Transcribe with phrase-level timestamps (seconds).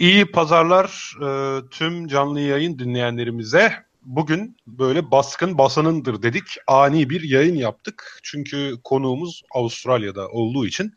[0.00, 3.72] İyi pazarlar e, tüm canlı yayın dinleyenlerimize.
[4.02, 6.44] Bugün böyle baskın basanındır dedik.
[6.66, 8.20] Ani bir yayın yaptık.
[8.22, 10.94] Çünkü konuğumuz Avustralya'da olduğu için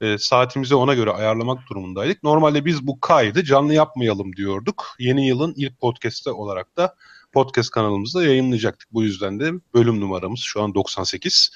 [0.00, 2.22] e, saatimizi ona göre ayarlamak durumundaydık.
[2.22, 4.86] Normalde biz bu kaydı canlı yapmayalım diyorduk.
[4.98, 6.94] Yeni yılın ilk podcast'ı olarak da
[7.32, 8.92] podcast kanalımızda yayınlayacaktık.
[8.92, 11.50] Bu yüzden de bölüm numaramız şu an 98.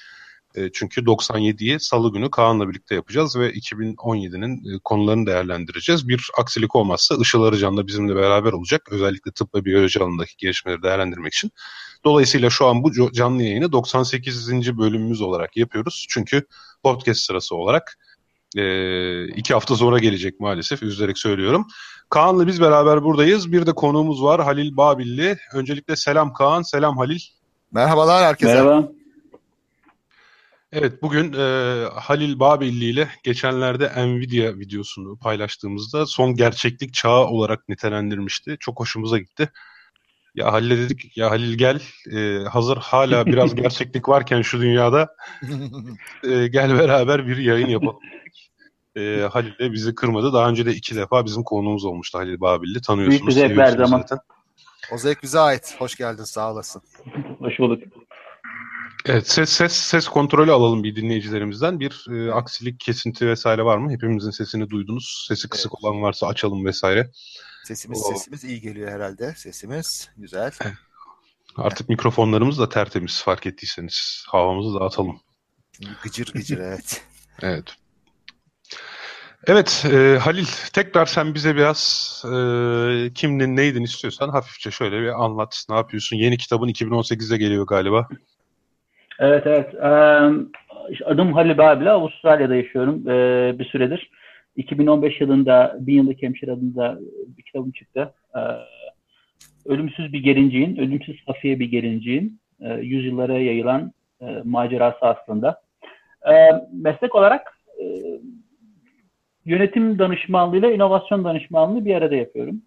[0.55, 6.07] E, çünkü 97'yi salı günü Kaan'la birlikte yapacağız ve 2017'nin e, konularını değerlendireceğiz.
[6.07, 8.81] Bir aksilik olmazsa Işıl Arıcan da bizimle beraber olacak.
[8.91, 11.51] Özellikle tıp ve biyoloji alanındaki gelişmeleri değerlendirmek için.
[12.03, 14.77] Dolayısıyla şu an bu canlı yayını 98.
[14.77, 16.05] bölümümüz olarak yapıyoruz.
[16.09, 16.45] Çünkü
[16.83, 17.97] podcast sırası olarak
[18.57, 20.83] e, iki hafta sonra gelecek maalesef.
[20.83, 21.67] Üzülerek söylüyorum.
[22.09, 23.51] Kaan'la biz beraber buradayız.
[23.51, 25.37] Bir de konuğumuz var Halil Babilli.
[25.53, 27.19] Öncelikle selam Kaan, selam Halil.
[27.71, 28.53] Merhabalar herkese.
[28.53, 28.94] Merhaba.
[30.71, 31.43] Evet bugün e,
[31.93, 38.57] Halil Babilli ile geçenlerde Nvidia videosunu paylaştığımızda son gerçeklik çağı olarak nitelendirmişti.
[38.59, 39.49] Çok hoşumuza gitti.
[40.35, 45.15] Ya Halil dedik ya Halil gel e, hazır hala biraz gerçeklik varken şu dünyada
[46.23, 48.51] e, gel beraber bir yayın yapalım dedik.
[48.95, 50.33] E, Halil de bizi kırmadı.
[50.33, 52.81] Daha önce de iki defa bizim konuğumuz olmuştu Halil Babilli.
[52.81, 53.19] Tanıyorsunuz.
[53.19, 53.97] Büyük bir zevk verdi ama.
[53.97, 54.19] zaten.
[54.93, 55.75] O zevk bize ait.
[55.79, 56.81] Hoş geldin sağ olasın.
[57.39, 57.83] Hoş bulduk.
[59.05, 61.79] Evet ses ses ses kontrolü alalım bir dinleyicilerimizden.
[61.79, 63.91] Bir e, aksilik, kesinti vesaire var mı?
[63.91, 65.25] Hepimizin sesini duydunuz.
[65.27, 65.83] Sesi kısık Evet.
[65.83, 67.11] olan varsa açalım vesaire.
[67.63, 68.13] Sesimiz Oo.
[68.13, 69.33] sesimiz iyi geliyor herhalde.
[69.37, 70.51] Sesimiz güzel.
[71.55, 74.25] Artık mikrofonlarımız da tertemiz fark ettiyseniz.
[74.27, 75.19] Havamızı dağıtalım.
[76.03, 77.03] Gıcır gıcır evet.
[77.41, 77.75] Evet.
[79.47, 85.65] Evet e, Halil tekrar sen bize biraz e, kimdin neydin istiyorsan hafifçe şöyle bir anlat.
[85.69, 86.15] Ne yapıyorsun?
[86.15, 88.07] Yeni kitabın 2018'de geliyor galiba.
[89.19, 89.75] Evet evet.
[91.05, 91.93] Adım Halil Babil.
[91.93, 93.05] Avustralya'da yaşıyorum
[93.59, 94.09] bir süredir.
[94.55, 96.99] 2015 yılında Bin Yıllık Hemşire adında
[97.37, 98.13] bir kitabım çıktı.
[99.65, 102.39] Ölümsüz bir gelinciğin, ölümsüz hafiye bir gelinciğin
[102.81, 103.91] yüzyıllara yayılan
[104.43, 105.61] macerası aslında.
[106.73, 107.59] Meslek olarak
[109.45, 112.61] yönetim danışmanlığıyla inovasyon danışmanlığı bir arada yapıyorum.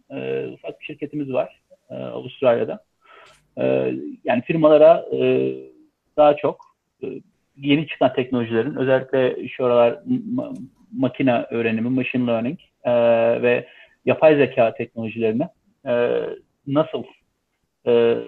[0.54, 1.60] Ufak bir şirketimiz var
[1.90, 2.84] Avustralya'da.
[4.24, 5.04] Yani firmalara
[6.18, 6.60] daha çok
[7.02, 7.06] e,
[7.56, 9.92] yeni çıkan teknolojilerin özellikle şu aralar
[10.36, 10.56] ma-
[10.96, 12.92] makine öğrenimi, machine learning e,
[13.42, 13.68] ve
[14.04, 15.48] yapay zeka teknolojilerini
[15.86, 16.20] e,
[16.66, 17.02] nasıl
[17.86, 18.18] e,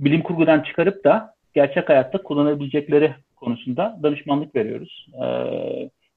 [0.00, 5.06] bilim kurgudan çıkarıp da gerçek hayatta kullanabilecekleri konusunda danışmanlık veriyoruz.
[5.14, 5.24] E,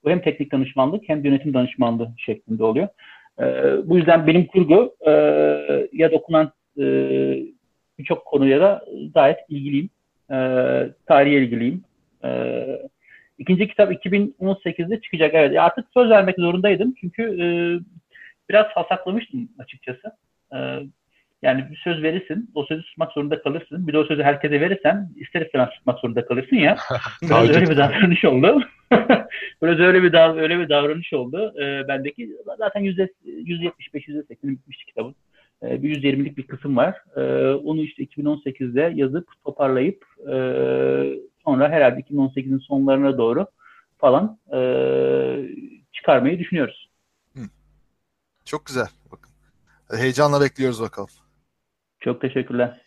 [0.04, 2.88] bu hem teknik danışmanlık hem de yönetim danışmanlığı şeklinde oluyor.
[3.40, 3.44] E,
[3.90, 5.12] bu yüzden bilim kurgu e,
[5.94, 6.84] ya dokunan e,
[8.00, 9.90] birçok konuya da gayet ilgiliyim.
[10.32, 10.38] E,
[11.06, 11.84] tarihe ilgiliyim.
[12.24, 12.64] E,
[13.38, 15.34] ikinci kitap 2018'de çıkacak.
[15.34, 16.94] Evet artık söz vermek zorundaydım.
[17.02, 17.46] Çünkü e,
[18.50, 20.12] biraz hasaklamıştım açıkçası.
[20.54, 20.58] E,
[21.42, 23.88] yani bir söz verirsin, o sözü tutmak zorunda kalırsın.
[23.88, 26.78] Bir de o sözü herkese verirsen ister istemez tutmak zorunda kalırsın ya.
[27.22, 28.64] Biraz öyle bir davranış oldu.
[29.64, 31.54] Biraz öyle bir dav öyle bir davranış oldu.
[31.62, 35.16] E, bendeki zaten yüzde 75 %80 bitmişti kitabın.
[35.64, 37.04] E, bir 120'lik bir kısım var.
[37.16, 40.36] E, onu işte 2018'de yazıp toparlayıp e,
[41.44, 43.48] sonra herhalde 2018'in sonlarına doğru
[43.98, 44.60] falan e,
[45.94, 46.90] çıkarmayı düşünüyoruz.
[48.46, 48.88] Çok güzel.
[49.12, 49.32] Bakın.
[49.98, 51.10] Heyecanla bekliyoruz bakalım.
[52.00, 52.82] Çok teşekkürler.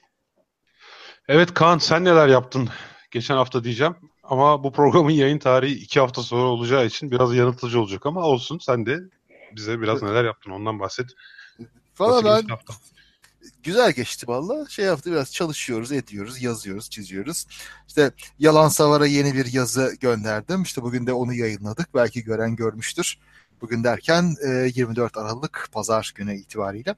[1.29, 2.69] Evet Kaan sen neler yaptın
[3.11, 3.97] geçen hafta diyeceğim.
[4.23, 8.59] Ama bu programın yayın tarihi iki hafta sonra olacağı için biraz yanıltıcı olacak ama olsun
[8.59, 8.99] sen de
[9.57, 11.07] bize biraz neler yaptın ondan bahset.
[12.01, 12.57] Nasıl ben
[13.63, 14.69] güzel geçti valla.
[14.69, 17.47] Şey yaptı biraz çalışıyoruz, ediyoruz, yazıyoruz, çiziyoruz.
[17.89, 20.63] İşte Yalan Savar'a yeni bir yazı gönderdim.
[20.63, 21.95] İşte bugün de onu yayınladık.
[21.95, 23.19] Belki gören görmüştür.
[23.60, 26.95] Bugün derken e, 24 Aralık Pazar günü itibariyle.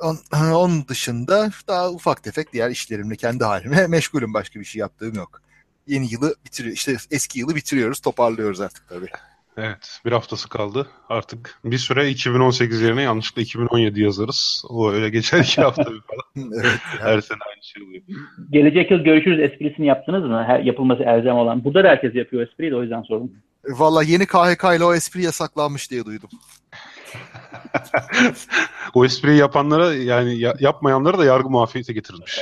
[0.00, 4.34] On- Onun dışında daha ufak tefek diğer işlerimle kendi halime meşgulüm.
[4.34, 5.42] Başka bir şey yaptığım yok.
[5.86, 6.74] Yeni yılı bitiriyor.
[6.74, 9.08] İşte eski yılı bitiriyoruz, toparlıyoruz artık tabii.
[9.56, 10.86] Evet bir haftası kaldı.
[11.08, 14.64] Artık bir süre 2018 yerine yanlışlıkla 2017 yazarız.
[14.68, 16.50] O öyle geçer iki hafta bir falan.
[16.60, 16.78] evet.
[17.00, 18.02] Her sene aynı şey oluyor.
[18.50, 20.44] Gelecek yıl görüşürüz esprisini yaptınız mı?
[20.46, 21.64] Her, yapılması elzem olan.
[21.64, 23.32] Burada da herkes yapıyor espriyi de o yüzden sordum.
[23.64, 26.30] Valla yeni KHK ile o espri yasaklanmış diye duydum.
[28.94, 32.40] o espriyi yapanlara yani ya- yapmayanlara da yargı muafiyete getirilmiş.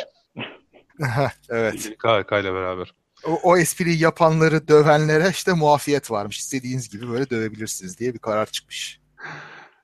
[1.51, 1.85] evet.
[1.85, 2.95] Yeni KHK ile beraber.
[3.27, 6.39] O, o espriyi yapanları dövenlere işte muafiyet varmış.
[6.39, 9.01] İstediğiniz gibi böyle dövebilirsiniz diye bir karar çıkmış.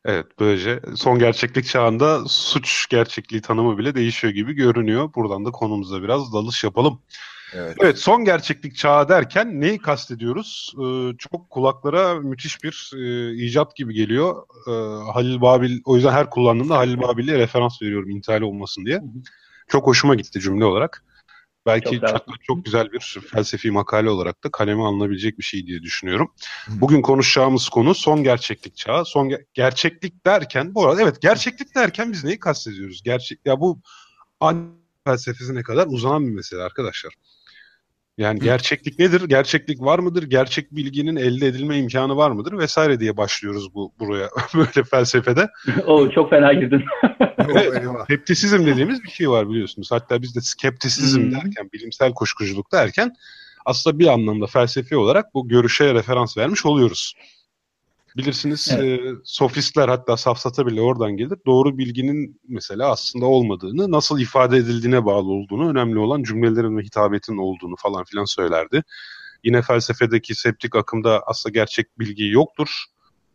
[0.05, 5.15] Evet böylece son gerçeklik çağında suç gerçekliği tanımı bile değişiyor gibi görünüyor.
[5.15, 7.01] Buradan da konumuza biraz dalış yapalım.
[7.55, 7.77] Evet.
[7.81, 10.75] evet son gerçeklik çağı derken neyi kastediyoruz?
[10.79, 14.43] Ee, çok kulaklara müthiş bir e, icat gibi geliyor.
[14.69, 14.71] Ee,
[15.13, 19.03] Halil Babil o yüzden her kullandığımda Halil Babil'e referans veriyorum intihal olmasın diye.
[19.69, 21.05] Çok hoşuma gitti cümle olarak.
[21.69, 26.33] Belki çok, çok güzel bir felsefi makale olarak da kaleme alınabilecek bir şey diye düşünüyorum.
[26.69, 29.05] Bugün konuşacağımız konu son gerçeklik çağı.
[29.05, 33.03] Son ge- gerçeklik derken bu arada evet gerçeklik derken biz neyi kastediyoruz?
[33.03, 33.81] Gerçek ya bu
[34.41, 34.73] an
[35.05, 37.15] felsefesine kadar uzanan bir mesele arkadaşlar.
[38.19, 39.23] Yani gerçeklik nedir?
[39.29, 40.23] Gerçeklik var mıdır?
[40.23, 42.59] Gerçek bilginin elde edilme imkanı var mıdır?
[42.59, 45.49] Vesaire diye başlıyoruz bu buraya böyle felsefede.
[45.87, 46.85] o çok fena girdin.
[48.05, 49.93] skeptisizm dediğimiz bir şey var biliyorsunuz.
[49.93, 51.33] Hatta biz de skeptisizm hmm.
[51.33, 53.13] derken, bilimsel kuşkuculuk derken
[53.67, 57.15] aslında bir anlamda felsefi olarak bu görüşe referans vermiş oluyoruz.
[58.17, 59.01] Bilirsiniz evet.
[59.01, 61.39] e, sofistler hatta safsata bile oradan gelir.
[61.47, 67.37] Doğru bilginin mesela aslında olmadığını, nasıl ifade edildiğine bağlı olduğunu, önemli olan cümlelerin ve hitabetin
[67.37, 68.83] olduğunu falan filan söylerdi.
[69.45, 72.85] Yine felsefedeki septik akımda aslında gerçek bilgi yoktur.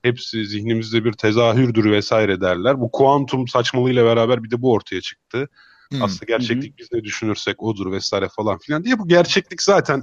[0.01, 2.79] Hepsi zihnimizde bir tezahürdür vesaire derler.
[2.79, 5.49] Bu kuantum saçmalığıyla beraber bir de bu ortaya çıktı.
[5.91, 6.03] Hmm.
[6.03, 6.77] Aslında gerçeklik hmm.
[6.77, 10.01] biz ne düşünürsek odur vesaire falan filan diye bu gerçeklik zaten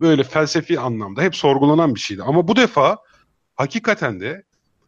[0.00, 2.22] böyle felsefi anlamda hep sorgulanan bir şeydi.
[2.22, 2.98] Ama bu defa
[3.56, 4.44] hakikaten de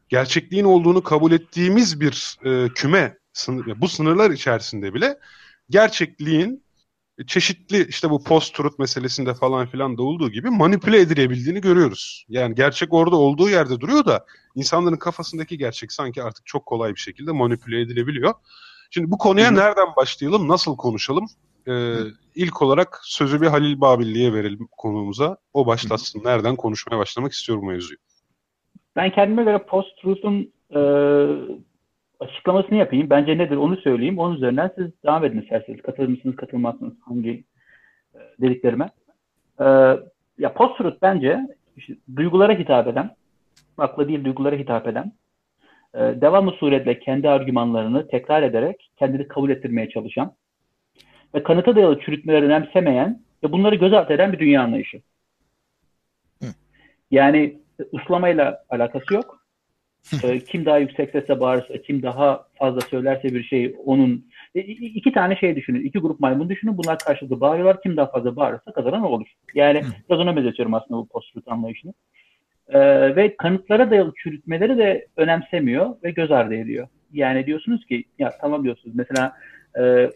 [0.08, 5.18] gerçekliğin olduğunu kabul ettiğimiz bir e, küme sınır, bu sınırlar içerisinde bile
[5.70, 6.64] gerçekliğin
[7.26, 12.26] çeşitli işte bu post-truth meselesinde falan filan da olduğu gibi manipüle edilebildiğini görüyoruz.
[12.28, 17.00] Yani gerçek orada olduğu yerde duruyor da insanların kafasındaki gerçek sanki artık çok kolay bir
[17.00, 18.34] şekilde manipüle edilebiliyor.
[18.90, 19.56] Şimdi bu konuya Hı-hı.
[19.56, 21.26] nereden başlayalım, nasıl konuşalım?
[21.68, 21.96] Ee,
[22.34, 25.36] ilk olarak sözü bir Halil Babilli'ye verelim konuğumuza.
[25.52, 26.18] O başlasın.
[26.18, 26.28] Hı-hı.
[26.28, 27.98] Nereden konuşmaya başlamak istiyorum mevzuyu.
[28.96, 30.80] Ben kendime göre post-truth'un e,
[32.20, 33.10] açıklamasını yapayım.
[33.10, 34.18] Bence nedir onu söyleyeyim.
[34.18, 35.82] Onun üzerinden siz devam edin isterseniz.
[35.82, 37.44] Katılır mısınız, katılmazsınız hangi
[38.14, 38.90] e, dediklerime.
[39.60, 39.64] E,
[40.38, 41.40] ya post-truth bence
[41.76, 43.10] işte, duygulara hitap eden,
[43.78, 45.12] akla değil duygulara hitap eden,
[45.94, 50.32] e, devamlı suretle kendi argümanlarını tekrar ederek kendini kabul ettirmeye çalışan
[51.34, 55.02] ve kanıta dayalı çürütmeleri önemsemeyen ve bunları göz ardı eden bir dünya anlayışı.
[57.10, 59.44] Yani uslamayla alakası yok.
[60.22, 65.12] e, kim daha yüksek sesle bağırırsa, kim daha fazla söylerse bir şey onun e, iki
[65.12, 65.84] tane şey düşünün.
[65.84, 66.78] iki grup maymun düşünün.
[66.78, 67.82] Bunlar karşılıklı bağırıyorlar.
[67.82, 69.26] Kim daha fazla bağırırsa kazanan olur.
[69.54, 71.94] Yani biraz ona benzetiyorum aslında bu post anlayışını.
[72.68, 72.78] E,
[73.16, 76.88] ve kanıtlara dayalı çürütmeleri de önemsemiyor ve göz ardı ediyor.
[77.12, 78.96] Yani diyorsunuz ki ya tamam diyorsunuz.
[78.96, 79.32] Mesela
[79.80, 80.10] e,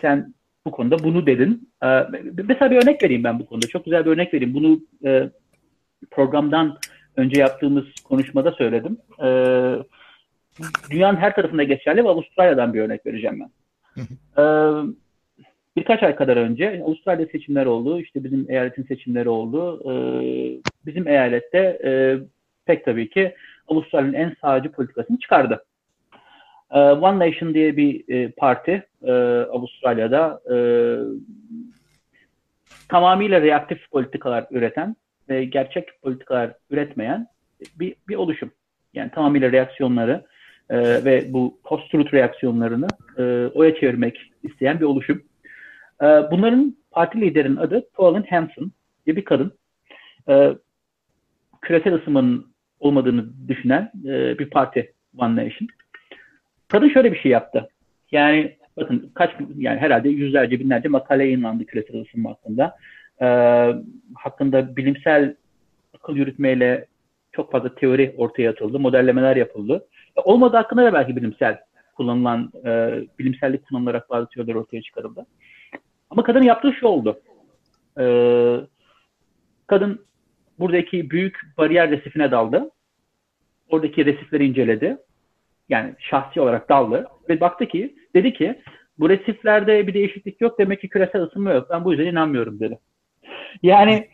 [0.00, 0.34] sen
[0.66, 1.70] bu konuda bunu dedin.
[1.82, 1.86] E,
[2.48, 3.66] mesela bir örnek vereyim ben bu konuda.
[3.66, 4.54] Çok güzel bir örnek vereyim.
[4.54, 5.30] Bunu e,
[6.10, 6.78] programdan
[7.16, 8.98] önce yaptığımız konuşmada söyledim.
[9.22, 9.76] Ee,
[10.90, 13.50] dünyanın her tarafında geçerli ve Avustralya'dan bir örnek vereceğim ben.
[14.38, 14.44] ee,
[15.76, 18.00] birkaç ay kadar önce Avustralya seçimler oldu.
[18.00, 19.80] İşte bizim eyaletin seçimleri oldu.
[19.84, 22.18] Ee, bizim eyalette e,
[22.66, 23.34] pek tabii ki
[23.68, 25.64] Avustralya'nın en sağcı politikasını çıkardı.
[26.70, 29.12] One Nation diye bir e, parti e,
[29.52, 30.56] Avustralya'da e,
[32.88, 34.96] tamamıyla reaktif politikalar üreten
[35.30, 37.26] ve gerçek politikalar üretmeyen
[37.78, 38.50] bir, bir oluşum.
[38.94, 40.24] Yani tamamıyla reaksiyonları
[40.70, 42.86] e, ve bu post-truth reaksiyonlarını
[43.18, 43.22] e,
[43.54, 45.22] oya çevirmek isteyen bir oluşum.
[46.02, 48.72] E, bunların parti liderinin adı Pauline Hanson
[49.06, 49.52] diye bir kadın.
[50.28, 50.50] E,
[51.60, 55.68] küresel ısınmanın olmadığını düşünen e, bir parti One Nation.
[56.68, 57.68] Kadın şöyle bir şey yaptı.
[58.12, 62.76] Yani bakın kaç yani herhalde yüzlerce binlerce makale yayınlandı küresel ısınma hakkında
[63.22, 63.26] e,
[64.14, 65.36] hakkında bilimsel
[65.94, 66.86] akıl yürütmeyle
[67.32, 69.86] çok fazla teori ortaya atıldı, modellemeler yapıldı.
[70.16, 71.60] E, olmadı hakkında da belki bilimsel
[71.96, 75.26] kullanılan, e, bilimsellik kullanılarak bazı teoriler ortaya çıkarıldı.
[76.10, 77.20] Ama kadının yaptığı şu oldu.
[78.00, 78.04] E,
[79.66, 80.06] kadın
[80.58, 82.70] buradaki büyük bariyer resifine daldı.
[83.68, 84.96] Oradaki resifleri inceledi.
[85.68, 87.06] Yani şahsi olarak daldı.
[87.28, 88.62] Ve baktı ki, dedi ki
[88.98, 90.58] bu resiflerde bir değişiklik yok.
[90.58, 91.66] Demek ki küresel ısınma yok.
[91.70, 92.78] Ben bu yüzden inanmıyorum dedi.
[93.62, 94.08] Yani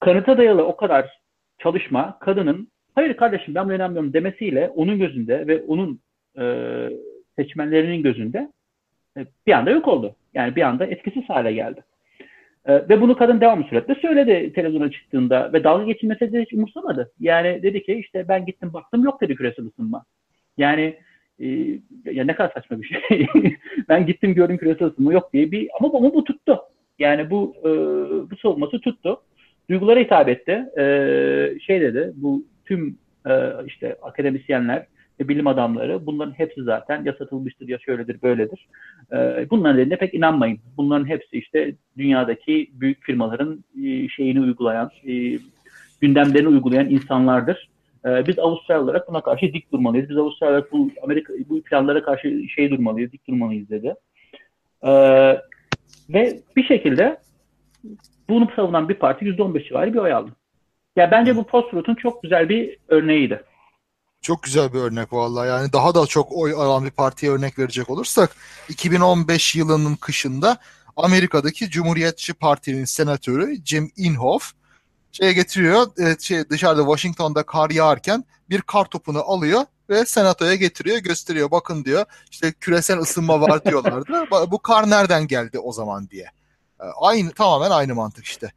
[0.00, 1.20] kanıta dayalı o kadar
[1.58, 6.00] çalışma kadının hayır kardeşim ben buna inanmıyorum demesiyle onun gözünde ve onun
[6.38, 6.44] e,
[7.36, 8.52] seçmenlerinin gözünde
[9.16, 10.14] e, bir anda yok oldu.
[10.34, 11.84] Yani bir anda etkisiz hale geldi.
[12.66, 17.12] E, ve bunu kadın devamlı süretle söyledi televizyona çıktığında ve dalga geçilmesi de hiç umursamadı.
[17.20, 20.04] Yani dedi ki işte ben gittim baktım yok dedi küresel ısınma.
[20.56, 20.98] Yani
[21.38, 21.46] e,
[22.04, 23.26] ya ne kadar saçma bir şey.
[23.88, 26.60] ben gittim gördüm küresel ısınma yok diye bir ama, ama bu tuttu.
[27.00, 27.70] Yani bu e,
[28.30, 29.20] bu savunması tuttu.
[29.70, 30.64] Duygulara hitap etti.
[30.78, 30.84] E,
[31.66, 33.32] şey dedi, bu tüm e,
[33.66, 34.86] işte akademisyenler
[35.28, 38.68] bilim adamları bunların hepsi zaten ya satılmıştır ya şöyledir böyledir.
[39.12, 40.58] E, bunların dediğine pek inanmayın.
[40.76, 45.38] Bunların hepsi işte dünyadaki büyük firmaların e, şeyini uygulayan, e,
[46.00, 47.70] gündemlerini uygulayan insanlardır.
[48.04, 50.10] E, biz Avustralya olarak buna karşı dik durmalıyız.
[50.10, 53.94] Biz Avustralya olarak bu Amerika bu planlara karşı şey durmalıyız, dik durmalıyız dedi.
[54.86, 54.90] E,
[56.08, 57.20] ve bir şekilde
[58.28, 60.30] bunu savunan bir parti %15 civarı bir oy aldı.
[60.96, 61.68] Ya bence bu post
[61.98, 63.42] çok güzel bir örneğiydi.
[64.22, 65.48] Çok güzel bir örnek vallahi.
[65.48, 68.30] Yani daha da çok oy alan bir partiye örnek verecek olursak
[68.68, 70.56] 2015 yılının kışında
[70.96, 74.46] Amerika'daki Cumhuriyetçi Parti'nin senatörü Jim Inhofe
[75.12, 75.86] şeye getiriyor.
[76.20, 81.50] Şey, dışarıda Washington'da kar yağarken bir kar topunu alıyor ve senatoya getiriyor, gösteriyor.
[81.50, 82.04] Bakın diyor.
[82.30, 84.26] işte küresel ısınma var diyorlardı.
[84.50, 86.26] Bu kar nereden geldi o zaman diye.
[86.80, 88.52] E, aynı tamamen aynı mantık işte.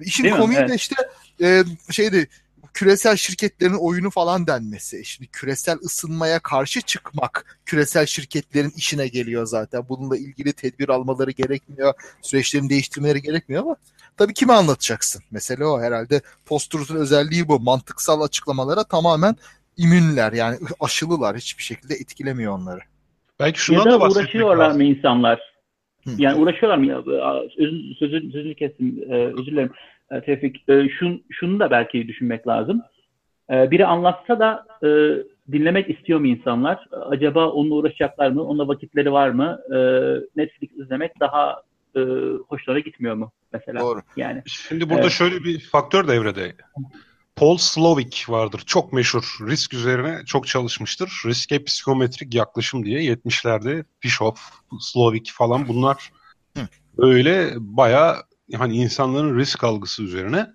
[0.00, 0.94] İşin Değil komiği de işte
[1.40, 2.28] e, şeydi
[2.74, 5.04] küresel şirketlerin oyunu falan denmesi.
[5.04, 9.88] Şimdi küresel ısınmaya karşı çıkmak küresel şirketlerin işine geliyor zaten.
[9.88, 11.94] Bununla ilgili tedbir almaları gerekmiyor.
[12.22, 13.76] Süreçlerini değiştirmeleri gerekmiyor ama
[14.16, 15.22] tabii kime anlatacaksın?
[15.30, 17.60] Mesela o herhalde post özelliği bu.
[17.60, 19.36] Mantıksal açıklamalara tamamen
[19.76, 21.36] immünler yani aşılılar.
[21.36, 22.80] Hiçbir şekilde etkilemiyor onları.
[23.40, 25.52] Belki şundan ya da, da uğraşıyorlar mı insanlar?
[26.04, 26.10] Hı.
[26.18, 27.04] Yani uğraşıyorlar mı?
[27.56, 29.04] Sözün, sözün, sözünü kestim.
[29.08, 29.72] Ee, özür dilerim.
[30.10, 30.68] E, Tevfik.
[30.68, 32.82] E, şun, şunu da belki düşünmek lazım.
[33.50, 34.88] E, biri anlatsa da e,
[35.52, 36.88] dinlemek istiyor mu insanlar?
[37.10, 38.44] Acaba onunla uğraşacaklar mı?
[38.44, 39.60] Onunla vakitleri var mı?
[39.70, 39.78] E,
[40.36, 41.62] Netflix izlemek daha
[41.96, 42.00] e,
[42.48, 43.80] hoşlara gitmiyor mu mesela?
[43.80, 44.00] Doğru.
[44.16, 44.42] Yani.
[44.46, 45.12] Şimdi burada evet.
[45.12, 46.52] şöyle bir faktör devrede.
[47.36, 48.62] Paul Slovic vardır.
[48.66, 49.38] Çok meşhur.
[49.40, 51.22] Risk üzerine çok çalışmıştır.
[51.26, 54.40] Riske psikometrik yaklaşım diye 70'lerde Bischoff,
[54.80, 56.12] Slovic falan bunlar
[56.56, 56.68] Hı.
[56.98, 58.16] böyle bayağı
[58.54, 60.46] hani insanların risk algısı üzerine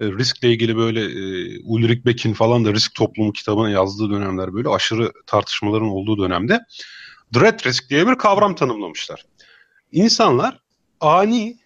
[0.00, 4.68] e, riskle ilgili böyle e, Ulrich Beck'in falan da risk toplumu kitabına yazdığı dönemler böyle
[4.68, 6.60] aşırı tartışmaların olduğu dönemde
[7.34, 9.24] dread risk diye bir kavram tanımlamışlar.
[9.92, 10.58] İnsanlar
[11.00, 11.58] ani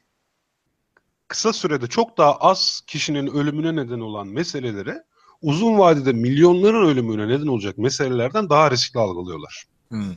[1.28, 5.04] kısa sürede çok daha az kişinin ölümüne neden olan meselelere
[5.42, 9.64] uzun vadede milyonların ölümüne neden olacak meselelerden daha riskli algılıyorlar.
[9.88, 10.14] Hmm.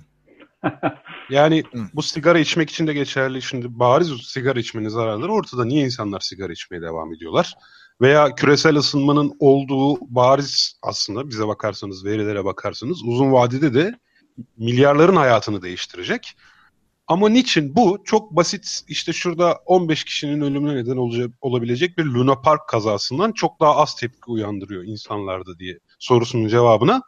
[1.30, 1.64] Yani
[1.94, 3.42] bu sigara içmek için de geçerli.
[3.42, 5.66] Şimdi bariz sigara içmenin zararları ortada.
[5.66, 7.56] Niye insanlar sigara içmeye devam ediyorlar?
[8.02, 14.00] Veya küresel ısınmanın olduğu bariz aslında bize bakarsanız, verilere bakarsanız uzun vadede de
[14.58, 16.38] milyarların hayatını değiştirecek.
[17.08, 17.98] Ama niçin bu?
[18.06, 23.60] Çok basit işte şurada 15 kişinin ölümüne neden olacak, olabilecek bir Luna Park kazasından çok
[23.60, 27.02] daha az tepki uyandırıyor insanlarda diye sorusunun cevabına.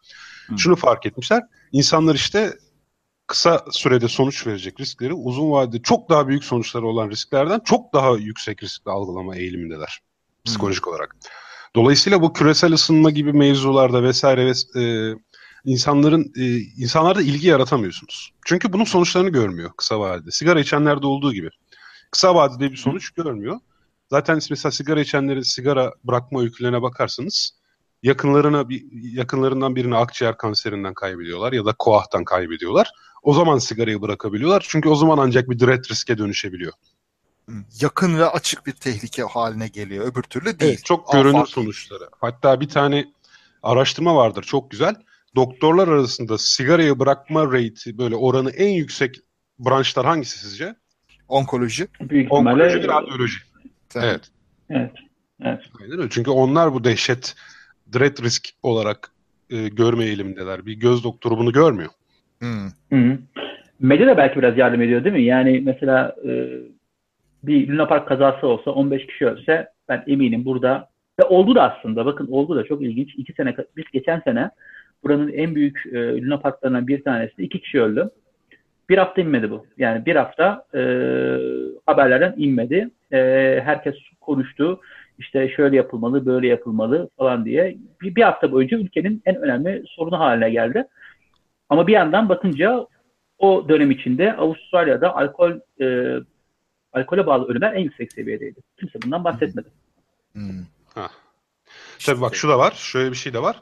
[0.48, 0.58] Hı.
[0.58, 1.44] Şunu fark etmişler.
[1.72, 2.54] İnsanlar işte
[3.28, 8.18] kısa sürede sonuç verecek riskleri uzun vadede çok daha büyük sonuçları olan risklerden çok daha
[8.18, 10.00] yüksek riskli algılama eğilimindeler
[10.46, 10.94] psikolojik hmm.
[10.94, 11.16] olarak.
[11.76, 15.14] Dolayısıyla bu küresel ısınma gibi mevzularda vesaire ve e,
[15.66, 18.34] insanların e, insanlarda ilgi yaratamıyorsunuz.
[18.46, 20.32] Çünkü bunun sonuçlarını görmüyor kısa vadede.
[20.32, 21.50] Sigara içenlerde olduğu gibi.
[22.12, 23.60] Kısa vadede bir sonuç görmüyor.
[24.10, 27.52] Zaten mesela sigara içenlerin sigara bırakma öykülerine bakarsanız
[28.04, 32.92] yakınlarına bir yakınlarından birini akciğer kanserinden kaybediyorlar ya da koahtan kaybediyorlar.
[33.24, 34.66] O zaman sigarayı bırakabiliyorlar.
[34.68, 36.74] Çünkü o zaman ancak bir direkt riske dönüşebiliyor.
[37.82, 40.06] Yakın ve açık bir tehlike haline geliyor.
[40.06, 40.74] Öbür türlü değil.
[40.74, 41.50] Evet, çok görünür Afak.
[41.50, 42.10] sonuçları.
[42.22, 43.14] Hatta bir tane
[43.64, 44.96] araştırma vardır çok güzel.
[45.36, 49.16] Doktorlar arasında sigarayı bırakma rate'i böyle oranı en yüksek
[49.60, 50.76] branşlar hangisi sizce?
[51.28, 51.88] Onkoloji.
[52.02, 52.34] Büyük.
[52.34, 53.38] Onkoloji ve radyoloji.
[53.96, 54.22] Evet.
[54.70, 54.92] Evet.
[55.42, 55.60] Evet.
[55.82, 56.10] Aynen öyle.
[56.10, 57.36] Çünkü onlar bu dehşet
[57.94, 59.12] dread risk olarak
[59.50, 60.66] e, görme eğilimindeler.
[60.66, 61.90] Bir göz doktoru bunu görmüyor.
[62.40, 62.68] Hmm.
[62.94, 63.18] Hı.
[63.80, 65.24] Medya da belki biraz yardım ediyor değil mi?
[65.24, 66.50] Yani mesela e,
[67.44, 72.06] bir Luna Park kazası olsa 15 kişi ölse ben eminim burada ve oldu da aslında
[72.06, 73.16] bakın oldu da çok ilginç.
[73.18, 74.50] İki sene biz geçen sene
[75.04, 78.10] buranın en büyük e, Luna Parklarından bir tanesi iki kişi öldü.
[78.90, 79.66] Bir hafta inmedi bu.
[79.78, 80.80] Yani bir hafta e,
[81.86, 82.90] haberlerden inmedi.
[83.12, 83.18] E,
[83.64, 84.82] herkes konuştu.
[85.20, 87.78] İşte şöyle yapılmalı, böyle yapılmalı falan diye.
[88.02, 90.86] Bir, bir hafta boyunca ülkenin en önemli sorunu haline geldi.
[91.70, 92.88] Ama bir yandan bakınca
[93.40, 96.18] o dönem içinde Avustralya'da alkol e,
[96.94, 98.60] alkole bağlı ölümler en yüksek seviyedeydi.
[98.80, 99.68] Kimse bundan bahsetmedi.
[100.34, 100.66] Hmm.
[100.96, 101.08] Ha.
[102.06, 102.72] Tabii bak şu da var.
[102.72, 103.62] Şöyle bir şey de var.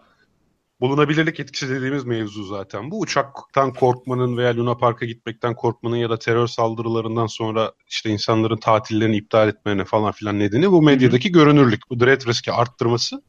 [0.82, 3.00] Bulunabilirlik etkisi dediğimiz mevzu zaten bu.
[3.00, 9.18] Uçaktan korkmanın veya Luna Park'a gitmekten korkmanın ya da terör saldırılarından sonra işte insanların tatillerini
[9.18, 11.34] iptal etmelerine falan filan nedeni bu medyadaki Hı-hı.
[11.34, 11.90] görünürlük.
[11.90, 13.24] Bu dread riski arttırması.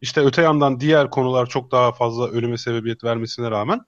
[0.00, 3.80] İşte öte yandan diğer konular çok daha fazla ölüme sebebiyet vermesine rağmen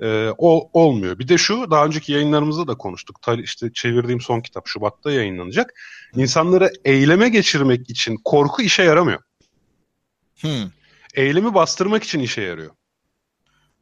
[0.00, 1.18] e, o olmuyor.
[1.18, 3.22] Bir de şu daha önceki yayınlarımızda da konuştuk.
[3.22, 5.74] Ta, işte çevirdiğim son kitap Şubat'ta yayınlanacak.
[6.16, 9.20] İnsanları eyleme geçirmek için korku işe yaramıyor.
[10.40, 10.79] Hmm.
[11.14, 12.70] Eylemi bastırmak için işe yarıyor.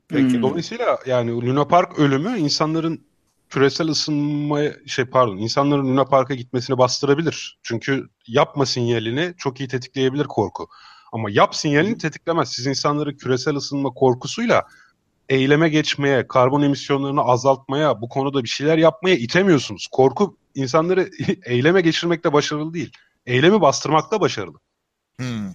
[0.09, 0.35] Peki.
[0.35, 0.43] Hmm.
[0.43, 3.09] Dolayısıyla yani Luna Park ölümü insanların
[3.49, 7.59] küresel ısınmaya şey pardon insanların Luna Park'a gitmesini bastırabilir.
[7.63, 10.69] Çünkü yapma sinyalini çok iyi tetikleyebilir korku.
[11.13, 12.49] Ama yap sinyalini tetiklemez.
[12.53, 14.67] Siz insanları küresel ısınma korkusuyla
[15.29, 19.89] eyleme geçmeye, karbon emisyonlarını azaltmaya, bu konuda bir şeyler yapmaya itemiyorsunuz.
[19.93, 21.11] Korku insanları
[21.45, 22.93] eyleme geçirmekte başarılı değil.
[23.27, 24.59] Eylemi bastırmakta başarılı.
[25.21, 25.53] Hmm,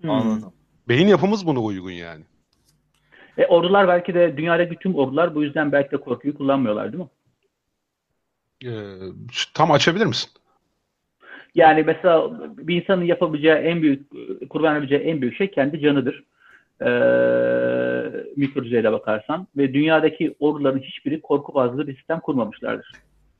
[0.00, 0.10] Hmm.
[0.10, 0.52] anladım.
[0.90, 2.24] Beyin yapımız buna uygun yani.
[3.38, 7.10] E, ordular belki de dünyadaki tüm ordular bu yüzden belki de korkuyu kullanmıyorlar değil mi?
[8.64, 8.70] Ee,
[9.54, 10.30] tam açabilir misin?
[11.54, 14.10] Yani mesela bir insanın yapabileceği en büyük,
[14.50, 16.24] kurban verebileceği en büyük şey kendi canıdır.
[16.80, 16.86] Ee,
[18.36, 19.46] mikro düzeyde bakarsan.
[19.56, 22.92] Ve dünyadaki orduların hiçbiri korku bazlı bir sistem kurmamışlardır.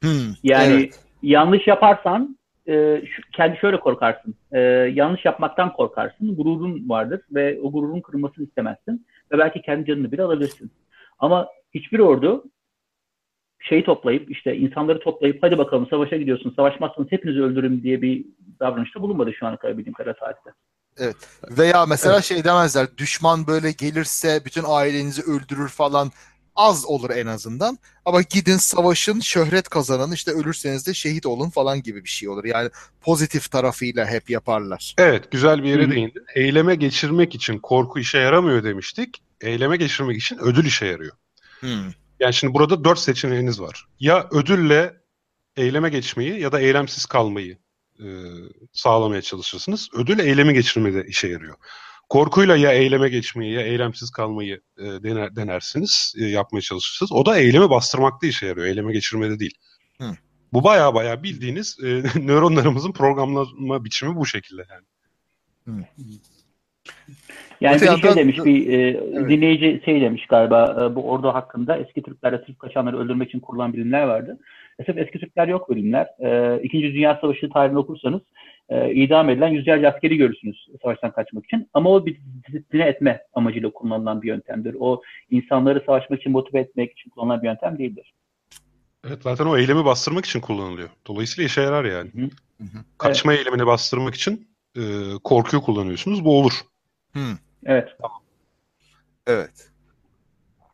[0.02, 0.11] Hmm,
[0.42, 1.00] Yani evet.
[1.23, 2.38] yanlış yaparsan
[2.71, 4.35] e, şu- kendi şöyle korkarsın.
[4.53, 4.61] E,
[4.95, 6.37] yanlış yapmaktan korkarsın.
[6.37, 9.07] Gururun vardır ve o gururun kırılmasını istemezsin.
[9.33, 10.73] Ve belki kendi canını bile alabilirsin.
[11.19, 12.45] Ama hiçbir ordu
[13.61, 18.25] şeyi toplayıp işte insanları toplayıp hadi bakalım savaşa gidiyorsun savaşmazsanız hepinizi öldürürüm diye bir
[18.61, 20.50] davranışta bulunmadı şu ana kadar bildiğim kadar tarihte.
[21.59, 26.09] Veya mesela şey demezler düşman böyle gelirse bütün ailenizi öldürür falan
[26.61, 27.79] az olur en azından.
[28.05, 32.45] Ama gidin savaşın şöhret kazanın işte ölürseniz de şehit olun falan gibi bir şey olur.
[32.45, 34.95] Yani pozitif tarafıyla hep yaparlar.
[34.99, 35.90] Evet, güzel bir yere Hı hı.
[35.90, 36.25] değindin.
[36.35, 39.23] Eyleme geçirmek için korku işe yaramıyor demiştik.
[39.40, 41.12] Eyleme geçirmek için ödül işe yarıyor.
[41.61, 41.93] Hmm.
[42.21, 43.87] Yani şimdi burada dört seçeneğiniz var.
[44.00, 45.00] Ya ödülle
[45.57, 47.59] eyleme geçmeyi ya da eylemsiz kalmayı
[47.99, 48.07] e,
[48.73, 49.88] sağlamaya çalışırsınız.
[49.95, 51.55] Ödül eylemi geçirmede işe yarıyor.
[52.11, 57.12] Korkuyla ya eyleme geçmeyi ya eylemsiz kalmayı e, dener, denersiniz, e, yapmaya çalışırsınız.
[57.12, 59.54] O da eylemi bastırmakta işe yarıyor, eyleme geçirmede değil.
[60.00, 60.04] Hı.
[60.52, 61.87] Bu baya baya bildiğiniz e,
[62.26, 64.85] nöronlarımızın programlama biçimi bu şekilde yani.
[67.61, 69.28] Yani Öte bir yandan- şey demiş bir e, Evet.
[69.28, 73.73] dinleyici şey demiş galiba e, bu ordu hakkında eski Türklerle Türk kaçanları öldürmek için kurulan
[73.73, 74.39] birimler vardı.
[74.78, 76.06] Esef eski Türkler yok birimler.
[76.19, 78.21] E, İkinci Dünya Savaşı tarihini okursanız
[78.71, 81.69] e, idam edilen yüzlerce askeri görürsünüz savaştan kaçmak için.
[81.75, 84.76] Ama o bir disipline etme amacıyla kullanılan bir yöntemdir.
[84.80, 88.15] O insanları savaşmak için motive etmek için kullanılan bir yöntem değildir.
[89.06, 90.89] Evet zaten o eylemi bastırmak için kullanılıyor.
[91.06, 92.11] Dolayısıyla işe yarar yani.
[92.15, 92.30] Hı hı.
[92.59, 92.85] Hı hı.
[92.99, 94.83] Kaçma eylemini bastırmak için e,
[95.25, 96.25] korkuyu kullanıyorsunuz.
[96.25, 96.52] Bu olur.
[97.13, 97.37] Hmm.
[97.65, 97.89] Evet.
[99.26, 99.71] Evet.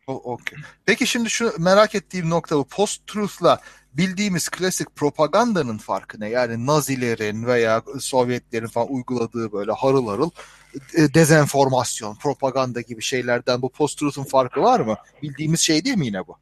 [0.06, 0.58] O, okey.
[0.86, 2.68] Peki şimdi şu merak ettiğim nokta bu.
[2.68, 3.58] Post-truth'la
[3.98, 6.28] bildiğimiz klasik propagandanın farkı ne?
[6.28, 10.30] Yani Nazilerin veya Sovyetlerin falan uyguladığı böyle harıl harıl
[10.74, 14.96] e, dezenformasyon, propaganda gibi şeylerden bu post-truth'un farkı var mı?
[15.22, 16.36] Bildiğimiz şey değil mi yine bu?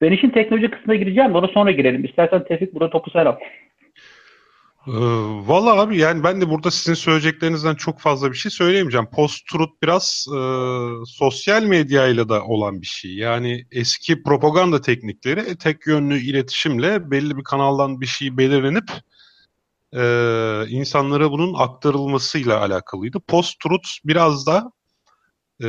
[0.00, 1.34] Ben işin teknoloji kısmına gireceğim.
[1.34, 2.04] Ona sonra girelim.
[2.04, 3.36] İstersen Tevfik burada topu sen al.
[4.88, 4.90] Ee,
[5.46, 9.06] Valla abi yani ben de burada sizin söyleyeceklerinizden çok fazla bir şey söyleyemeyeceğim.
[9.10, 10.40] Post-truth biraz e,
[11.06, 13.14] sosyal medyayla da olan bir şey.
[13.14, 18.90] Yani eski propaganda teknikleri e, tek yönlü iletişimle belli bir kanaldan bir şey belirlenip
[19.92, 20.02] e,
[20.68, 23.20] insanlara bunun aktarılmasıyla alakalıydı.
[23.20, 24.72] Post-truth biraz da
[25.62, 25.68] e,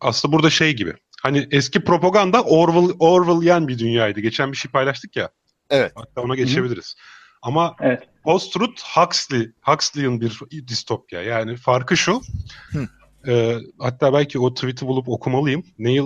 [0.00, 0.94] aslında burada şey gibi.
[1.22, 4.20] Hani eski propaganda Orwell, Orwellian bir dünyaydı.
[4.20, 5.30] Geçen bir şey paylaştık ya.
[5.70, 5.92] Evet.
[5.94, 6.94] Hatta ona geçebiliriz.
[7.42, 8.02] Ama Evet.
[8.24, 11.22] Post-Truth Huxley, Huxley'in bir distopya.
[11.22, 12.20] Yani farkı şu.
[12.72, 12.88] Hı.
[13.30, 15.64] e, hatta belki o tweet'i bulup okumalıyım.
[15.78, 16.04] Neil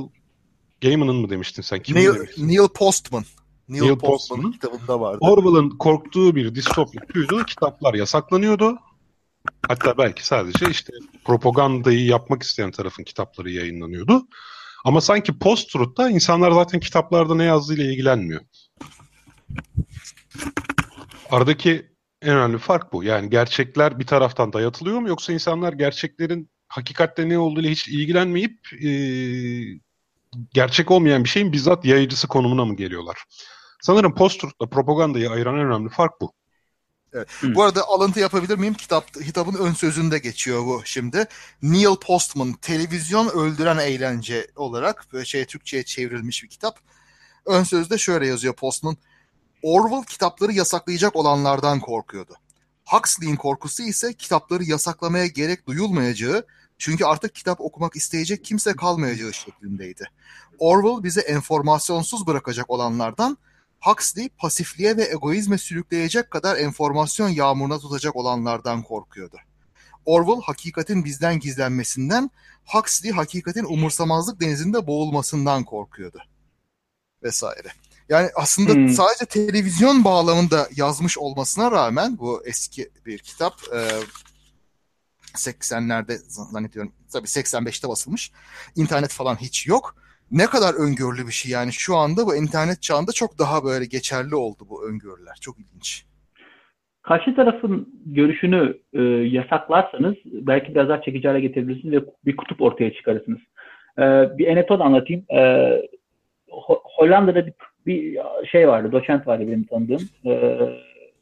[0.82, 1.82] Gaiman'ın mı demiştin sen?
[1.82, 2.48] Kimin Neil, demiştin?
[2.48, 3.24] Neil Postman.
[3.68, 4.52] Neil, Neil Postman'ın Postman.
[4.52, 5.18] kitabında vardı.
[5.20, 7.44] Orwell'ın korktuğu bir distopya şuydu.
[7.44, 8.78] Kitaplar yasaklanıyordu.
[9.68, 10.92] Hatta belki sadece işte
[11.24, 14.26] propagandayı yapmak isteyen tarafın kitapları yayınlanıyordu.
[14.84, 18.40] Ama sanki post-truth'ta insanlar zaten kitaplarda ne yazdığıyla ilgilenmiyor.
[21.30, 21.90] Aradaki
[22.22, 23.04] en önemli fark bu.
[23.04, 28.90] Yani gerçekler bir taraftan dayatılıyor mu yoksa insanlar gerçeklerin hakikatte ne olduğuyla hiç ilgilenmeyip e,
[30.54, 33.24] gerçek olmayan bir şeyin bizzat yayıcısı konumuna mı geliyorlar?
[33.82, 36.32] Sanırım post-truth'la propagandayı ayıran en önemli fark bu.
[37.42, 38.74] Bu arada alıntı yapabilir miyim?
[38.74, 41.26] Kitap, kitabın ön sözünde geçiyor bu şimdi.
[41.62, 46.78] Neil Postman, Televizyon Öldüren Eğlence olarak böyle şey Türkçe'ye çevrilmiş bir kitap.
[47.46, 48.96] Ön sözde şöyle yazıyor Postman.
[49.66, 52.34] Orwell kitapları yasaklayacak olanlardan korkuyordu.
[52.84, 56.46] Huxley'in korkusu ise kitapları yasaklamaya gerek duyulmayacağı,
[56.78, 60.04] çünkü artık kitap okumak isteyecek kimse kalmayacağı şeklindeydi.
[60.58, 63.38] Orwell bize enformasyonsuz bırakacak olanlardan,
[63.80, 69.36] Huxley pasifliğe ve egoizme sürükleyecek kadar enformasyon yağmuruna tutacak olanlardan korkuyordu.
[70.04, 72.30] Orwell hakikatin bizden gizlenmesinden,
[72.64, 76.18] Huxley hakikatin umursamazlık denizinde boğulmasından korkuyordu.
[77.22, 77.72] Vesaire.
[78.08, 78.88] Yani aslında Hmm.
[78.88, 83.52] sadece televizyon bağlamında yazmış olmasına rağmen bu eski bir kitap.
[83.74, 83.80] e,
[85.36, 88.32] 80'lerde zannediyorum tabii 85'te basılmış.
[88.76, 89.94] İnternet falan hiç yok.
[90.30, 94.34] Ne kadar öngörülü bir şey yani şu anda bu internet çağında çok daha böyle geçerli
[94.34, 95.38] oldu bu öngörüler.
[95.40, 96.04] Çok ilginç.
[97.02, 99.02] Karşı tarafın görüşünü e,
[99.36, 103.38] yasaklarsanız belki biraz daha çekici hale getirebilirsiniz ve bir kutup ortaya çıkarırsınız.
[103.98, 104.02] E,
[104.38, 105.24] bir anekdot anlatayım.
[105.30, 105.40] E,
[106.48, 107.54] Ho- Hollanda'da bir,
[107.86, 108.18] bir
[108.50, 110.08] şey vardı, doçent vardı benim tanıdığım.
[110.24, 110.58] E,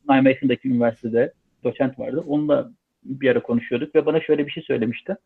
[0.09, 1.33] Nijmegen'deki üniversitede
[1.65, 2.25] doçent vardı.
[2.27, 2.71] Onunla
[3.05, 5.17] bir ara konuşuyorduk ve bana şöyle bir şey söylemişti.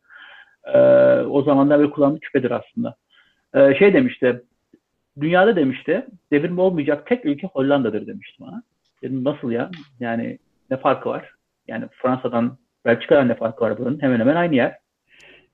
[0.64, 0.78] E,
[1.20, 2.94] o zamanlar böyle kullandığı küpedir aslında.
[3.54, 4.42] E, şey demişti,
[5.20, 8.62] dünyada demişti, devrim olmayacak tek ülke Hollanda'dır demişti bana.
[9.02, 9.70] Dedim nasıl ya?
[10.00, 10.38] Yani
[10.70, 11.30] ne farkı var?
[11.68, 14.02] Yani Fransa'dan Belçika'dan ne farkı var bunun?
[14.02, 14.76] Hemen hemen aynı yer.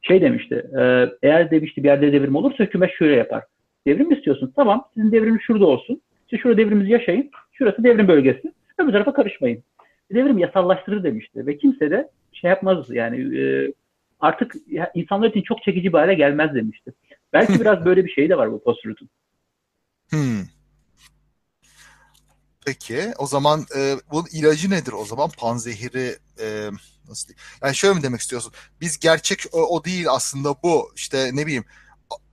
[0.03, 3.45] Şey demişti, e, eğer demişti bir yerde devrim olursa hükümet şöyle yapar.
[3.87, 4.53] Devrim mi istiyorsun?
[4.57, 6.01] Tamam, sizin devrimiz şurada olsun.
[6.31, 7.31] Siz şurada devrimizi yaşayın.
[7.53, 8.53] Şurası devrim bölgesi.
[8.79, 9.63] Öbür tarafa karışmayın.
[10.15, 11.47] Devrim yasallaştırır demişti.
[11.47, 13.73] Ve kimse de şey yapmaz yani e,
[14.21, 14.55] artık
[14.95, 16.93] insanlar için çok çekici bir hale gelmez demişti.
[17.33, 18.81] Belki biraz böyle bir şey de var bu post
[20.11, 20.43] Hmm.
[22.67, 25.31] Peki o zaman e, bunun ilacı nedir o zaman?
[25.39, 26.47] Panzehiri e,
[27.09, 27.41] nasıl diyeyim?
[27.63, 28.53] Yani şöyle mi demek istiyorsun?
[28.81, 30.93] Biz gerçek o, o değil aslında bu.
[30.97, 31.65] İşte ne bileyim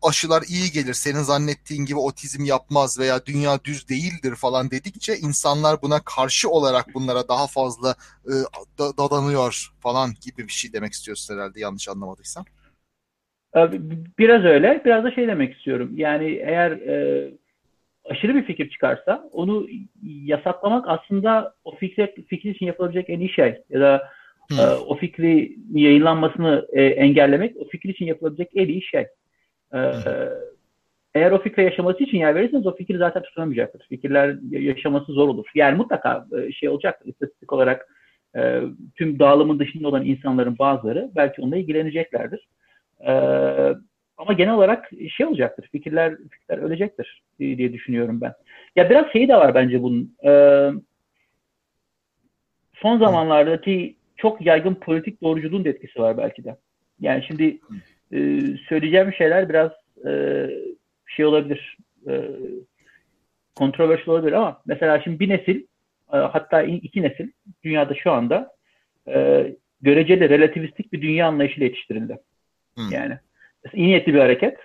[0.02, 5.82] aşılar iyi gelir senin zannettiğin gibi otizm yapmaz veya dünya düz değildir falan dedikçe insanlar
[5.82, 8.34] buna karşı olarak bunlara daha fazla e,
[8.80, 12.46] da, dadanıyor falan gibi bir şey demek istiyorsun herhalde yanlış anlamadıysam.
[14.20, 17.28] Biraz öyle biraz da şey demek istiyorum yani eğer e,
[18.06, 19.68] aşırı bir fikir çıkarsa onu
[20.04, 24.10] yasaklamak aslında o fikre, fikir için yapılabilecek en iyi şey ya da
[24.50, 24.60] hmm.
[24.60, 29.06] e, o fikri yayınlanmasını e, engellemek o fikir için yapılabilecek en iyi şey.
[29.74, 29.80] E,
[31.16, 33.88] eğer o fikre yaşaması için yer verirseniz o fikir zaten tutunamayacaktır.
[33.90, 35.46] Fikirler yaşaması zor olur.
[35.56, 37.08] Yani mutlaka e, şey olacaktır.
[37.08, 37.88] İstatistik olarak
[38.36, 38.62] e,
[38.96, 42.48] tüm dağılımın dışında olan insanların bazıları belki onunla ilgileneceklerdir.
[43.08, 43.12] E,
[44.22, 45.70] ama genel olarak şey olacaktır.
[45.72, 48.34] Fikirler fikirler ölecektir diye düşünüyorum ben.
[48.76, 50.16] Ya biraz şey de var bence bunun.
[50.26, 50.70] Ee,
[52.74, 56.58] son zamanlardaki çok yaygın politik doğruculuğun da etkisi var belki de.
[57.00, 57.60] Yani şimdi
[58.14, 59.72] e, söyleyeceğim şeyler biraz
[60.08, 60.48] e,
[61.08, 61.78] şey olabilir.
[62.08, 62.22] E,
[63.56, 65.64] kontroversiyel olabilir ama mesela şimdi bir nesil
[66.14, 67.32] e, hatta iki nesil
[67.64, 68.52] dünyada şu anda
[69.08, 69.48] e,
[69.82, 72.18] göreceli relativistik bir dünya anlayışıyla yetiştirildi.
[72.76, 72.82] Hı.
[72.92, 73.18] Yani
[73.74, 74.58] iyi niyetli bir hareket.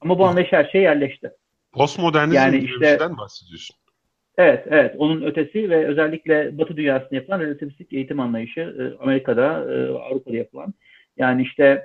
[0.00, 1.30] Ama bu anlayış her şeye yerleşti.
[1.72, 3.76] Postmodernizm yani işte, bir şeyden bahsediyorsun.
[4.38, 4.94] Evet, evet.
[4.98, 10.74] Onun ötesi ve özellikle Batı dünyasında yapılan relativistik eğitim anlayışı e, Amerika'da, e, Avrupa'da yapılan.
[11.16, 11.84] Yani işte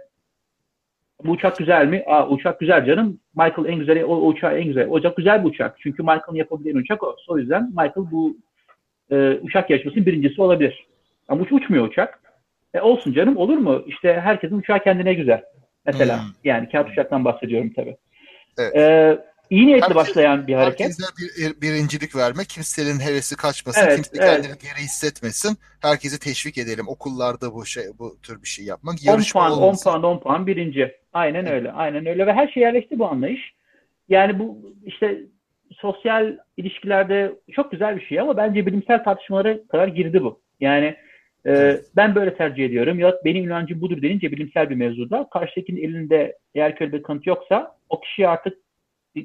[1.24, 2.04] bu uçak güzel mi?
[2.08, 3.20] Aa uçak güzel canım.
[3.36, 4.88] Michael en güzel, o, o uçağı en güzel.
[4.88, 5.76] O uçak güzel bir uçak.
[5.80, 7.16] Çünkü Michael'ın yapabildiği uçak o.
[7.28, 8.38] O yüzden Michael bu
[9.12, 10.88] e, uçak yarışmasının birincisi olabilir.
[11.28, 12.20] Ama uç, uçmuyor uçak.
[12.74, 13.84] E olsun canım olur mu?
[13.88, 15.44] İşte herkesin uçağı kendine güzel.
[15.86, 16.32] Mesela hmm.
[16.44, 17.98] yani kağıt uçaktan bahsediyorum tabii.
[18.60, 18.76] Evet.
[18.76, 19.18] Ee,
[19.50, 20.80] iyi niyetli başlayan bir hareket.
[20.80, 24.32] Herkese bir, birincilik verme, kimsenin hevesi kaçmasın, evet, kimse evet.
[24.32, 25.58] kendini geri hissetmesin.
[25.82, 26.88] Herkesi teşvik edelim.
[26.88, 28.96] Okullarda bu şey bu tür bir şey yapmak.
[29.08, 29.90] 10 puan, olmasın.
[29.90, 30.96] 10 puan, 10 puan birinci.
[31.14, 31.52] Aynen evet.
[31.52, 31.72] öyle.
[31.72, 33.54] Aynen öyle ve her şey yerleşti bu anlayış.
[34.10, 35.22] Yani bu işte
[35.72, 40.42] sosyal ilişkilerde çok güzel bir şey ama bence bilimsel tartışmalara kadar girdi bu.
[40.60, 40.96] Yani
[41.48, 43.00] ee, ben böyle tercih ediyorum.
[43.00, 47.76] Ya benim inancım budur denince bilimsel bir mevzuda karşıdakinin elinde eğer köyle bir kanıt yoksa
[47.90, 48.60] o kişiye artık e,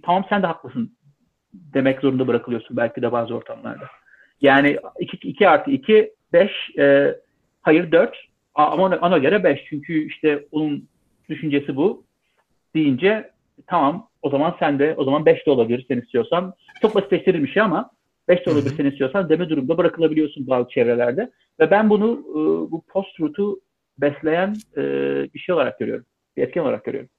[0.01, 0.97] tamam sen de haklısın
[1.55, 3.85] demek zorunda bırakılıyorsun belki de bazı ortamlarda.
[4.41, 7.17] Yani 2, 2 artı 2 5 e,
[7.63, 8.17] hayır 4
[8.55, 10.89] ama ona, ona göre 5 çünkü işte onun
[11.29, 12.05] düşüncesi bu
[12.75, 13.31] deyince
[13.67, 16.55] tamam o zaman sen de o zaman 5 de olabilir sen istiyorsan.
[16.83, 17.91] Çok basitleştirilmiş şey ama
[18.29, 21.31] 5 de olabilir sen istiyorsan deme durumda bırakılabiliyorsun bazı çevrelerde.
[21.61, 23.61] Ve ben bunu e, bu post-truth'u
[23.99, 24.83] besleyen e,
[25.35, 26.05] bir şey olarak görüyorum.
[26.37, 27.11] Bir etken olarak görüyorum.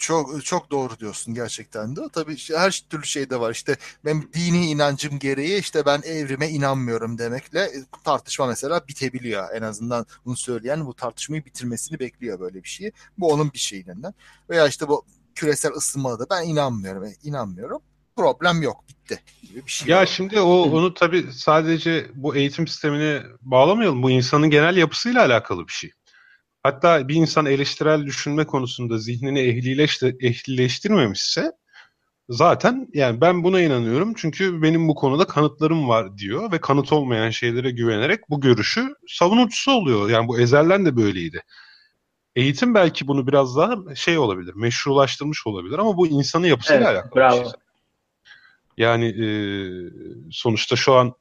[0.00, 2.00] Çok çok doğru diyorsun gerçekten de.
[2.12, 3.50] Tabii işte her türlü şey de var.
[3.50, 9.48] İşte ben dini inancım gereği işte ben evrime inanmıyorum demekle e, tartışma mesela bitebiliyor.
[9.54, 12.92] En azından bunu söyleyen bu tartışmayı bitirmesini bekliyor böyle bir şeyi.
[13.18, 14.14] Bu onun bir şeyinden.
[14.50, 17.12] Veya işte bu küresel ısınmada da ben inanmıyorum.
[17.22, 17.82] İnanmıyorum
[18.16, 19.88] problem yok bitti gibi bir şey.
[19.88, 20.06] Ya var.
[20.06, 24.02] şimdi o onu tabii sadece bu eğitim sistemine bağlamayalım.
[24.02, 25.90] Bu insanın genel yapısıyla alakalı bir şey.
[26.62, 31.52] Hatta bir insan eleştirel düşünme konusunda zihnini ehlileştir, ehlileştirmemişse
[32.28, 37.30] zaten yani ben buna inanıyorum çünkü benim bu konuda kanıtlarım var diyor ve kanıt olmayan
[37.30, 40.10] şeylere güvenerek bu görüşü savunucusu oluyor.
[40.10, 41.42] Yani bu ezelden de böyleydi.
[42.36, 47.14] Eğitim belki bunu biraz daha şey olabilir, meşrulaştırmış olabilir ama bu insanın yapısıyla evet, alakalı
[47.20, 47.44] bravo.
[47.44, 47.52] şey.
[48.76, 49.26] Yani e,
[50.30, 51.14] sonuçta şu an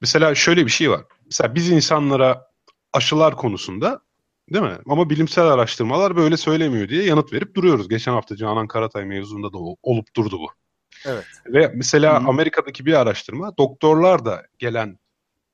[0.00, 1.04] mesela şöyle bir şey var.
[1.24, 2.46] Mesela biz insanlara
[2.92, 4.00] aşılar konusunda
[4.50, 4.78] Değil mi?
[4.86, 7.88] Ama bilimsel araştırmalar böyle söylemiyor diye yanıt verip duruyoruz.
[7.88, 10.46] Geçen hafta Canan Karatay mevzunda da olup durdu bu.
[11.06, 11.24] Evet.
[11.46, 12.28] Ve mesela Hı.
[12.28, 14.98] Amerika'daki bir araştırma doktorlar da gelen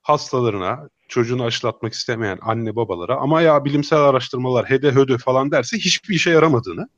[0.02, 6.14] hastalarına çocuğunu aşılatmak istemeyen anne babalara ama ya bilimsel araştırmalar hede hödö falan derse hiçbir
[6.14, 6.88] işe yaramadığını.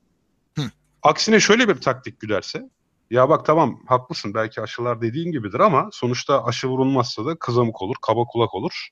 [0.59, 0.63] Hı.
[1.03, 2.71] Aksine şöyle bir taktik güderse
[3.11, 7.97] ya bak tamam haklısın belki aşılar dediğin gibidir ama sonuçta aşı vurulmazsa da kızamık olur,
[8.03, 8.89] kaba kulak olur.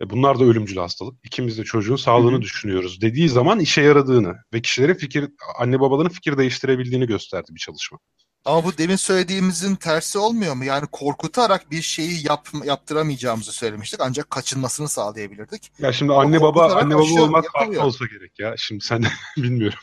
[0.00, 1.14] E bunlar da ölümcül hastalık.
[1.24, 2.42] İkimiz de çocuğun sağlığını Hı hı.
[2.42, 5.28] düşünüyoruz dediği zaman işe yaradığını ve kişilerin fikir
[5.58, 7.98] anne babaların fikir değiştirebildiğini gösterdi bir çalışma.
[8.44, 10.64] Ama bu demin söylediğimizin tersi olmuyor mu?
[10.64, 15.72] Yani korkutarak bir şeyi yap, yaptıramayacağımızı söylemiştik ancak kaçınmasını sağlayabilirdik.
[15.78, 18.54] Ya şimdi anne baba anne baba olmak farklı olsa gerek ya.
[18.58, 19.04] Şimdi sen
[19.36, 19.78] bilmiyorum.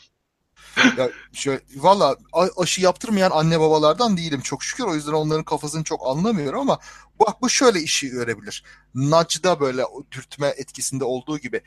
[0.98, 2.16] Ya şöyle, valla
[2.56, 4.84] aşı yaptırmayan anne babalardan değilim çok şükür.
[4.84, 6.78] O yüzden onların kafasını çok anlamıyorum ama
[7.20, 8.64] bak bu şöyle işi görebilir.
[8.94, 9.82] Nudge'da böyle
[10.12, 11.60] dürtme etkisinde olduğu gibi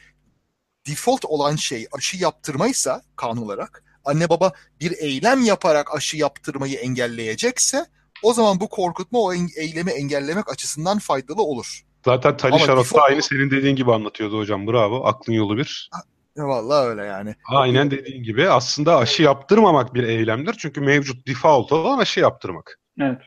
[0.87, 7.85] default olan şey aşı yaptırmaysa kanun olarak anne baba bir eylem yaparak aşı yaptırmayı engelleyecekse
[8.23, 11.85] o zaman bu korkutma o en- eylemi engellemek açısından faydalı olur.
[12.05, 14.67] Zaten Tali Ama Şaraf da default- aynı senin dediğin gibi anlatıyordu hocam.
[14.67, 15.05] Bravo.
[15.05, 15.89] Aklın yolu bir.
[15.93, 15.99] Ya
[16.37, 17.35] Vallahi öyle yani.
[17.45, 18.49] Aynen dediğin gibi.
[18.49, 20.55] Aslında aşı yaptırmamak bir eylemdir.
[20.59, 22.79] Çünkü mevcut default olan aşı yaptırmak.
[23.01, 23.21] Evet.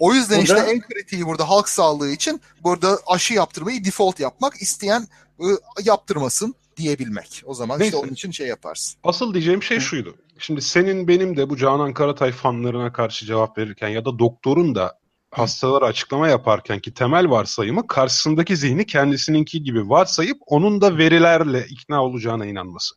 [0.00, 4.62] O yüzden Burada- işte en kritiği burada halk sağlığı için burada aşı yaptırmayı default yapmak
[4.62, 5.00] isteyen
[5.40, 7.42] ı, yaptırmasın diyebilmek.
[7.44, 7.88] O zaman Neyse.
[7.96, 8.98] işte onun için şey yaparsın.
[9.04, 9.80] Asıl diyeceğim şey Hı.
[9.80, 10.16] şuydu.
[10.38, 14.98] Şimdi senin benim de bu Canan Karatay fanlarına karşı cevap verirken ya da doktorun da
[15.30, 22.04] hastalara açıklama yaparken ki temel varsayımı karşısındaki zihni kendisininki gibi varsayıp onun da verilerle ikna
[22.04, 22.94] olacağına inanması.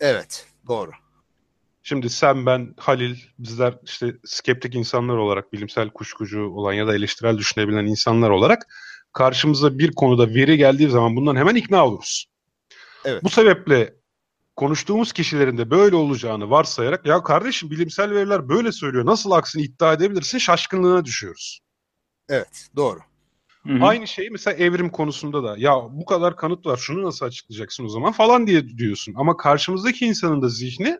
[0.00, 0.90] Evet, doğru.
[1.82, 7.38] Şimdi sen, ben, Halil, bizler işte skeptik insanlar olarak, bilimsel kuşkucu olan ya da eleştirel
[7.38, 8.66] düşünebilen insanlar olarak
[9.12, 12.26] karşımıza bir konuda veri geldiği zaman bundan hemen ikna oluruz.
[13.04, 13.24] Evet.
[13.24, 13.94] Bu sebeple
[14.56, 19.92] konuştuğumuz kişilerin de böyle olacağını varsayarak ya kardeşim bilimsel veriler böyle söylüyor nasıl aksini iddia
[19.92, 21.60] edebilirsin şaşkınlığına düşüyoruz.
[22.28, 22.98] Evet, doğru.
[23.66, 23.84] Hı hı.
[23.84, 27.88] Aynı şeyi mesela evrim konusunda da ya bu kadar kanıt var şunu nasıl açıklayacaksın o
[27.88, 29.14] zaman falan diye diyorsun.
[29.16, 30.98] Ama karşımızdaki insanın da zihni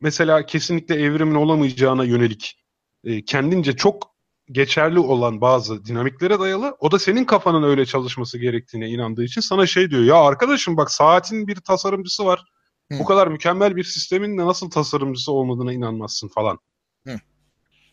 [0.00, 2.58] mesela kesinlikle evrimin olamayacağına yönelik
[3.04, 4.15] e, kendince çok
[4.50, 6.76] geçerli olan bazı dinamiklere dayalı.
[6.80, 10.02] O da senin kafanın öyle çalışması gerektiğine inandığı için sana şey diyor.
[10.02, 12.44] Ya arkadaşım bak saatin bir tasarımcısı var.
[12.92, 12.98] Hı.
[12.98, 16.58] Bu kadar mükemmel bir sistemin de nasıl tasarımcısı olmadığına inanmazsın falan.
[17.06, 17.16] Hı.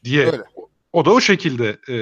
[0.04, 0.26] Diye.
[0.26, 0.44] Öyle.
[0.94, 1.96] O da o şekilde e,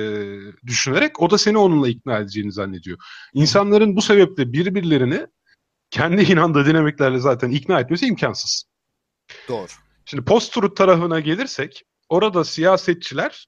[0.67, 2.97] düşünerek o da seni onunla ikna edeceğini zannediyor.
[3.33, 5.27] İnsanların bu sebeple birbirlerini
[5.89, 8.63] kendi inandığı dinamiklerle zaten ikna etmesi imkansız.
[9.47, 9.67] Doğru.
[10.05, 13.47] Şimdi post-truth tarafına gelirsek orada siyasetçiler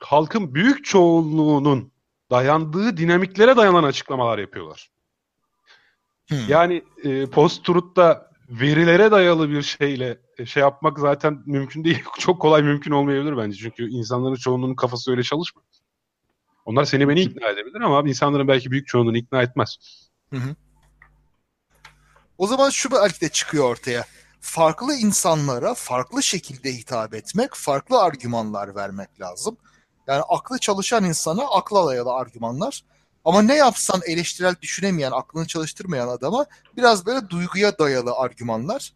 [0.00, 1.92] halkın büyük çoğunluğunun
[2.30, 4.90] dayandığı dinamiklere dayanan açıklamalar yapıyorlar.
[6.28, 6.38] Hmm.
[6.48, 12.04] Yani e, post-truth'ta verilere dayalı bir şeyle e, şey yapmak zaten mümkün değil.
[12.18, 13.58] Çok kolay mümkün olmayabilir bence.
[13.58, 15.66] Çünkü insanların çoğunluğunun kafası öyle çalışmıyor.
[16.64, 19.76] Onlar seni beni ikna edebilir ama insanların belki büyük çoğunluğunu ikna etmez.
[22.38, 24.04] O zaman şu belki de çıkıyor ortaya.
[24.40, 29.56] Farklı insanlara farklı şekilde hitap etmek, farklı argümanlar vermek lazım.
[30.06, 32.84] Yani aklı çalışan insana akla dayalı argümanlar.
[33.24, 38.92] Ama ne yapsan eleştirel düşünemeyen, aklını çalıştırmayan adama biraz böyle duyguya dayalı argümanlar.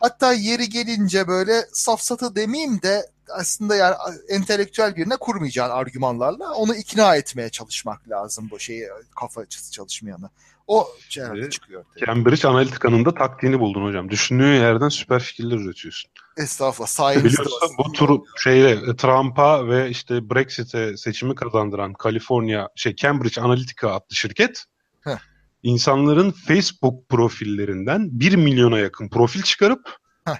[0.00, 3.94] Hatta yeri gelince böyle safsatı demeyeyim de aslında yani
[4.28, 8.88] entelektüel birine kurmayacağın argümanlarla onu ikna etmeye çalışmak lazım bu şeyi
[9.20, 10.30] kafa açısı çalışmayanı.
[10.68, 11.52] O Evet.
[11.52, 12.06] çıkıyor ortaya.
[12.06, 14.10] Cambridge Analytica'nın da taktiğini buldun hocam.
[14.10, 16.10] Düşündüğün yerden süper fikirler üretiyorsun.
[16.36, 16.88] Estağfurullah.
[16.88, 23.40] Sayenizde Biliyorsun bu turu şeyle e, Trump'a ve işte Brexit'e seçimi kazandıran Kaliforniya şey Cambridge
[23.40, 24.64] Analytica adlı şirket
[25.00, 25.18] Heh.
[25.62, 30.36] insanların Facebook profillerinden 1 milyona yakın profil çıkarıp Heh.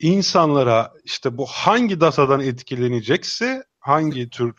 [0.00, 4.54] insanlara işte bu hangi datadan etkilenecekse hangi tür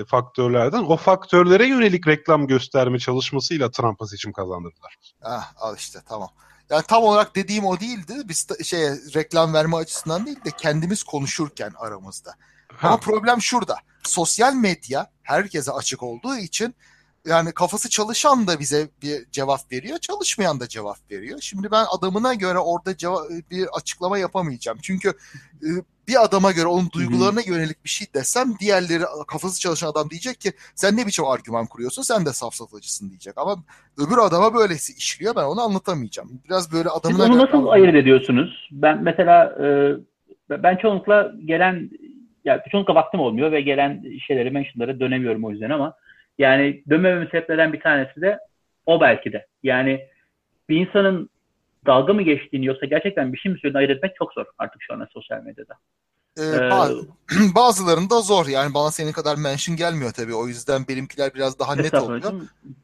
[0.00, 4.96] e, faktörlerden o faktörlere yönelik reklam gösterme çalışmasıyla Trump'a seçim kazandırdılar.
[5.22, 6.28] Ah, al işte tamam.
[6.70, 8.14] Yani tam olarak dediğim o değildi.
[8.24, 12.34] Biz şey reklam verme açısından değil de kendimiz konuşurken aramızda.
[12.76, 13.76] Ha, Ama problem şurada.
[14.02, 16.74] Sosyal medya herkese açık olduğu için
[17.26, 21.40] yani kafası çalışan da bize bir cevap veriyor, çalışmayan da cevap veriyor.
[21.40, 24.78] Şimdi ben adamına göre orada ceva- bir açıklama yapamayacağım.
[24.82, 25.08] Çünkü
[25.62, 25.68] e,
[26.08, 30.52] bir adama göre onun duygularına yönelik bir şey desem diğerleri kafası çalışan adam diyecek ki
[30.74, 33.34] sen ne biçim argüman kuruyorsun sen de safsatıcısın diyecek.
[33.36, 33.56] Ama
[33.98, 36.28] öbür adama böylesi işliyor ben onu anlatamayacağım.
[36.48, 38.68] Biraz böyle Siz adamına onu göre nasıl ayırt ediyorsunuz?
[38.72, 39.66] Ben mesela e,
[40.50, 41.90] ben çoğunlukla gelen
[42.44, 45.94] yani çoğunlukla vaktim olmuyor ve gelen şeyleri mentionlara dönemiyorum o yüzden ama
[46.38, 48.38] yani dönmememin sebeplerinden bir tanesi de
[48.86, 49.46] o belki de.
[49.62, 50.00] Yani
[50.68, 51.30] bir insanın
[51.86, 54.94] dalga mı geçtiğini yoksa gerçekten bir şey mi söylediğini ayırt etmek çok zor artık şu
[54.94, 55.74] anda sosyal medyada.
[56.38, 57.08] Ee, bazı,
[57.54, 61.94] bazılarında zor yani bana senin kadar mention gelmiyor tabii o yüzden benimkiler biraz daha net
[61.94, 62.32] oluyor.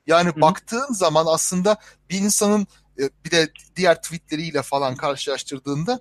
[0.06, 0.40] Yani Hı-hı.
[0.40, 1.76] baktığın zaman aslında
[2.10, 2.66] bir insanın
[2.98, 6.00] e, bir de diğer tweetleriyle falan karşılaştırdığında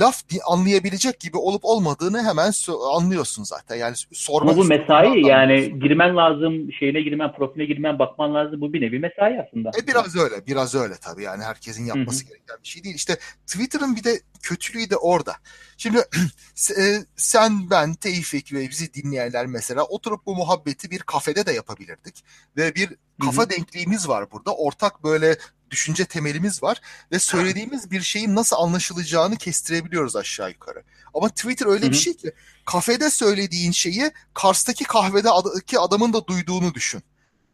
[0.00, 2.52] laf anlayabilecek gibi olup olmadığını hemen
[2.92, 3.76] anlıyorsun zaten.
[3.76, 8.60] Yani sormak Ama bu mesai yani girmen lazım, şeyine girmen, profiline girmen, bakman lazım.
[8.60, 9.70] Bu bir nevi mesai aslında.
[9.82, 12.28] E biraz öyle, biraz öyle tabii yani herkesin yapması Hı-hı.
[12.28, 12.94] gereken bir şey değil.
[12.94, 15.32] İşte Twitter'ın bir de kötülüğü de orada.
[15.76, 15.98] Şimdi
[16.78, 16.82] e,
[17.16, 22.24] sen, ben, Tevfik ve bizi dinleyenler mesela oturup bu muhabbeti bir kafede de yapabilirdik.
[22.56, 22.88] Ve bir
[23.24, 23.50] kafa Hı-hı.
[23.50, 24.54] denkliğimiz var burada.
[24.54, 25.36] Ortak böyle
[25.70, 26.80] düşünce temelimiz var
[27.12, 30.82] ve söylediğimiz bir şeyin nasıl anlaşılacağını kestirebiliyoruz aşağı yukarı.
[31.14, 31.90] Ama Twitter öyle Hı-hı.
[31.90, 32.32] bir şey ki
[32.64, 35.28] kafede söylediğin şeyi Kars'taki kahvede
[35.66, 37.02] ki adamın da duyduğunu düşün.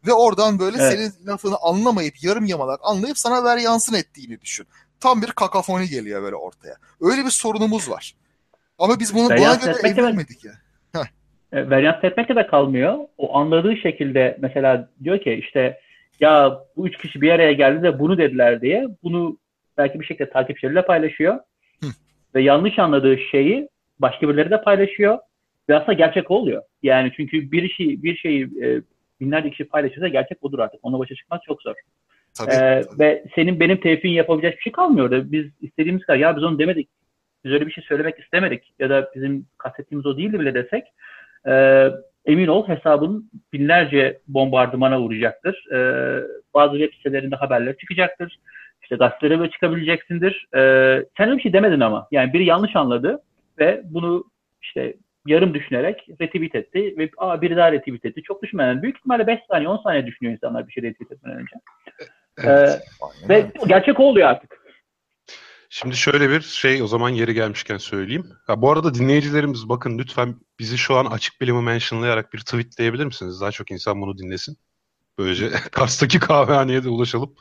[0.07, 0.93] Ve oradan böyle evet.
[0.93, 4.67] senin lafını anlamayıp yarım yamalak anlayıp sana ver yansın ettiğini düşün.
[5.01, 6.75] Tam bir kakafoni geliyor böyle ortaya.
[7.01, 8.15] Öyle bir sorunumuz var.
[8.79, 10.53] Ama biz bunu buna göre evlenmedik ya.
[10.93, 11.07] Heh.
[11.53, 12.99] E, varyant etmekle de kalmıyor.
[13.19, 15.81] O anladığı şekilde mesela diyor ki işte
[16.23, 19.39] ya bu üç kişi bir araya geldi de bunu dediler diye bunu
[19.79, 21.35] belki bir şekilde takipçileriyle paylaşıyor.
[21.83, 21.87] Hı.
[22.35, 25.19] Ve yanlış anladığı şeyi başka birileri de paylaşıyor.
[25.69, 26.63] Ve aslında gerçek oluyor.
[26.83, 28.83] Yani çünkü bir şey bir şeyi e,
[29.21, 30.81] binlerce kişi paylaşırsa gerçek odur artık.
[30.83, 31.75] Ona başa çıkmak çok zor.
[32.39, 32.99] Tabii, ee, tabii.
[32.99, 36.59] Ve senin benim tevfiğin yapabileceği bir şey kalmıyor da biz istediğimiz kadar ya biz onu
[36.59, 36.89] demedik.
[37.45, 38.73] Biz öyle bir şey söylemek istemedik.
[38.79, 40.85] Ya da bizim kastettiğimiz o değildi bile desek.
[41.47, 41.53] E,
[42.27, 45.67] emin ol hesabın binlerce bombardımana uğrayacaktır.
[45.73, 45.79] E,
[46.55, 48.39] bazı web sitelerinde haberler çıkacaktır.
[48.83, 50.47] İşte gazetelere çıkabileceksindir.
[50.55, 50.61] E,
[51.17, 52.09] sen öyle bir şey demedin ama.
[52.11, 53.23] Yani biri yanlış anladı
[53.59, 54.25] ve bunu
[54.63, 54.95] işte
[55.27, 58.23] yarım düşünerek retweet etti ve aa biri daha retweet etti.
[58.23, 61.57] Çok düşünmeden büyük ihtimalle 5 saniye 10 saniye düşünüyor insanlar bir şey retweet etmeden önce.
[62.45, 62.81] Evet,
[63.25, 64.62] ee, ve gerçek oluyor artık.
[65.75, 68.33] Şimdi şöyle bir şey o zaman yeri gelmişken söyleyeyim.
[68.47, 73.41] Ha, bu arada dinleyicilerimiz bakın lütfen bizi şu an açık bilimi mentionlayarak bir tweetleyebilir misiniz?
[73.41, 74.59] Daha çok insan bunu dinlesin.
[75.19, 77.35] Böylece Kars'taki kahvehaneye de ulaşalım.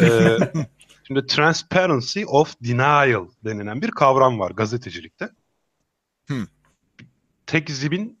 [0.00, 0.38] Ee,
[1.06, 5.30] şimdi transparency of denial denilen bir kavram var gazetecilikte.
[6.26, 6.46] Hmm.
[7.46, 8.18] Tekzibin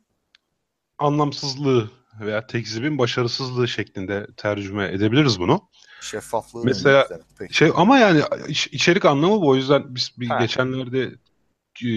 [0.98, 5.68] anlamsızlığı veya tekzibin başarısızlığı şeklinde tercüme edebiliriz bunu.
[6.02, 6.64] Şeffaflığı.
[6.64, 7.08] Mesela
[7.50, 9.48] şey ama yani içerik anlamı bu.
[9.48, 11.10] O yüzden biz bir geçenlerde
[11.84, 11.90] e,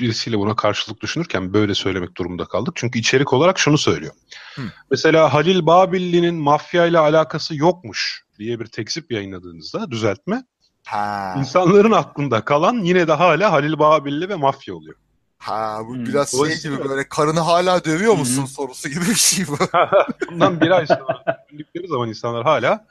[0.00, 2.74] birisiyle buna karşılık düşünürken böyle söylemek durumunda kaldık.
[2.76, 4.14] Çünkü içerik olarak şunu söylüyor.
[4.54, 4.62] Hı.
[4.90, 10.44] Mesela Halil Babilli'nin mafya ile alakası yokmuş diye bir tekzip yayınladığınızda düzeltme.
[10.86, 11.34] Ha.
[11.38, 14.96] İnsanların aklında kalan yine de hala Halil Babilli ve mafya oluyor.
[15.38, 16.06] Ha bu hmm.
[16.06, 18.48] biraz şey gibi böyle karını hala dövüyor musun hmm.
[18.48, 19.56] sorusu gibi bir şey bu.
[20.30, 21.46] Bundan bir ay sonra
[21.88, 22.86] zaman insanlar hala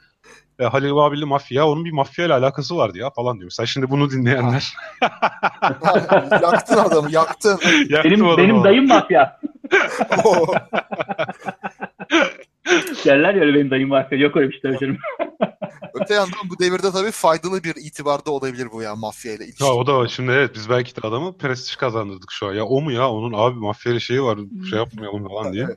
[0.60, 3.46] e, Halil Babil'li mafya onun bir mafya ile alakası vardı ya falan diyor.
[3.46, 4.74] Mesela şimdi bunu dinleyenler.
[6.42, 7.60] yaktın adamı yaktın.
[7.90, 9.40] Yaktım benim, benim dayım mafya.
[13.06, 14.18] Derler ya öyle benim dayım mafya.
[14.18, 14.72] Yok öyle bir şey
[15.94, 19.64] Öte yandan bu devirde tabii faydalı bir itibarda olabilir bu ya mafya ile ilişki.
[19.64, 22.54] Ya o da şimdi evet biz belki de adamı prestij kazandırdık şu an.
[22.54, 25.68] Ya o mu ya onun abi mafya ile şeyi var şey yapmayalım falan diye.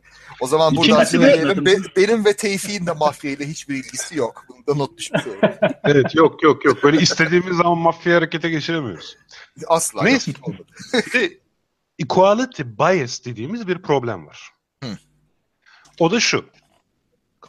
[0.40, 4.44] O zaman buradan söyleyelim be, benim ve Tevfik'in de mafya ile hiçbir ilgisi yok.
[4.48, 5.56] Bunu da not düşmüş olalım.
[5.84, 9.16] evet yok yok yok böyle istediğimiz zaman mafya harekete geçiremiyoruz.
[9.66, 10.02] Asla.
[10.02, 10.32] Neyse.
[11.98, 14.50] equality bias dediğimiz bir problem var.
[14.84, 14.98] Hı.
[16.00, 16.44] O da şu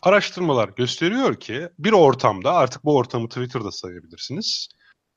[0.04, 4.68] araştırmalar gösteriyor ki bir ortamda artık bu ortamı Twitter'da sayabilirsiniz.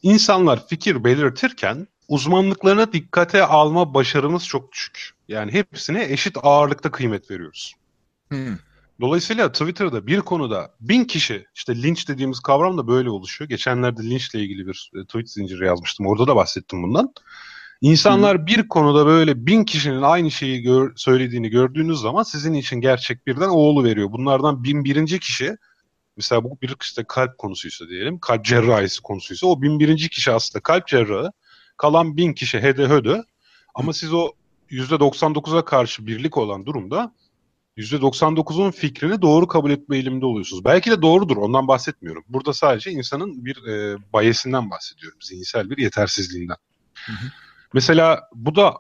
[0.03, 5.11] İnsanlar fikir belirtirken uzmanlıklarına dikkate alma başarımız çok düşük.
[5.29, 7.75] Yani hepsine eşit ağırlıkta kıymet veriyoruz.
[8.29, 8.57] Hmm.
[9.01, 13.49] Dolayısıyla Twitter'da bir konuda bin kişi, işte linç dediğimiz kavram da böyle oluşuyor.
[13.49, 16.07] Geçenlerde linçle ilgili bir e, tweet zinciri yazmıştım.
[16.07, 17.13] Orada da bahsettim bundan.
[17.81, 18.47] İnsanlar Hı.
[18.47, 23.49] bir konuda böyle bin kişinin aynı şeyi gör, söylediğini gördüğünüz zaman sizin için gerçek birden
[23.49, 24.13] oğlu veriyor.
[24.13, 25.57] Bunlardan bin birinci kişi
[26.17, 30.63] mesela bu bir işte kalp konusuysa diyelim kalp cerrahisi konusuysa o bin birinci kişi aslında
[30.63, 31.33] kalp cerrahı
[31.77, 33.23] kalan bin kişi hede hödö
[33.75, 33.95] ama Hı.
[33.95, 34.33] siz o
[34.71, 37.13] %99'a karşı birlik olan durumda
[37.77, 40.65] %99'un fikrini doğru kabul etme eğiliminde oluyorsunuz.
[40.65, 42.25] Belki de doğrudur ondan bahsetmiyorum.
[42.29, 45.19] Burada sadece insanın bir e, bayesinden bahsediyorum.
[45.23, 46.57] Zihinsel bir yetersizliğinden.
[46.95, 47.27] Hı hı.
[47.77, 48.77] Mesela bu da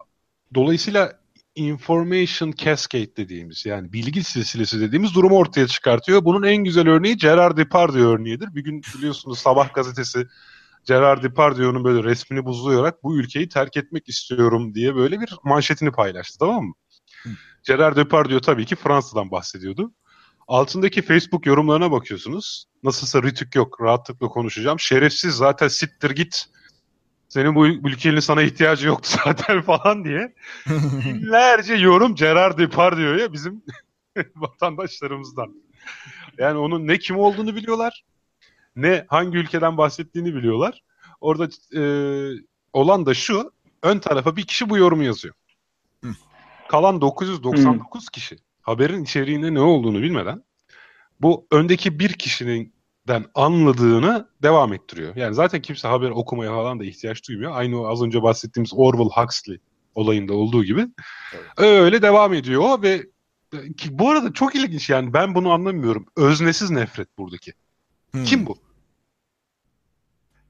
[0.54, 1.20] dolayısıyla
[1.54, 6.24] information cascade dediğimiz yani bilgi silsilesi dediğimiz durumu ortaya çıkartıyor.
[6.24, 8.54] Bunun en güzel örneği Gerard Depardieu örneğidir.
[8.54, 10.26] Bir gün biliyorsunuz Sabah gazetesi
[10.84, 16.38] Gerard Depardieu'nun böyle resmini buzlayarak bu ülkeyi terk etmek istiyorum diye böyle bir manşetini paylaştı
[16.38, 16.74] tamam mı?
[17.22, 17.28] Hı.
[17.64, 19.92] Gerard Depardieu tabii ki Fransa'dan bahsediyordu.
[20.48, 22.66] Altındaki Facebook yorumlarına bakıyorsunuz.
[22.82, 23.80] Nasılsa rütük yok.
[23.80, 24.80] Rahatlıkla konuşacağım.
[24.80, 26.46] Şerefsiz zaten sittir git.
[27.28, 30.34] Senin bu ülkenin sana ihtiyacı yoktu zaten falan diye.
[31.04, 33.62] Binlerce yorum Gerard Depardieu'ya bizim
[34.36, 35.54] vatandaşlarımızdan.
[36.38, 38.04] Yani onun ne kim olduğunu biliyorlar.
[38.76, 40.82] Ne hangi ülkeden bahsettiğini biliyorlar.
[41.20, 41.82] Orada e,
[42.72, 43.52] olan da şu.
[43.82, 45.34] Ön tarafa bir kişi bu yorumu yazıyor.
[46.68, 50.42] Kalan 999 kişi haberin içeriğinde ne olduğunu bilmeden
[51.20, 52.72] bu öndeki bir kişinin
[53.34, 55.16] anladığını devam ettiriyor.
[55.16, 57.52] Yani zaten kimse haber okumaya falan da ihtiyaç duymuyor.
[57.54, 59.58] Aynı o az önce bahsettiğimiz Orwell Huxley
[59.94, 60.86] olayında olduğu gibi.
[61.32, 61.44] Evet.
[61.56, 63.06] Öyle devam ediyor ve
[63.76, 66.06] ki bu arada çok ilginç yani ben bunu anlamıyorum.
[66.16, 67.52] Öznesiz nefret buradaki.
[68.10, 68.24] Hmm.
[68.24, 68.58] Kim bu?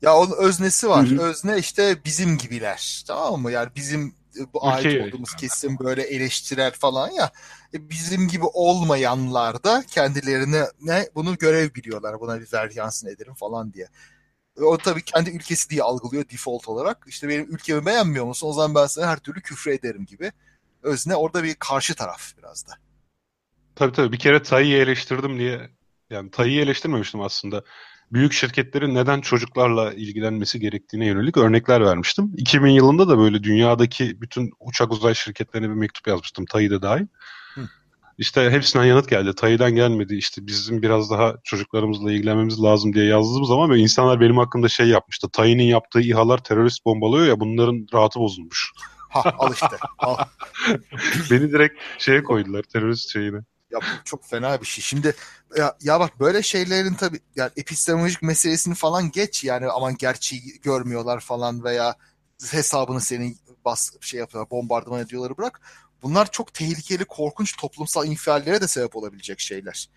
[0.02, 1.06] Ya onun öznesi var.
[1.06, 1.22] Hı-hı.
[1.22, 3.04] Özne işte bizim gibiler.
[3.06, 3.52] Tamam mı?
[3.52, 4.14] Yani bizim
[4.54, 7.30] bu ait olduğumuz kesim böyle eleştirel falan ya.
[7.74, 12.20] E, bizim gibi olmayanlar da kendilerine ne bunu görev biliyorlar.
[12.20, 13.88] Buna bir veryansın ederim falan diye.
[14.58, 17.04] E, o tabii kendi ülkesi diye algılıyor default olarak.
[17.06, 18.48] İşte benim ülkemi beğenmiyor musun?
[18.48, 20.32] O zaman ben sana her türlü küfür ederim gibi.
[20.82, 22.72] Özne orada bir karşı taraf biraz da.
[23.74, 25.70] Tabii tabii bir kere Tayyip'i eleştirdim diye
[26.10, 27.62] yani Tayyip'i eleştirmemiştim aslında
[28.12, 32.32] büyük şirketlerin neden çocuklarla ilgilenmesi gerektiğine yönelik örnekler vermiştim.
[32.36, 36.44] 2000 yılında da böyle dünyadaki bütün uçak uzay şirketlerine bir mektup yazmıştım.
[36.46, 37.06] TAI de dahil.
[38.18, 39.34] İşte hepsinden yanıt geldi.
[39.34, 40.14] TAI'den gelmedi.
[40.14, 44.88] İşte bizim biraz daha çocuklarımızla ilgilenmemiz lazım diye yazdığım zaman ve insanlar benim hakkımda şey
[44.88, 45.28] yapmıştı.
[45.32, 48.72] TAI'nin yaptığı İHA'lar terörist bombalıyor ya bunların rahatı bozulmuş.
[49.08, 49.76] Ha al işte.
[49.98, 50.16] Al.
[51.30, 53.38] Beni direkt şeye koydular terörist şeyine.
[53.70, 54.82] Ya bu çok fena bir şey.
[54.82, 55.14] Şimdi
[55.56, 61.20] ya, ya bak böyle şeylerin tabii yani epistemolojik meselesini falan geç yani aman gerçeği görmüyorlar
[61.20, 61.94] falan veya
[62.50, 65.60] hesabını senin bas şey yapıyorlar bombardıman ediyorları bırak.
[66.02, 69.88] Bunlar çok tehlikeli, korkunç toplumsal infiallere de sebep olabilecek şeyler.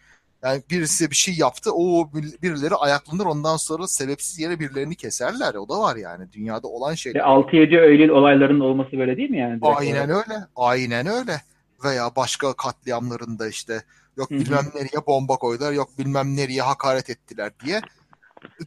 [0.44, 5.56] Yani birisi bir şey yaptı, o birileri ayaklanır ondan sonra sebepsiz yere birilerini keserler.
[5.56, 7.20] O da var yani dünyada olan şeyler.
[7.20, 9.60] 6-7 Eylül olaylarının olması böyle değil mi yani?
[9.62, 10.30] Aynen olarak?
[10.30, 10.46] öyle.
[10.56, 11.42] Aynen öyle
[11.84, 13.84] veya başka katliamlarında işte
[14.18, 17.82] yok bilmem nereye bomba koydular, yok bilmem nereye hakaret ettiler diye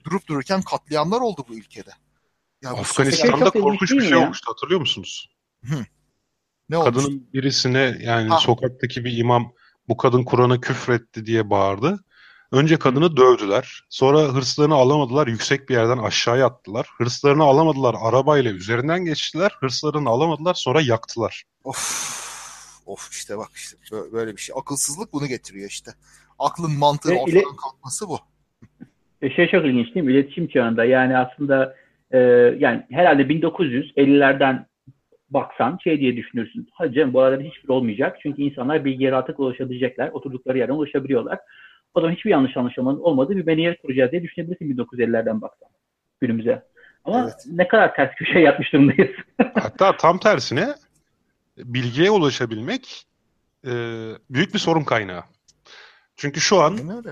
[0.05, 1.91] durup dururken katliamlar oldu bu ülkede.
[2.63, 4.19] Ya Afganistan'da korkunç bir şey ya.
[4.19, 5.29] olmuştu hatırlıyor musunuz?
[5.65, 5.87] Hı.
[6.69, 7.23] Ne Kadının olmuş?
[7.33, 8.39] birisine yani ha.
[8.39, 9.53] sokaktaki bir imam
[9.89, 12.05] bu kadın Kur'an'a küfretti diye bağırdı.
[12.53, 13.85] Önce kadını dövdüler.
[13.89, 15.27] Sonra hırslarını alamadılar.
[15.27, 16.89] Yüksek bir yerden aşağıya attılar.
[16.99, 17.97] Hırslarını alamadılar.
[18.01, 19.57] Arabayla üzerinden geçtiler.
[19.61, 20.55] Hırslarını alamadılar.
[20.55, 21.45] Sonra yaktılar.
[21.65, 22.22] Of.
[22.87, 23.77] Of işte bak işte
[24.13, 24.55] böyle bir şey.
[24.59, 25.91] Akılsızlık bunu getiriyor işte.
[26.39, 27.57] Aklın mantığı e, ortadan ile...
[27.63, 28.19] kalkması bu.
[29.23, 30.13] E, şey çok ilginç değil mi?
[30.13, 31.77] İletişim çağında yani aslında
[32.11, 32.19] e,
[32.59, 34.67] yani herhalde 1950'lerden
[35.31, 36.69] baksan şey diye düşünürsün.
[36.73, 38.19] Hadi canım bu arada hiçbir olmayacak.
[38.23, 40.09] Çünkü insanlar bilgiye rahatlıkla ulaşabilecekler.
[40.09, 41.39] Oturdukları yerden ulaşabiliyorlar.
[41.95, 45.69] O zaman hiçbir yanlış anlaşılmanın olmadığı bir medeniyet kuracağız diye düşünebilirsin 1950'lerden baksan
[46.21, 46.63] günümüze.
[47.05, 47.35] Ama evet.
[47.47, 49.11] ne kadar ters köşe yapmış durumdayız.
[49.55, 50.69] Hatta tam tersine
[51.57, 53.07] bilgiye ulaşabilmek
[53.67, 53.71] e,
[54.31, 55.25] büyük bir sorun kaynağı.
[56.17, 57.05] Çünkü şu an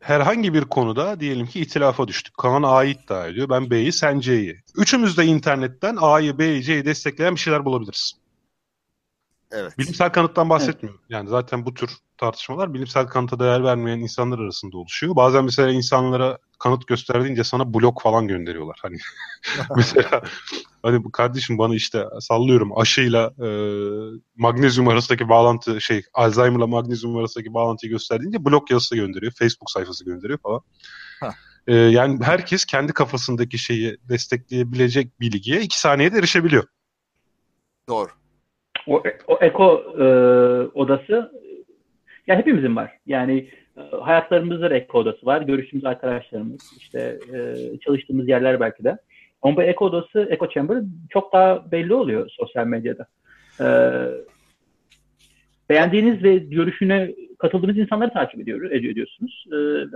[0.00, 2.36] herhangi bir konuda diyelim ki itilafa düştük.
[2.36, 3.48] Kaan A'yı iddia ediyor.
[3.48, 4.62] Ben B'yi, sen C'yi.
[4.76, 8.12] Üçümüz de internetten A'yı, B'yi, C'yi destekleyen bir şeyler bulabiliriz.
[9.50, 9.78] Evet.
[9.78, 11.00] Bilimsel kanıttan bahsetmiyorum.
[11.02, 11.10] Evet.
[11.10, 11.90] Yani zaten bu tür
[12.22, 15.16] tartışmalar bilimsel kanıta değer vermeyen insanlar arasında oluşuyor.
[15.16, 18.78] Bazen mesela insanlara kanıt gösterdiğince sana blok falan gönderiyorlar.
[18.82, 18.96] Hani
[19.76, 20.22] mesela
[20.82, 23.48] hani bu kardeşim bana işte sallıyorum aşıyla e,
[24.36, 29.32] magnezyum arasındaki bağlantı şey Alzheimer'la magnezyum arasındaki bağlantıyı gösterdiğince blok yazısı gönderiyor.
[29.38, 30.60] Facebook sayfası gönderiyor falan.
[31.66, 36.64] E, yani herkes kendi kafasındaki şeyi destekleyebilecek bilgiye iki saniyede erişebiliyor.
[37.88, 38.08] Doğru.
[38.86, 40.04] O, o eko e,
[40.74, 41.41] odası
[42.26, 42.98] yani hepimizin var.
[43.06, 45.42] Yani e, hayatlarımızda da odası var.
[45.42, 48.96] Görüştüğümüz arkadaşlarımız, işte e, çalıştığımız yerler belki de.
[49.42, 50.78] Ama bu eko odası, eko chamber
[51.10, 53.06] çok daha belli oluyor sosyal medyada.
[53.60, 53.66] E,
[55.68, 59.46] beğendiğiniz ve görüşüne katıldığınız insanları takip ediyor, ediyorsunuz.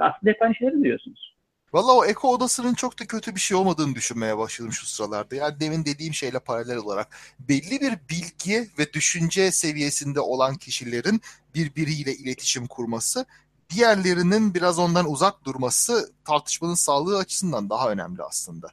[0.00, 1.35] Aslında hep aynı şeyleri duyuyorsunuz.
[1.72, 5.34] Valla o eko odasının çok da kötü bir şey olmadığını düşünmeye başladım şu sıralarda.
[5.34, 7.08] Yani demin dediğim şeyle paralel olarak
[7.38, 11.20] belli bir bilgi ve düşünce seviyesinde olan kişilerin
[11.54, 13.26] birbiriyle iletişim kurması,
[13.70, 18.68] diğerlerinin biraz ondan uzak durması tartışmanın sağlığı açısından daha önemli aslında.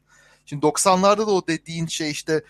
[0.45, 2.43] Şimdi 90'larda da o dediğin şey işte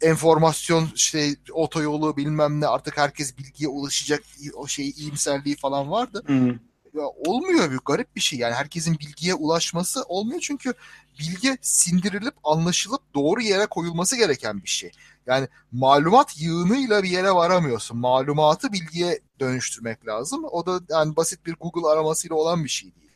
[0.00, 4.22] enformasyon şey otoyolu bilmem ne artık herkes bilgiye ulaşacak
[4.54, 6.22] o şey iyimserliği falan vardı.
[6.26, 6.58] Hı
[6.94, 10.74] ya olmuyor bir garip bir şey yani herkesin bilgiye ulaşması olmuyor çünkü
[11.18, 14.90] bilgi sindirilip anlaşılıp doğru yere koyulması gereken bir şey.
[15.26, 17.98] Yani malumat yığınıyla bir yere varamıyorsun.
[17.98, 20.44] Malumatı bilgiye dönüştürmek lazım.
[20.50, 23.10] O da yani basit bir Google aramasıyla olan bir şey değil.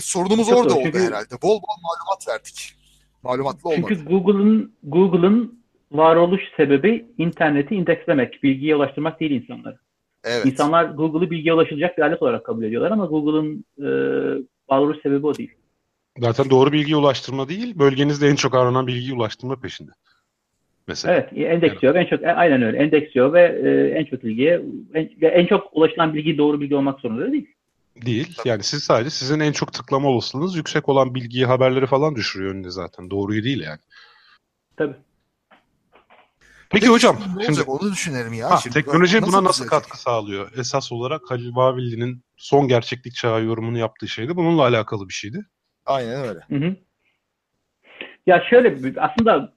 [0.00, 0.78] Sorunumuz Çok orada doğru.
[0.78, 1.42] oldu herhalde.
[1.42, 2.74] Bol bol malumat verdik.
[3.22, 3.86] Malumatlı olmadı.
[3.88, 9.78] Çünkü Google'ın Google'ın varoluş sebebi interneti indekslemek, bilgiye ulaştırmak değil insanları.
[10.24, 10.46] Evet.
[10.46, 13.88] İnsanlar Google'ı bilgiye ulaşılacak bir alet olarak kabul ediyorlar ama Google'ın e,
[14.68, 15.50] varoluş sebebi o değil.
[16.18, 19.90] Zaten doğru bilgiye ulaştırma değil, bölgenizde en çok aranan bilgiyi ulaştırma peşinde.
[20.88, 21.14] Mesela.
[21.14, 21.94] Evet, endeksliyor.
[21.94, 22.04] Yani.
[22.04, 22.78] En çok e, aynen öyle.
[22.78, 24.62] Endeksliyor ve e, en çok bilgiye
[24.94, 27.46] en, en çok ulaşılan bilgi doğru bilgi olmak zorunda değil.
[28.06, 28.36] Değil.
[28.44, 32.70] Yani siz sadece sizin en çok tıklama olasılığınız yüksek olan bilgiyi, haberleri falan düşürüyor önüne
[32.70, 33.10] zaten.
[33.10, 33.78] Doğruyu değil yani.
[34.76, 34.94] Tabii.
[36.72, 37.16] Peki, Peki hocam.
[37.36, 38.50] Ne şimdi, onu düşünelim ya.
[38.50, 40.52] Ha, şimdi teknoloji nasıl buna nasıl katkı sağlıyor?
[40.58, 44.36] Esas olarak Halil Babilli'nin son gerçeklik çağı yorumunu yaptığı şeydi.
[44.36, 45.38] Bununla alakalı bir şeydi.
[45.86, 46.40] Aynen öyle.
[46.48, 46.76] Hı hı.
[48.26, 49.52] Ya şöyle aslında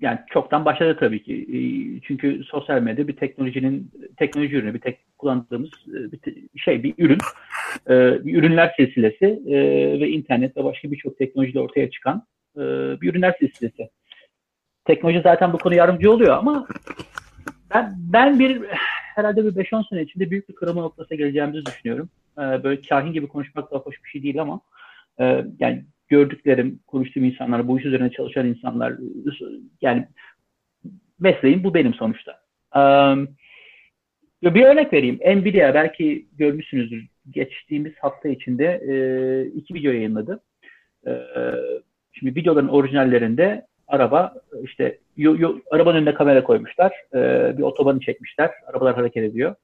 [0.00, 1.34] yani çoktan başladı tabii ki.
[1.34, 6.12] Ee, çünkü sosyal medya bir teknolojinin teknoloji ürünü, bir tek kullandığımız e,
[6.54, 7.18] bir şey, bir ürün.
[7.90, 9.56] Ee, bir ürünler silsilesi e,
[10.00, 12.26] ve internet ve başka birçok teknolojide ortaya çıkan
[12.56, 12.60] e,
[13.00, 13.88] bir ürünler silsilesi.
[14.86, 16.66] Teknoloji zaten bu konu yardımcı oluyor ama
[17.74, 18.62] ben ben bir
[19.14, 22.08] herhalde bir 5-10 sene içinde büyük bir kırılma noktasına geleceğimizi düşünüyorum.
[22.38, 24.60] Ee, böyle kahin gibi konuşmak da hoş bir şey değil ama
[25.58, 28.94] yani gördüklerim, konuştuğum insanlar, bu iş üzerine çalışan insanlar,
[29.80, 30.08] yani
[31.20, 32.40] mesleğim bu benim sonuçta.
[32.76, 33.28] Um,
[34.42, 35.18] bir örnek vereyim.
[35.26, 37.06] Nvidia belki görmüşsünüzdür.
[37.30, 38.94] Geçtiğimiz hafta içinde e,
[39.46, 40.40] iki video yayınladı.
[41.06, 41.12] E,
[42.12, 46.92] şimdi videoların orijinallerinde araba işte yo, yo, arabanın önüne kamera koymuşlar.
[47.14, 47.18] E,
[47.58, 48.50] bir otobanı çekmişler.
[48.66, 49.54] Arabalar hareket ediyor.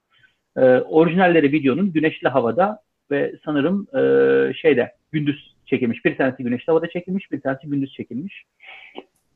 [0.56, 6.04] E, orijinalleri videonun güneşli havada ve sanırım e, şeyde gündüz çekilmiş.
[6.04, 8.44] Bir tanesi güneşli havada çekilmiş, bir tanesi gündüz çekilmiş.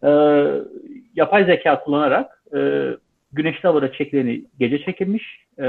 [0.05, 0.11] E,
[1.15, 2.91] yapay zeka kullanarak e,
[3.33, 5.67] güneşli havada çekileni gece çekilmiş, e,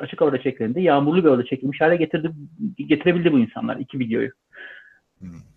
[0.00, 2.30] açık havada çekileni de yağmurlu bir havada çekilmiş hale getirdi,
[2.88, 4.30] getirebildi bu insanlar iki videoyu.
[5.18, 5.53] Hmm.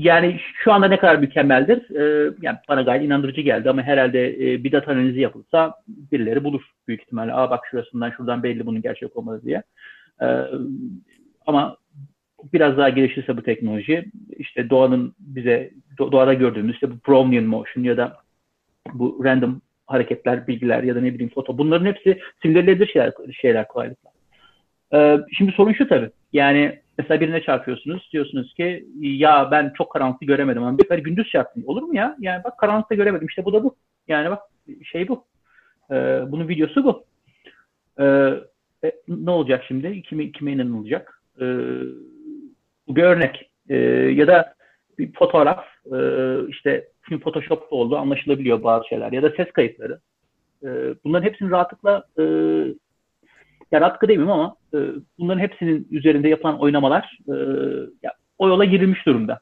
[0.00, 1.96] Yani şu anda ne kadar mükemmeldir?
[1.96, 6.62] E, yani bana gayet inandırıcı geldi ama herhalde e, bir data analizi yapılsa birileri bulur
[6.88, 7.32] büyük ihtimalle.
[7.32, 9.62] Aa bak şurasından şuradan belli bunun gerçek olmalı diye.
[10.22, 10.26] E,
[11.46, 11.76] ama
[12.52, 14.04] biraz daha gelişirse bu teknoloji
[14.38, 18.16] işte doğanın bize doğada gördüğümüz işte bu Brownian motion ya da
[18.92, 24.10] bu random hareketler, bilgiler ya da ne bileyim foto bunların hepsi simülenebilir şeyler, şeyler kolaylıkla.
[24.94, 26.10] Ee, şimdi sorun şu tabii.
[26.32, 28.08] Yani mesela birine çarpıyorsunuz.
[28.12, 31.62] Diyorsunuz ki ya ben çok karanlıkta göremedim ama bir sefer gündüz çarptım.
[31.66, 32.16] Olur mu ya?
[32.20, 33.28] Yani bak karanlıkta göremedim.
[33.28, 33.76] İşte bu da bu.
[34.08, 34.42] Yani bak
[34.84, 35.24] şey bu.
[35.90, 37.04] Ee, bunun videosu bu.
[38.00, 38.34] Ee,
[38.84, 40.02] e, ne olacak şimdi?
[40.02, 41.22] Kime, kime inanılacak?
[41.40, 41.44] Ee,
[42.88, 43.50] bu bir örnek.
[43.68, 43.76] E,
[44.14, 44.54] ya da
[44.98, 45.98] bir fotoğraf e,
[46.48, 50.00] işte şimdi Photoshop'ta oldu anlaşılabiliyor bazı şeyler ya da ses kayıtları.
[50.62, 50.68] E,
[51.04, 52.24] bunların hepsini rahatlıkla e,
[53.72, 54.78] ya rahatlıkla demeyeyim ama e,
[55.18, 57.34] bunların hepsinin üzerinde yapılan oynamalar e,
[58.02, 59.40] ya, o yola girilmiş durumda.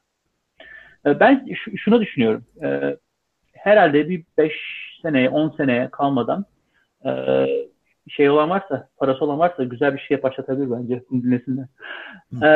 [1.07, 2.45] E, ben şunu düşünüyorum.
[2.63, 2.97] E,
[3.53, 4.53] herhalde bir 5
[5.03, 6.45] seneye 10 seneye kalmadan
[7.07, 7.47] e,
[8.09, 11.67] şey olan varsa, parası olan varsa güzel bir şey başlatabilir bence dinlesinler.
[12.43, 12.49] E,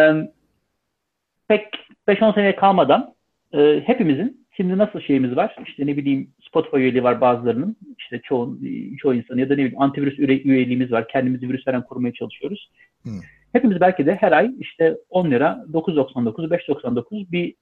[1.48, 1.64] pek
[2.08, 3.14] 5-10 seneye kalmadan
[3.54, 5.56] e, hepimizin şimdi nasıl şeyimiz var?
[5.66, 7.76] İşte ne bileyim Spotify üyeliği var bazılarının.
[7.98, 8.58] işte çoğu,
[8.98, 11.08] çoğu insan ya da ne bileyim antivirüs üyeliğimiz var.
[11.08, 12.70] Kendimizi virüslerden korumaya çalışıyoruz.
[13.02, 13.20] Hmm.
[13.52, 17.54] Hepimiz belki de her ay işte 10 lira 9.99 5.99 bir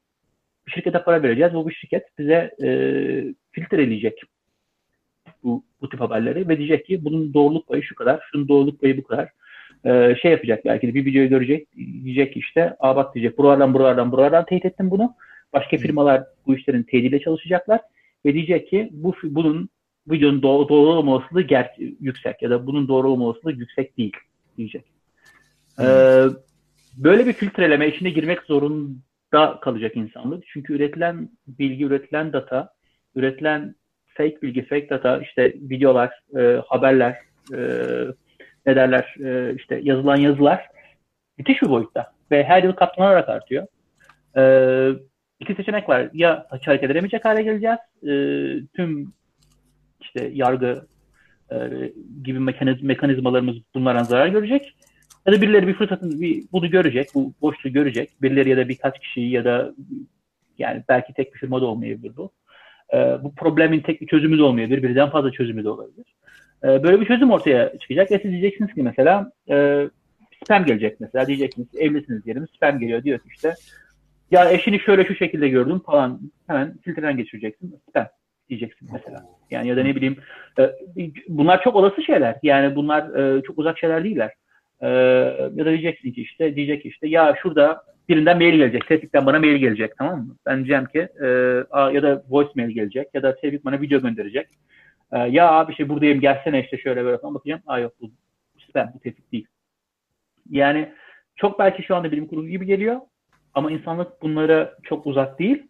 [0.74, 1.54] şirkete para vereceğiz.
[1.54, 2.68] Bu bir şirket bize e,
[3.52, 4.20] filtreleyecek
[5.44, 8.98] bu, bu tip haberleri ve diyecek ki bunun doğruluk payı şu kadar, şunun doğruluk payı
[8.98, 9.28] bu kadar
[9.84, 14.12] e, şey yapacak belki de bir videoyu görecek diyecek işte aa bak diyecek buralardan buralardan
[14.12, 15.14] buralardan teyit ettim bunu.
[15.52, 17.80] Başka firmalar bu işlerin teyitiyle çalışacaklar
[18.26, 19.68] ve diyecek ki bu bunun
[20.10, 24.16] videonun doğru, doğru olma olasılığı ger- yüksek ya da bunun doğru olma olasılığı yüksek değil
[24.56, 24.84] diyecek.
[25.80, 26.22] Ee,
[26.96, 30.44] böyle bir filtreleme içine girmek zorunda kalacak insanlık.
[30.46, 32.74] Çünkü üretilen bilgi, üretilen data,
[33.14, 33.74] üretilen
[34.06, 37.16] fake bilgi, fake data, işte videolar, e, haberler,
[37.54, 37.58] e,
[38.66, 40.66] ne derler e, işte yazılan yazılar
[41.38, 43.66] müthiş bir boyutta ve her yıl katlanarak artıyor.
[44.36, 44.42] E,
[45.40, 46.08] iki seçenek var.
[46.12, 47.78] Ya hareket edemeyecek hale geleceğiz.
[48.02, 48.12] E,
[48.76, 49.12] tüm
[50.00, 50.86] işte yargı
[51.52, 51.56] e,
[52.24, 54.74] gibi mekaniz, mekanizmalarımız bunlardan zarar görecek.
[55.26, 58.10] Ya da birileri bir fırsatın bir, bunu görecek, bu boşluğu görecek.
[58.22, 59.74] Birileri ya da birkaç kişi ya da
[60.58, 62.32] yani belki tek bir firma da olmayabilir bu.
[62.94, 64.82] E, bu problemin tek bir çözümü de olmayabilir.
[64.82, 66.06] Birden fazla çözümü de olabilir.
[66.64, 69.88] E, böyle bir çözüm ortaya çıkacak ve siz diyeceksiniz ki mesela e,
[70.44, 73.54] spam gelecek mesela diyeceksiniz evlisiniz diyelim spam geliyor diyor işte
[74.30, 77.80] Ya eşini şöyle şu şekilde gördüm falan hemen filtreden geçireceksin.
[77.88, 78.06] Spam
[78.48, 79.24] diyeceksin mesela.
[79.50, 80.16] Yani ya da ne bileyim
[80.58, 80.70] e,
[81.28, 82.36] bunlar çok olası şeyler.
[82.42, 84.32] Yani bunlar e, çok uzak şeyler değiller.
[84.80, 84.88] E,
[85.54, 88.86] ya da diyeceksin ki işte diyecek işte ya şurada birinden mail gelecek.
[88.86, 90.36] Tevfik'ten bana mail gelecek tamam mı?
[90.46, 91.26] Ben diyeceğim ki e,
[91.94, 94.46] ya da voice mail gelecek ya da Tevfik bana video gönderecek.
[95.28, 97.62] Ya abi işte buradayım gelsene işte şöyle böyle falan bakacağım.
[97.66, 98.10] Aa yok bu
[98.68, 99.46] spam bu Tevfik değil.
[100.50, 100.92] Yani
[101.36, 103.00] çok belki şu anda bilim kurulu gibi geliyor
[103.54, 105.62] ama insanlık bunlara çok uzak değil.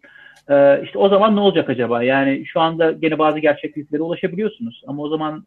[0.49, 2.03] Ee, işte o zaman ne olacak acaba?
[2.03, 5.45] Yani şu anda gene bazı gerçekliklere ulaşabiliyorsunuz ama o zaman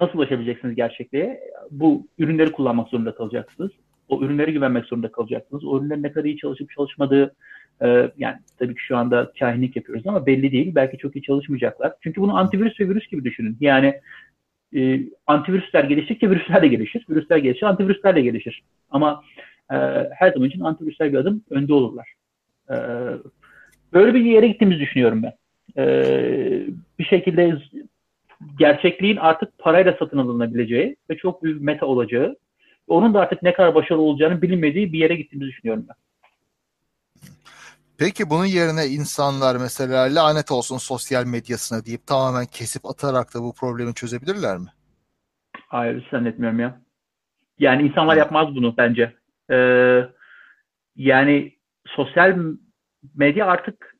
[0.00, 1.40] nasıl ulaşabileceksiniz gerçekliğe?
[1.70, 3.70] Bu ürünleri kullanmak zorunda kalacaksınız.
[4.08, 5.64] O ürünlere güvenmek zorunda kalacaksınız.
[5.64, 7.34] O ürünlerin ne kadar iyi çalışıp çalışmadığı
[7.82, 10.74] e, yani tabii ki şu anda kahinlik yapıyoruz ama belli değil.
[10.74, 11.92] Belki çok iyi çalışmayacaklar.
[12.00, 13.56] Çünkü bunu antivirüs ve virüs gibi düşünün.
[13.60, 14.00] Yani
[14.76, 17.06] e, antivirüsler geliştikçe virüsler de gelişir.
[17.08, 18.62] Virüsler gelişir, antivirüsler de gelişir.
[18.90, 19.22] Ama
[19.72, 19.76] e,
[20.12, 22.14] her zaman için antivirüsler bir adım önde olurlar.
[22.70, 22.76] E,
[23.92, 25.32] böyle bir yere gittiğimizi düşünüyorum ben.
[25.82, 25.86] E,
[26.98, 27.58] bir şekilde
[28.58, 32.36] gerçekliğin artık parayla satın alınabileceği ve çok büyük meta olacağı,
[32.88, 35.96] onun da artık ne kadar başarılı olacağını bilinmediği bir yere gittiğimizi düşünüyorum ben.
[37.98, 43.54] Peki bunun yerine insanlar mesela lanet olsun sosyal medyasına deyip tamamen kesip atarak da bu
[43.54, 44.68] problemi çözebilirler mi?
[45.68, 46.80] Hayır zannetmiyorum ya.
[47.58, 49.14] Yani insanlar yapmaz bunu bence.
[49.50, 50.04] Ee,
[50.96, 51.52] yani
[51.86, 52.38] sosyal
[53.14, 53.96] medya artık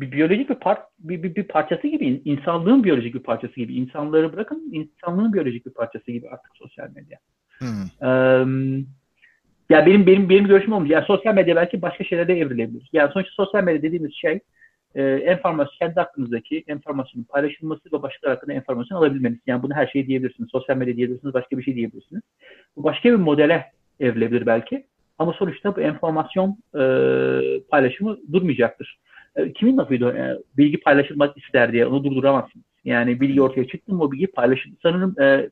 [0.00, 3.74] bir biyolojik bir, part, bir, bir, bir parçası gibi, insanlığın biyolojik bir parçası gibi.
[3.74, 7.18] İnsanları bırakın, insanlığın biyolojik bir parçası gibi artık sosyal medya.
[7.58, 8.08] Hmm.
[8.08, 8.44] Ee,
[9.70, 10.90] ya benim benim benim görüşüm olmuş.
[10.90, 12.88] Yani sosyal medya belki başka şeylere evrilebilir.
[12.92, 14.40] Yani sonuçta sosyal medya dediğimiz şey
[14.94, 19.38] e, enformasyon kendi hakkınızdaki enformasyonun paylaşılması ve başkaları hakkında enformasyon alabilmeniz.
[19.46, 20.50] Yani bunu her şeyi diyebilirsiniz.
[20.52, 22.22] Sosyal medya diyebilirsiniz, başka bir şey diyebilirsiniz.
[22.76, 23.72] Bu başka bir modele
[24.02, 24.86] evrilebilir belki.
[25.18, 26.82] Ama sonuçta bu enformasyon e,
[27.70, 28.98] paylaşımı durmayacaktır.
[29.36, 30.08] E, kimin lafıydı?
[30.16, 32.64] E, bilgi paylaşılmak ister diye onu durduramazsınız.
[32.84, 34.76] Yani bilgi ortaya çıktı mı o bilgi paylaşıldı.
[34.82, 35.50] Sanırım e,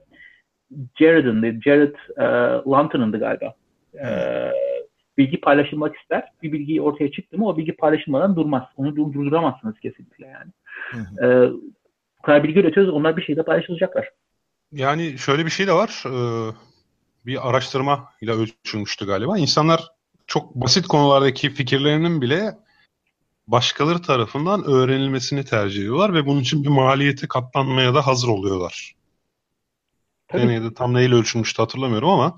[0.98, 2.24] Jared'ın, Jared e,
[2.70, 3.54] Lanton'ındı galiba.
[3.94, 4.06] E,
[5.18, 6.24] bilgi paylaşılmak ister.
[6.42, 8.62] Bir bilgi ortaya çıktı mı o bilgi paylaşılmadan durmaz.
[8.76, 10.50] Onu durduramazsınız kesinlikle yani.
[10.90, 11.50] Hı E,
[12.18, 14.08] bu kadar bilgi üretiyoruz onlar bir şeyde paylaşılacaklar.
[14.72, 16.04] Yani şöyle bir şey de var.
[16.06, 16.50] Ee,
[17.26, 19.38] bir araştırma ile ölçülmüştü galiba.
[19.38, 19.88] İnsanlar
[20.26, 22.58] çok basit konulardaki fikirlerinin bile
[23.46, 28.94] başkaları tarafından öğrenilmesini tercih ediyorlar ve bunun için bir maliyeti katlanmaya da hazır oluyorlar.
[30.28, 30.42] Tabii.
[30.42, 32.36] Deneyde tam neyle ölçülmüştü hatırlamıyorum ama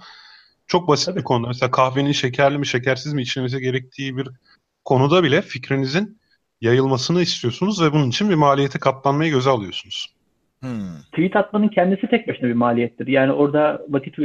[0.67, 1.19] çok basit Tabii.
[1.19, 1.47] bir konu.
[1.47, 4.29] Mesela kahvenin şekerli mi şekersiz mi içilmesi gerektiği bir
[4.85, 6.19] konuda bile fikrinizin
[6.61, 10.15] yayılmasını istiyorsunuz ve bunun için bir maliyeti katlanmayı göze alıyorsunuz.
[10.61, 11.03] Hmm.
[11.13, 13.07] Tweet atmanın kendisi tek başına bir maliyettir.
[13.07, 14.19] Yani orada vakit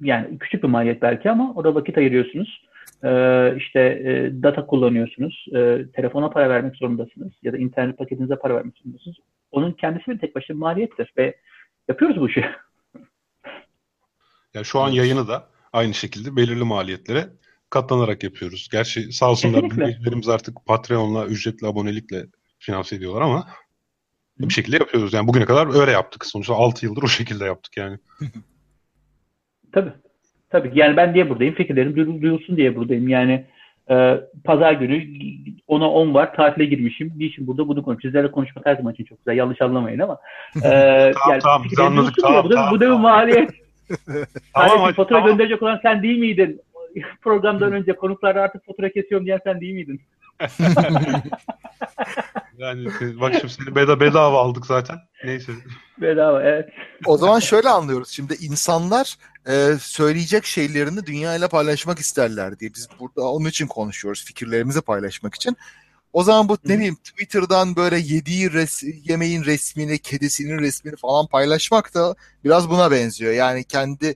[0.00, 2.64] yani küçük bir maliyet belki ama orada vakit ayırıyorsunuz.
[3.04, 5.46] Ee, işte e, data kullanıyorsunuz.
[5.54, 9.16] E, telefona para vermek zorundasınız ya da internet paketinize para vermek zorundasınız.
[9.50, 11.36] Onun kendisi bir tek başına bir maliyettir ve
[11.88, 12.44] yapıyoruz bu işi.
[14.54, 17.26] Ya şu an yayını da aynı şekilde belirli maliyetlere
[17.70, 18.68] katlanarak yapıyoruz.
[18.72, 22.26] Gerçi sağ olsunlar dinleyicilerimiz artık Patreon'la ücretli abonelikle
[22.58, 23.46] finanse ediyorlar ama
[24.38, 25.12] bir şekilde yapıyoruz.
[25.12, 26.26] Yani bugüne kadar öyle yaptık.
[26.26, 27.98] Sonuçta 6 yıldır o şekilde yaptık yani.
[29.74, 29.92] Tabii.
[30.50, 30.70] Tabii.
[30.74, 31.54] Yani ben diye buradayım.
[31.54, 33.08] Fikirlerim duyulsun diye buradayım.
[33.08, 33.44] Yani
[33.90, 35.02] e, pazar günü
[35.68, 36.34] 10'a 10 var.
[36.34, 37.12] Tatile girmişim.
[37.16, 38.02] Niçin burada bunu konuşuyoruz.
[38.02, 39.36] Sizlerle konuşmak her zaman için çok güzel.
[39.36, 40.18] Yanlış anlamayın ama.
[40.56, 40.60] E,
[41.14, 41.66] tamam yani tamam.
[41.70, 42.14] Biz anladık.
[42.22, 43.50] Tamam, bu, da, bu da bir maliyet.
[44.54, 45.30] tamam, hani fatura tamam.
[45.30, 46.60] gönderecek olan sen değil miydin?
[47.22, 50.00] Programdan önce konuklara artık fatura kesiyorum diyen sen değil miydin?
[52.58, 52.86] Yani
[53.20, 54.98] bak şimdi seni bedava, bedava aldık zaten.
[55.24, 55.52] Neyse.
[56.00, 56.68] Bedava evet.
[57.06, 58.08] O zaman şöyle anlıyoruz.
[58.08, 59.16] Şimdi insanlar
[59.48, 62.74] e, söyleyecek şeylerini dünyayla paylaşmak isterler diye.
[62.74, 64.24] Biz burada onun için konuşuyoruz.
[64.24, 65.56] Fikirlerimizi paylaşmak için.
[66.12, 71.94] O zaman bu ne bileyim Twitter'dan böyle yediği res, yemeğin resmini, kedisinin resmini falan paylaşmak
[71.94, 73.32] da biraz buna benziyor.
[73.32, 74.14] Yani kendi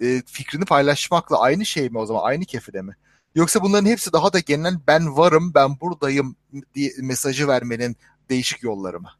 [0.00, 2.22] e, fikrini paylaşmakla aynı şey mi o zaman?
[2.24, 2.96] Aynı kefede mi?
[3.38, 6.36] Yoksa bunların hepsi daha da genel ben varım, ben buradayım
[6.74, 7.96] diye mesajı vermenin
[8.30, 9.10] değişik yolları mı?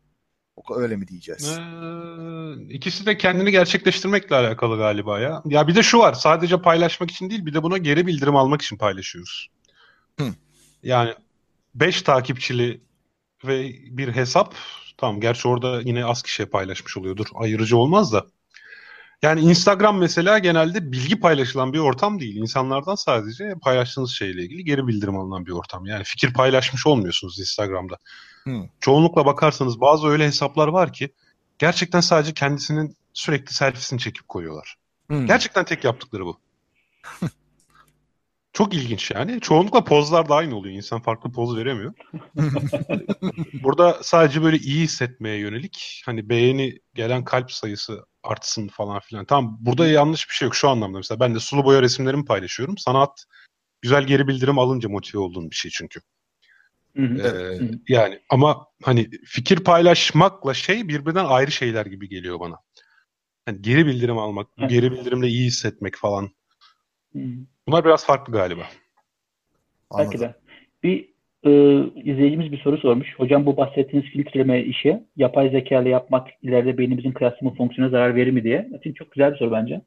[0.77, 1.59] Öyle mi diyeceğiz?
[1.59, 5.43] Ee, ikisi de kendini gerçekleştirmekle alakalı galiba ya.
[5.45, 6.13] Ya bir de şu var.
[6.13, 9.49] Sadece paylaşmak için değil bir de buna geri bildirim almak için paylaşıyoruz.
[10.21, 10.35] Hı.
[10.83, 11.15] Yani
[11.75, 12.81] 5 takipçili
[13.45, 14.55] ve bir hesap
[14.97, 17.27] tamam gerçi orada yine az kişiye paylaşmış oluyordur.
[17.35, 18.27] Ayırıcı olmaz da.
[19.23, 22.37] Yani Instagram mesela genelde bilgi paylaşılan bir ortam değil.
[22.37, 25.87] İnsanlardan sadece paylaştığınız şeyle ilgili geri bildirim alınan bir ortam.
[25.87, 27.99] Yani fikir paylaşmış olmuyorsunuz Instagram'da.
[28.45, 28.69] Hmm.
[28.81, 31.15] Çoğunlukla bakarsanız bazı öyle hesaplar var ki
[31.59, 34.77] gerçekten sadece kendisinin sürekli selfiesini çekip koyuyorlar.
[35.07, 35.27] Hmm.
[35.27, 36.41] Gerçekten tek yaptıkları bu.
[38.59, 39.41] Çok ilginç yani.
[39.41, 40.75] Çoğunlukla pozlar da aynı oluyor.
[40.75, 41.95] İnsan farklı poz veremiyor.
[43.63, 49.25] Burada sadece böyle iyi hissetmeye yönelik hani beğeni gelen kalp sayısı artsın falan filan.
[49.25, 50.99] Tamam burada yanlış bir şey yok şu anlamda.
[50.99, 52.79] Mesela ben de sulu boya resimlerimi paylaşıyorum.
[52.79, 53.25] Sanat
[53.83, 56.01] güzel geri bildirim alınca motive olduğun bir şey çünkü.
[56.97, 57.19] Hı hı.
[57.19, 62.57] Ee, yani ama hani fikir paylaşmakla şey birbirinden ayrı şeyler gibi geliyor bana.
[63.47, 66.31] Hani geri bildirim almak, geri bildirimle iyi hissetmek falan.
[67.15, 68.63] Bunlar biraz farklı galiba.
[69.99, 70.35] Belki de.
[70.83, 71.09] Bir
[71.45, 71.51] e,
[72.05, 73.15] izleyicimiz bir soru sormuş.
[73.19, 78.31] Hocam bu bahsettiğiniz filtreleme işi yapay zeka ile yapmak ileride beynimizin kıyaslama fonksiyonuna zarar verir
[78.31, 78.69] mi diye.
[78.79, 79.81] Için çok güzel bir soru bence.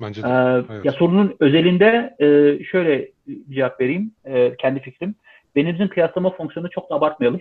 [0.00, 0.26] Bence de.
[0.26, 0.84] Ee, evet.
[0.84, 2.26] Ya sorunun özelinde e,
[2.64, 4.12] şöyle bir cevap vereyim.
[4.24, 5.14] E, kendi fikrim.
[5.56, 7.40] Beynimizin kıyaslama fonksiyonunu çok da abartmayalım.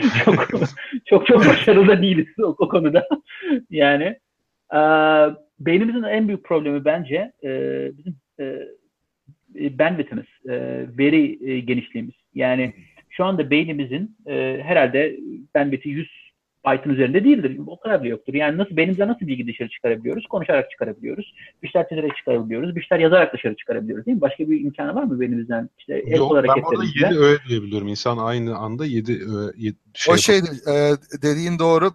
[0.24, 0.48] çok
[1.04, 3.08] çok çok başarılı da değiliz o, o konuda.
[3.70, 4.18] yani
[4.74, 4.80] e,
[5.66, 7.50] beynimizin en büyük problemi bence e,
[7.98, 8.44] bizim e,
[9.60, 10.52] e, bandwidth'imiz, e,
[10.98, 12.14] veri e, genişliğimiz.
[12.34, 12.74] Yani
[13.10, 15.16] şu anda beynimizin e, herhalde
[15.54, 16.22] bandwidth'i 100
[16.66, 17.58] byte'ın üzerinde değildir.
[17.66, 18.34] O kadar bile yoktur.
[18.34, 20.26] Yani nasıl beynimizden nasıl bilgi dışarı çıkarabiliyoruz?
[20.26, 21.34] Konuşarak çıkarabiliyoruz.
[21.62, 22.76] Bir şeyler çizerek çıkarabiliyoruz.
[22.76, 24.20] Bir şeyler yazarak dışarı çıkarabiliyoruz değil mi?
[24.20, 25.68] Başka bir imkanı var mı beynimizden?
[25.78, 27.06] İşte el Yok, kol ben burada hareketlerimizle.
[27.06, 27.88] 7 öğe diyebiliyorum.
[27.88, 30.74] İnsan aynı anda 7 öğe, şey o şey e,
[31.22, 31.90] dediğin doğru.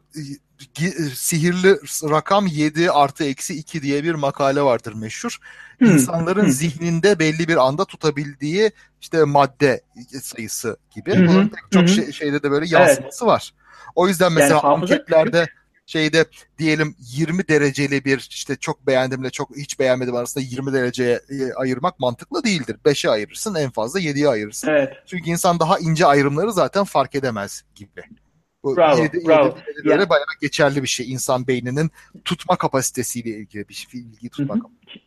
[0.75, 1.77] Gi- Sihirli
[2.09, 5.37] rakam 7 artı eksi 2 diye bir makale vardır meşhur.
[5.79, 6.51] Hmm, İnsanların hmm.
[6.51, 9.81] zihninde belli bir anda tutabildiği işte madde
[10.21, 11.27] sayısı gibi.
[11.27, 13.53] Bunun pek çok şey- şeyde de böyle yansıması var.
[13.95, 15.47] O yüzden mesela hafıza anketlerde
[15.85, 16.25] şeyde
[16.57, 21.99] diyelim 20 dereceli bir işte çok beğendimle çok hiç beğenmedim arasında 20 dereceye e, ayırmak
[21.99, 22.77] mantıklı değildir.
[22.85, 24.67] 5'e ayırırsın en fazla 7'ye ayırırsın.
[24.67, 24.93] Evet.
[25.05, 28.01] Çünkü insan daha ince ayrımları zaten fark edemez gibi.
[28.63, 29.45] Bu Bravo, yedi- bravo.
[29.47, 31.11] yedi- yedi böyle Ya- bayağı geçerli bir şey.
[31.11, 31.89] İnsan beyninin
[32.25, 34.01] tutma kapasitesiyle ilgili bir şey.
[34.01, 34.99] Bilgi tutma kapasitesi.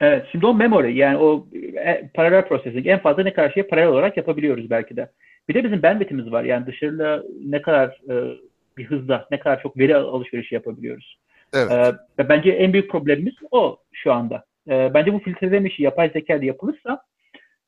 [0.00, 1.46] Evet, şimdi o memory yani o
[1.76, 5.10] e, paralel processing en fazla ne kadar şeyi paralel olarak yapabiliyoruz belki de.
[5.48, 6.44] Bir de bizim bandwidth'imiz var.
[6.44, 8.38] Yani dışarıda ne kadar e,
[8.76, 11.18] bir hızda, ne kadar çok veri alışverişi yapabiliyoruz.
[11.54, 11.94] Evet.
[12.18, 14.44] E, bence en büyük problemimiz o şu anda.
[14.68, 17.02] E, bence bu filtreleme işi yapay zeka ile yapılırsa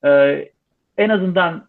[0.04, 0.08] e,
[0.98, 1.68] en azından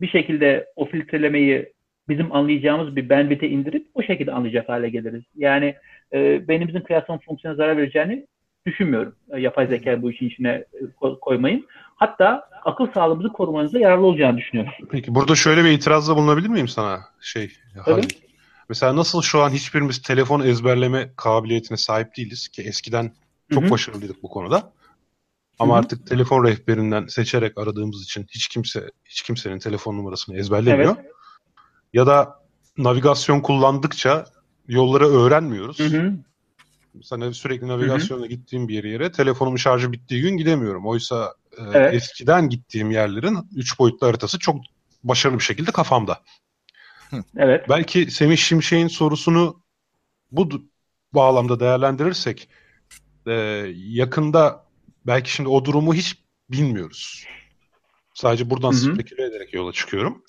[0.00, 1.72] bir şekilde o filtrelemeyi
[2.10, 5.24] bizim anlayacağımız bir bandwidth'e indirip o şekilde anlayacak hale geliriz.
[5.36, 5.74] Yani
[6.12, 8.26] e, beynimizin kıyaslama fonksiyonuna zarar vereceğini
[8.66, 9.14] düşünmüyorum.
[9.30, 11.66] E, Yapay zeka bu işin içine e, ko- koymayın.
[11.96, 14.72] Hatta akıl sağlığımızı korumanızda yararlı olacağını düşünüyorum.
[14.90, 17.00] Peki burada şöyle bir itirazda bulunabilir miyim sana?
[17.20, 17.52] Şey?
[18.68, 23.12] Mesela nasıl şu an hiçbirimiz telefon ezberleme kabiliyetine sahip değiliz ki eskiden
[23.50, 23.70] çok Hı hı.
[23.70, 24.72] başarılıydık bu konuda.
[25.58, 25.80] Ama Hı hı.
[25.80, 30.96] artık telefon rehberinden seçerek aradığımız için hiç kimse hiç kimsenin telefon numarasını ezberlemiyor.
[31.00, 31.12] Evet.
[31.92, 32.40] Ya da
[32.78, 34.26] navigasyon kullandıkça
[34.68, 35.78] yolları öğrenmiyoruz.
[35.78, 36.12] Hı hı.
[37.02, 40.86] Sana sürekli navigasyonla gittiğim bir yere telefonumun şarjı bittiği gün gidemiyorum.
[40.86, 41.94] Oysa e, Evet.
[41.94, 44.56] eskiden gittiğim yerlerin üç boyutlu haritası çok
[45.04, 46.20] başarılı bir şekilde kafamda.
[47.36, 47.68] Evet.
[47.68, 49.62] Belki Semih Şimşek'in sorusunu
[50.30, 50.48] bu
[51.14, 52.48] bağlamda değerlendirirsek
[53.26, 53.32] e,
[53.74, 54.64] yakında
[55.06, 56.18] belki şimdi o durumu hiç
[56.50, 57.24] bilmiyoruz.
[58.14, 58.94] Sadece buradan Hı hı.
[58.94, 60.22] speküle ederek yola çıkıyorum.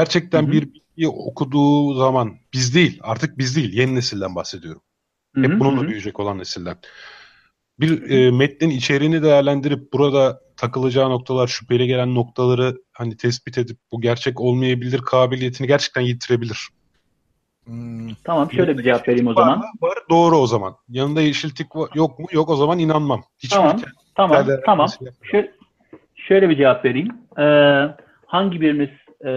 [0.00, 0.52] Gerçekten Hı hı.
[0.52, 4.82] bir bilgi okuduğu zaman biz değil, artık biz değil, yeni nesilden bahsediyorum.
[5.34, 6.76] Hı Hep bununla büyüyecek olan nesilden.
[7.80, 14.00] Bir e, metnin içeriğini değerlendirip burada takılacağı noktalar, şüpheli gelen noktaları hani tespit edip bu
[14.00, 16.68] gerçek olmayabilir kabiliyetini gerçekten yitirebilir.
[17.64, 19.58] Hmm, Tamam şöyle bir cevap vereyim o Var zaman.
[19.58, 19.64] mı?
[19.80, 19.98] Var.
[20.10, 20.76] Doğru o zaman.
[20.88, 22.26] Yanında yeşil tik va- yok mu?
[22.32, 23.24] Yok o zaman inanmam.
[23.38, 23.76] Hiçbir Tamam.
[23.76, 24.46] ülke- Tamam.
[24.66, 24.88] Tamam.
[24.90, 25.14] yapmıyor.
[25.30, 25.52] Şöyle,
[26.14, 27.08] şöyle bir cevap vereyim.
[27.38, 28.88] Ee, hangi birimiz
[29.26, 29.30] e,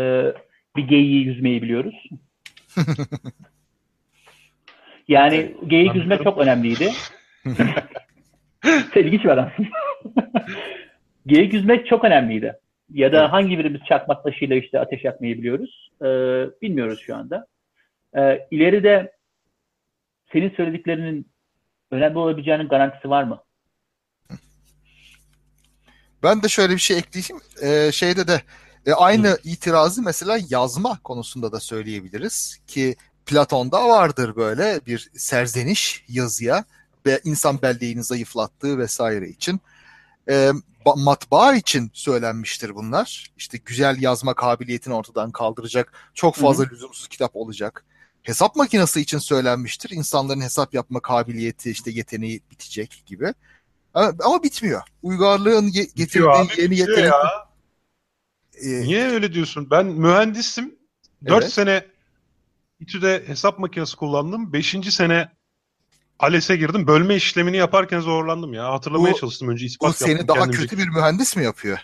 [0.75, 2.09] bir geyiği yüzmeyi biliyoruz?
[5.09, 6.91] Yani geyik yüzmek çok önemliydi.
[8.63, 9.67] Sen ilginç bir adamsın.
[11.27, 12.53] geyik yüzmek çok önemliydi.
[12.89, 15.89] Ya da hangi birimiz çakmak taşıyla işte ateş yakmayı biliyoruz?
[16.01, 16.05] Ee,
[16.61, 17.47] bilmiyoruz şu anda.
[18.17, 19.11] Ee, ileride
[20.33, 21.31] senin söylediklerinin
[21.91, 23.43] önemli olabileceğinin garantisi var mı?
[26.23, 27.43] Ben de şöyle bir şey ekleyeyim.
[27.63, 28.41] Ee, şeyde de
[28.85, 36.63] e, aynı itirazı mesela yazma konusunda da söyleyebiliriz ki Platon'da vardır böyle bir serzeniş yazıya
[37.05, 39.59] ve insan belleğini zayıflattığı vesaire için.
[40.85, 43.31] Ba- matbaa için söylenmiştir bunlar.
[43.37, 47.85] İşte güzel yazma kabiliyetini ortadan kaldıracak, çok Hı fazla lüzumsuz kitap olacak.
[48.23, 49.89] Hesap makinesi için söylenmiştir.
[49.89, 53.33] İnsanların hesap yapma kabiliyeti, işte yeteneği bitecek gibi.
[53.93, 54.81] Ama, ama bitmiyor.
[55.03, 57.05] Uygarlığın ye- getirdiği Bitiyor abi, yeni yetenek.
[57.05, 57.48] ya.
[58.63, 59.67] Ee, Niye öyle diyorsun?
[59.71, 60.75] Ben mühendisim.
[61.25, 61.53] 4 Evet.
[61.53, 61.85] sene
[62.79, 64.53] İTÜ'de hesap makinesi kullandım.
[64.53, 64.91] 5.
[64.91, 65.29] sene
[66.19, 66.87] ALES'e girdim.
[66.87, 68.73] Bölme işlemini yaparken zorlandım ya.
[68.73, 70.59] Hatırlamaya Bu- çalıştım önce ispat Bu seni daha kendimce.
[70.59, 71.79] kötü bir mühendis mi yapıyor?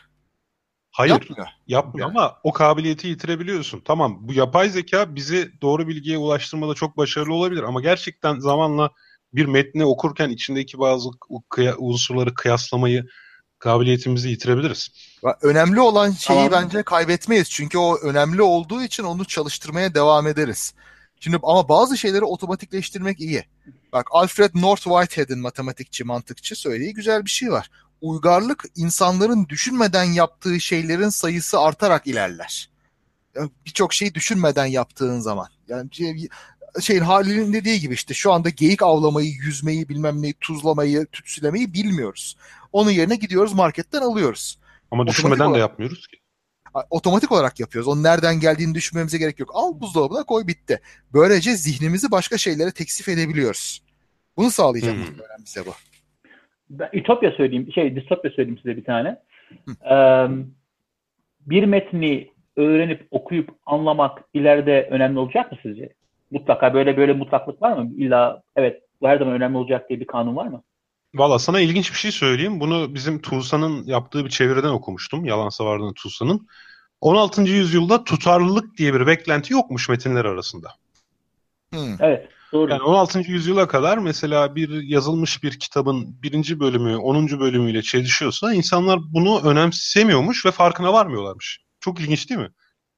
[0.92, 1.12] Hayır.
[1.12, 1.48] Yapmıyor.
[1.68, 3.82] Yapmıyor ama o kabiliyeti yitirebiliyorsun.
[3.86, 8.90] Tamam bu yapay zeka bizi doğru bilgiye ulaştırmada çok başarılı olabilir ama gerçekten zamanla
[9.34, 11.10] bir metni okurken içindeki bazı
[11.78, 13.06] unsurları kıyaslamayı
[13.66, 14.89] kabiliyetimizi yitirebiliriz.
[15.24, 16.51] Bak, Önemli olan şeyi Tamam.
[16.51, 17.49] bence kaybetmeyiz.
[17.49, 20.74] Çünkü o önemli olduğu için onu çalıştırmaya devam ederiz.
[21.20, 23.43] Şimdi ama bazı şeyleri otomatikleştirmek iyi.
[23.93, 27.70] Bak Alfred North Whitehead'in matematikçi, mantıkçı söylediği güzel bir şey var.
[28.01, 32.70] Uygarlık insanların düşünmeden yaptığı şeylerin sayısı artarak ilerler.
[33.36, 35.47] Yani Birçok şeyi düşünmeden yaptığın zaman.
[35.68, 35.89] Yani
[36.82, 42.38] şeyin Halil'in dediği gibi işte şu anda geyik avlamayı, yüzmeyi, bilmem neyi, tuzlamayı, tütsülemeyi bilmiyoruz.
[42.74, 44.60] Onun yerine gidiyoruz marketten alıyoruz.
[44.92, 45.60] Ama düşünmeden de olarak.
[45.60, 46.18] yapmıyoruz ki.
[46.90, 47.88] otomatik olarak yapıyoruz.
[47.88, 49.50] Onun nereden geldiğini düşünmemize gerek yok.
[49.54, 50.82] Al buzdolabına koy bitti.
[51.14, 53.82] Böylece zihnimizi başka şeylere teksif edebiliyoruz.
[54.38, 55.46] Bunu sağlayacak Hmm.
[55.46, 55.74] bize bu.
[56.70, 59.18] Ben Ütopya söyleyeyim, şey distopya söyleyeyim size bir tane.
[59.92, 60.28] Ee,
[61.42, 65.94] bir metni öğrenip okuyup anlamak ileride önemli olacak mı sizce?
[66.32, 67.92] Mutlaka böyle böyle mutlaklık var mı?
[67.98, 70.64] İlla evet bu her zaman önemli olacak diye bir kanun var mı?
[71.16, 72.60] Valla sana ilginç bir şey söyleyeyim.
[72.60, 75.26] Bunu bizim Tuğsa'nın yaptığı bir çeviriden okumuştum.
[75.26, 76.48] Yalan Savardı'nın Tuğsa'nın.
[77.02, 77.42] 16.
[77.42, 80.70] yüzyılda tutarlılık diye bir beklenti yokmuş metinler arasında.
[81.70, 81.96] Hmm.
[82.00, 82.72] Evet doğru.
[82.72, 83.20] Yani 16.
[83.20, 87.40] yüzyıla kadar mesela bir yazılmış bir kitabın birinci bölümü 10.
[87.40, 91.60] bölümüyle çelişiyorsa insanlar bunu önemsemiyormuş ve farkına varmıyorlarmış.
[91.80, 92.50] Çok ilginç değil mi?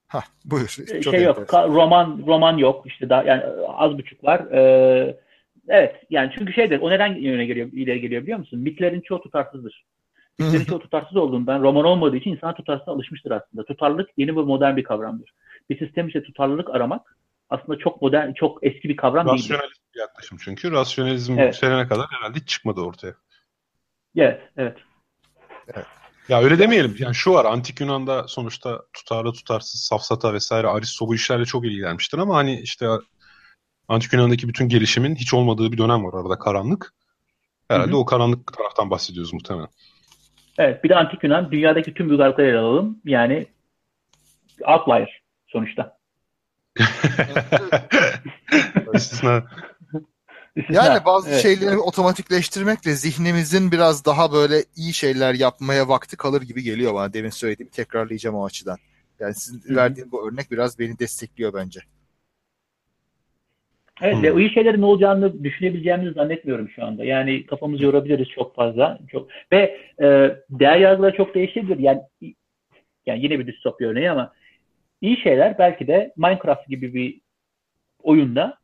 [0.08, 0.78] Hah, buyur.
[0.94, 1.38] Ee, Çok şey yok.
[1.38, 1.74] enteresan.
[1.74, 2.88] roman roman yok.
[2.88, 4.52] İşte daha yani az buçuk var.
[4.52, 5.18] Ee,
[5.68, 6.80] evet yani çünkü şeydir.
[6.80, 8.60] O neden yöne geliyor, ileri geliyor biliyor musun?
[8.60, 9.86] Mitlerin çoğu tutarsızdır.
[10.40, 13.66] Mitlerin çoğu tutarsız olduğundan roman olmadığı için insan tutarsıza alışmıştır aslında.
[13.66, 15.34] Tutarlılık yeni ve modern bir kavramdır.
[15.70, 17.18] Bir sistem işte tutarlılık aramak
[17.50, 19.40] aslında çok modern, çok eski bir kavram değildir.
[19.40, 20.72] Rasyonelist bir yaklaşım çünkü.
[20.72, 21.54] Rasyonalizm Evet.
[21.54, 23.14] yükselene kadar herhalde hiç çıkmadı ortaya.
[24.18, 24.78] Evet, evet.
[26.30, 26.96] Ya öyle demeyelim.
[27.00, 32.18] Yani şu var antik Yunan'da sonuçta tutarlı tutarsız safsata vesaire Aristo bu işlerle çok ilgilenmiştir
[32.18, 32.88] ama hani işte
[33.88, 36.94] antik Yunan'daki bütün gelişimin hiç olmadığı bir dönem var arada karanlık.
[37.70, 38.00] Herhalde Hı hı.
[38.00, 39.70] o karanlık taraftan bahsediyoruz muhtemelen.
[40.58, 43.02] Evet, bir de antik Yunan dünyadaki tüm uygarlıkları ele alalım.
[43.06, 43.48] Yani
[44.68, 45.98] outlier sonuçta.
[50.58, 50.86] İstisna.
[50.86, 51.42] Yani bazı Evet.
[51.42, 57.14] şeyleri otomatikleştirmekle zihnimizin biraz daha böyle iyi şeyler yapmaya vakti kalır gibi geliyor bana.
[57.14, 58.78] Demin söylediğimi tekrarlayacağım o açıdan.
[59.20, 59.76] Yani sizin Hı hı.
[59.76, 61.80] verdiğin bu örnek biraz beni destekliyor bence.
[64.02, 64.24] Evet Hmm.
[64.24, 67.06] ve o iyi şeylerin ne olacağını düşünebileceğimizi zannetmiyorum şu anda.
[67.06, 69.00] Yani kafamızı yorabiliriz çok fazla.
[69.12, 71.80] Çok ve e, değer yargıları çok değişebilir.
[71.80, 72.02] Yani
[73.06, 74.34] yani yine bir distopya örneği ama
[75.02, 77.22] iyi şeyler belki de Minecraft gibi bir
[78.04, 78.58] oyunda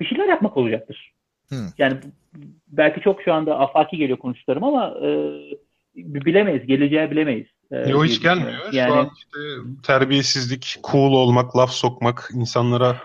[0.00, 1.15] bir şeyler yapmak olacaktır.
[1.48, 1.68] Hmm.
[1.78, 1.96] Yani
[2.68, 5.08] belki çok şu anda afaki geliyor konuştuklarım ama e,
[5.96, 6.66] bilemeyiz.
[6.66, 7.46] Geleceği bilemeyiz.
[7.70, 8.48] E, Yo hiç gelmiyor.
[8.48, 8.70] düşünüyorum.
[8.72, 9.38] Şu Yani an işte
[9.82, 12.96] terbiyesizlik, cool olmak, laf sokmak, insanlara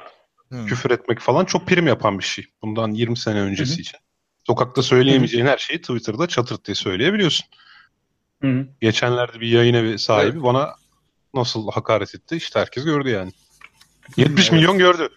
[0.49, 0.65] Hmm.
[0.65, 2.45] küfür etmek falan çok prim yapan bir şey.
[2.61, 3.81] Bundan 20 sene öncesi Hı hı.
[3.81, 3.99] için.
[4.47, 7.47] Sokakta söyleyemeyeceğin her şeyi Twitter'da çatırt diye söyleyebiliyorsun.
[8.41, 8.67] Hı hı.
[8.81, 10.69] Geçenlerde bir yayın evi sahibi bana
[11.33, 13.31] nasıl hakaret etti işte herkes gördü yani.
[14.17, 14.51] 70 Evet.
[14.51, 15.09] milyon gördü.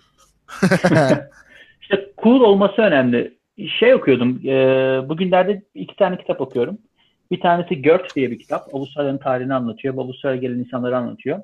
[1.84, 3.34] İşte cool olması önemli.
[3.78, 4.40] Şey okuyordum.
[4.44, 4.54] E,
[5.08, 6.78] bugünlerde iki tane kitap okuyorum.
[7.30, 8.74] Bir tanesi Gert diye bir kitap.
[8.74, 9.94] Avustralya'nın tarihini anlatıyor.
[9.94, 11.42] Avustralya'ya gelen insanları anlatıyor.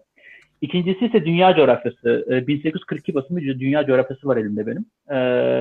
[0.60, 2.26] İkincisi ise Dünya Coğrafyası.
[2.30, 4.84] E, 1842 basımı Dünya Coğrafyası var elimde benim.
[5.08, 5.16] E,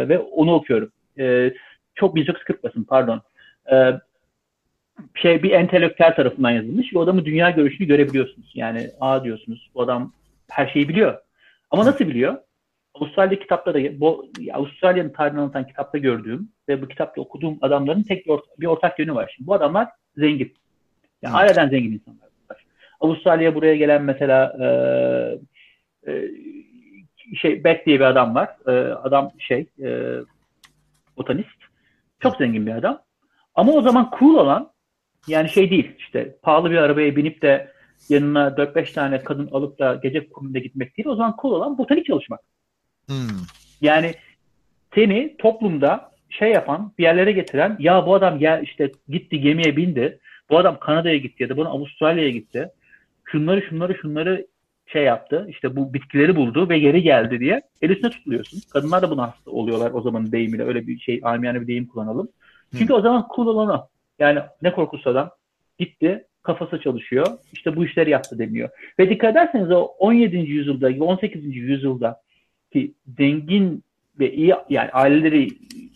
[0.10, 0.92] ve onu okuyorum.
[1.20, 1.54] E,
[1.96, 3.22] çok 1840 basım pardon.
[3.72, 3.94] E,
[5.16, 8.52] şey bir entelektüel tarafından yazılmış ve adamın dünya görüşünü görebiliyorsunuz.
[8.56, 10.14] Yani a diyorsunuz bu adam
[10.50, 11.18] her şeyi biliyor.
[11.72, 12.38] Ama nasıl biliyor?
[13.00, 18.26] Avustralya kitapta da bu Avustralya'nın tarihini anlatan kitapta gördüğüm ve bu kitapta okuduğum adamların tek
[18.26, 19.34] bir, ort- bir ortak yönü var.
[19.36, 19.88] Şimdi bu adamlar
[20.18, 20.54] zengin.
[21.22, 21.38] Yani Hı.
[21.38, 22.30] aileden zengin insanlar.
[23.00, 24.68] Avustralya'ya buraya gelen mesela e,
[26.12, 26.32] e,
[27.36, 28.50] şey Beck diye bir adam var.
[28.68, 30.18] E, adam şey e,
[31.18, 31.60] botanist.
[32.20, 33.02] Çok zengin bir adam.
[33.56, 34.72] Ama o zaman cool olan
[35.28, 37.72] yani şey değil işte pahalı bir arabaya binip de
[38.10, 41.08] yanına 4-5 tane kadın alıp da gece kulübüne gitmek değil.
[41.08, 42.40] O zaman cool olan botanik çalışmak.
[43.10, 43.42] Hmm.
[43.82, 44.14] Yani
[44.96, 50.20] seni toplumda şey yapan, bir yerlere getiren, ya bu adam ya işte gitti gemiye bindi,
[50.50, 52.70] bu adam Kanada'ya gitti ya da bunu Avustralya'ya gitti.
[53.26, 54.48] Şunları şunları şunları
[54.86, 58.62] şey yaptı, işte bu bitkileri buldu ve geri geldi diye el üstüne tutuluyorsun.
[58.74, 60.64] Kadınlar da buna hasta oluyorlar o zamanın deyimiyle.
[60.64, 62.30] Öyle bir şey, amiyane bir deyim kullanalım.
[62.78, 63.88] Çünkü o zaman cool olan o.
[64.20, 65.30] Yani ne korkusu adam
[65.80, 68.70] gitti, kafası çalışıyor, işte bu işleri yaptı deniyor.
[69.00, 70.38] Ve dikkat ederseniz o 17.
[70.38, 71.56] yüzyılda, 18.
[71.56, 72.22] yüzyılda
[72.74, 73.84] ki zengin
[74.20, 75.48] ve iyi yani aileleri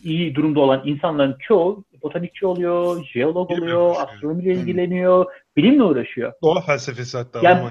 [0.04, 6.32] iyi durumda olan insanların çoğu botanikçi oluyor, jeolog oluyor, astronomiyle ilgileniyor, bilimle uğraşıyor.
[6.42, 7.40] Doğa felsefesi hatta.
[7.42, 7.70] Yani,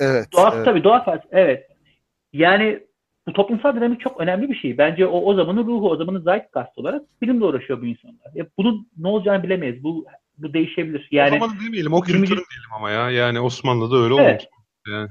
[0.00, 0.26] evet.
[0.32, 0.64] Doğa, evet.
[0.64, 1.66] Tabii doğa felsefesi, evet.
[2.32, 2.80] Yani
[3.26, 4.78] bu toplumsal dinamik çok önemli bir şey.
[4.78, 8.30] Bence o, o zamanın ruhu, o zamanın zeitgeist olarak bilimle uğraşıyor bu insanlar.
[8.34, 9.84] Ya bunun ne olacağını bilemeyiz.
[9.84, 10.06] Bu
[10.38, 11.08] bu değişebilir.
[11.10, 12.28] Yani, o zaman demeyelim, o kültürün 20...
[12.28, 13.10] diyelim ama ya.
[13.10, 14.24] Yani Osmanlı'da öyle evet.
[14.24, 14.44] olmamış.
[14.88, 15.08] Yani.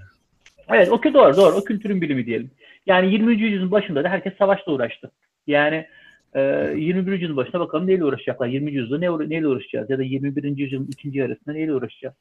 [0.70, 1.56] Evet, o doğru, doğru.
[1.56, 2.52] O kültürün bilimi diyelim.
[2.86, 3.42] Yani 20.
[3.42, 5.12] yüzyılın başında da herkes savaşla uğraştı.
[5.48, 5.88] Yani
[6.36, 6.42] e,
[6.78, 7.12] 21.
[7.12, 8.48] yüzyılın başına bakalım neyle uğraşacaklar?
[8.48, 8.72] 20.
[8.72, 9.90] yüzyılda ne, neyle uğraşacağız?
[9.90, 10.58] Ya da 21.
[10.58, 12.16] yüzyılın ikinci yarısında neyle uğraşacağız?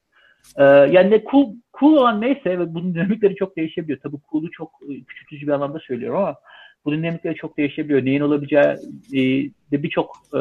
[0.57, 3.99] E, yani ne cool, cool olan neyse ve bunun dinamikleri çok değişebiliyor.
[3.99, 4.71] Tabii cool'u çok
[5.07, 6.35] küçültücü bir anlamda söylüyorum ama
[6.85, 8.05] bu dinamikleri çok değişebiliyor.
[8.05, 8.63] Neyin olabileceği
[9.13, 9.19] e,
[9.71, 10.39] de birçok e,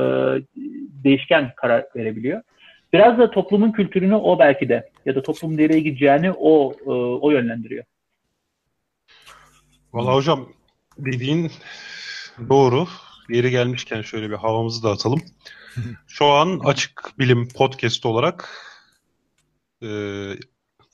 [1.04, 2.42] değişken karar verebiliyor.
[2.92, 7.30] Biraz da toplumun kültürünü o belki de ya da toplumun nereye gideceğini o e, o
[7.30, 7.84] yönlendiriyor.
[9.92, 10.48] Valla hocam
[10.98, 11.52] dediğin
[12.48, 12.88] doğru.
[13.28, 15.22] Yeri gelmişken şöyle bir havamızı dağıtalım.
[16.06, 18.48] Şu an Açık Bilim Podcast olarak
[19.82, 19.88] e,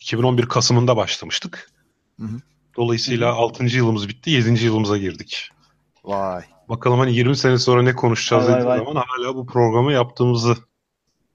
[0.00, 1.70] 2011 Kasım'ında başlamıştık.
[2.76, 3.64] Dolayısıyla 6.
[3.64, 4.64] yılımız bitti, 7.
[4.64, 5.50] yılımıza girdik.
[6.04, 6.44] Vay.
[6.68, 8.78] Bakalım hani 20 sene sonra ne konuşacağız vay, dediği vay.
[8.78, 10.56] zaman hala bu programı yaptığımızı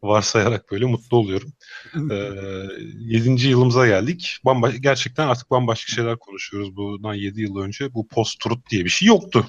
[0.04, 1.54] varsayarak böyle mutlu oluyorum.
[2.12, 2.32] ee,
[3.00, 3.48] 7.
[3.48, 4.38] yılımıza geldik.
[4.46, 6.76] Bamba gerçekten artık bambaşka şeyler konuşuyoruz.
[6.76, 9.46] Bundan 7 yıl önce bu post-truth diye bir şey yoktu.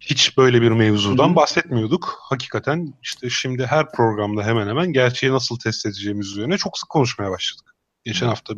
[0.00, 1.36] Hiç böyle bir mevzudan Hı-hı.
[1.36, 2.18] bahsetmiyorduk.
[2.22, 7.30] Hakikaten işte şimdi her programda hemen hemen gerçeği nasıl test edeceğimiz üzerine çok sık konuşmaya
[7.30, 7.74] başladık.
[8.04, 8.54] Geçen hafta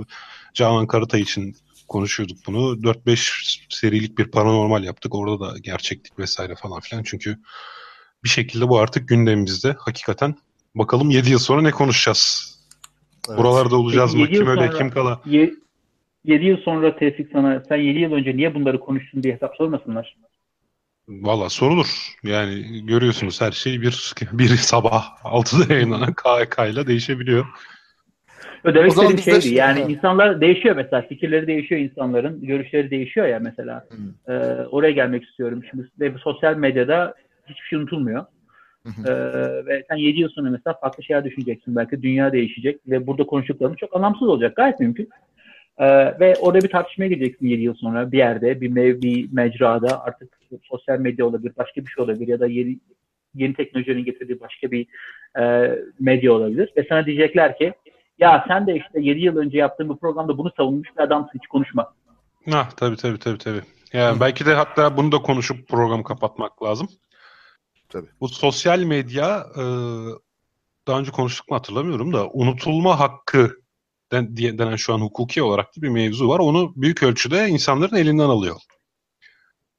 [0.55, 1.57] Canan Karatay için
[1.89, 2.59] konuşuyorduk bunu.
[2.59, 5.15] 4-5 serilik bir paranormal yaptık.
[5.15, 7.03] Orada da gerçeklik vesaire falan filan.
[7.03, 7.39] Çünkü
[8.25, 9.77] bir şekilde bu artık gündemimizde.
[9.79, 10.35] Hakikaten
[10.75, 12.53] bakalım 7 yıl sonra ne konuşacağız?
[13.29, 13.39] Evet.
[13.39, 14.35] Buralarda olacağız Peki, mı?
[14.35, 15.21] Kim öyle sonra, kim kala?
[16.25, 20.17] 7 yıl sonra Tevfik sana sen 7 yıl önce niye bunları konuştun diye hesap sormasınlar.
[21.09, 22.17] Valla sorulur.
[22.23, 27.47] Yani görüyorsunuz her şey bir bir sabah 6'da yayınlanan KK ile değişebiliyor.
[28.65, 29.39] O demek istediğim şeydi.
[29.39, 29.89] Işte, yani ha.
[29.89, 31.03] insanlar değişiyor mesela.
[31.03, 32.47] Fikirleri değişiyor insanların.
[32.47, 33.87] Görüşleri değişiyor ya mesela.
[34.29, 34.33] Ee,
[34.71, 35.63] oraya gelmek istiyorum.
[35.71, 37.15] Şimdi ve sosyal medyada
[37.47, 38.27] hiçbir şey unutulmuyor.
[38.87, 39.13] Ee,
[39.67, 41.77] ve sen 7 yıl sonra mesela farklı şeyler düşüneceksin.
[41.77, 44.57] Belki dünya değişecek ve burada konuştuklarımız çok anlamsız olacak.
[44.57, 45.09] Gayet mümkün.
[45.79, 45.87] Ee,
[46.21, 50.39] ve orada bir tartışmaya gireceksin 7 yıl sonra bir yerde, bir, mev, bir mecrada artık
[50.63, 52.79] sosyal medya olabilir, başka bir şey olabilir ya da yeni,
[53.35, 54.87] yeni teknolojinin getirdiği başka bir
[55.41, 56.73] e, medya olabilir.
[56.77, 57.73] Ve sana diyecekler ki
[58.19, 61.47] ya sen de işte 7 yıl önce yaptığın bu programda bunu savunmuş bir adamsın hiç
[61.47, 61.93] konuşma.
[62.53, 63.61] Ah tabii tabii tabii tabii.
[63.93, 66.89] Yani belki de hatta bunu da konuşup programı kapatmak lazım.
[67.93, 68.07] Tabii.
[68.21, 69.63] Bu sosyal medya e,
[70.87, 73.63] daha önce konuştuk mu hatırlamıyorum da unutulma hakkı
[74.13, 76.39] den, diye, denen şu an hukuki olarak bir mevzu var.
[76.39, 78.57] Onu büyük ölçüde insanların elinden alıyor.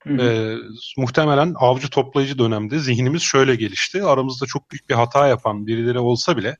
[0.07, 0.55] E,
[0.97, 4.03] muhtemelen avcı toplayıcı dönemde zihnimiz şöyle gelişti.
[4.03, 6.57] Aramızda çok büyük bir hata yapan birileri olsa bile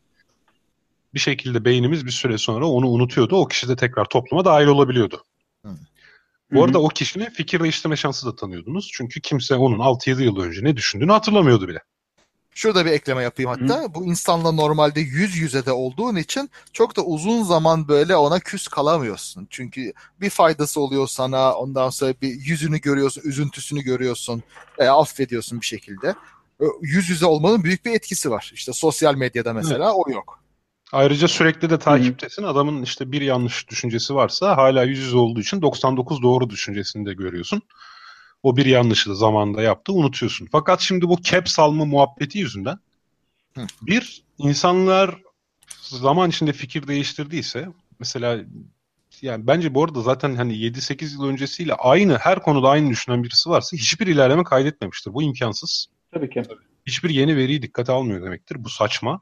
[1.14, 3.36] bir şekilde beynimiz bir süre sonra onu unutuyordu.
[3.36, 5.24] O kişi de tekrar topluma dahil olabiliyordu.
[5.66, 5.70] Hı.
[6.54, 8.90] Bu arada o kişinin fikir değiştirme şansı da tanıyordunuz.
[8.94, 11.80] Çünkü kimse onun 6-7 yıl önce ne düşündüğünü hatırlamıyordu bile.
[12.56, 13.84] Şurada bir ekleme yapayım hatta.
[13.84, 13.94] Hı.
[13.94, 18.68] Bu insanla normalde yüz yüze de olduğun için çok da uzun zaman böyle ona küs
[18.68, 19.48] kalamıyorsun.
[19.50, 21.54] Çünkü bir faydası oluyor sana.
[21.54, 24.44] Ondan sonra bir yüzünü görüyorsun, üzüntüsünü görüyorsun.
[24.78, 26.16] E, affediyorsun bir şekilde.
[26.82, 28.52] Yüz yüze olmanın büyük bir etkisi var.
[28.54, 29.96] İşte sosyal medyada mesela evet.
[29.96, 30.43] o yok.
[30.94, 32.44] Ayrıca sürekli de takiptesin.
[32.44, 37.14] Adamın işte bir yanlış düşüncesi varsa hala yüz yüze olduğu için 99 doğru düşüncesini de
[37.14, 37.62] görüyorsun.
[38.44, 40.48] O bir yanlışı da zamanında yaptı unutuyorsun.
[40.52, 42.78] Fakat şimdi bu caps alma muhabbeti yüzünden
[43.56, 43.62] Hı.
[43.82, 45.22] bir insanlar
[45.82, 47.68] zaman içinde fikir değiştirdiyse
[48.00, 48.40] mesela
[49.22, 53.50] yani bence bu arada zaten hani 7-8 yıl öncesiyle aynı her konuda aynı düşünen birisi
[53.50, 55.14] varsa hiçbir ilerleme kaydetmemiştir.
[55.14, 55.88] Bu imkansız.
[56.14, 56.44] Tabii ki.
[56.88, 58.64] Hiçbir yeni veriyi dikkate almıyor demektir.
[58.64, 59.22] Bu saçma.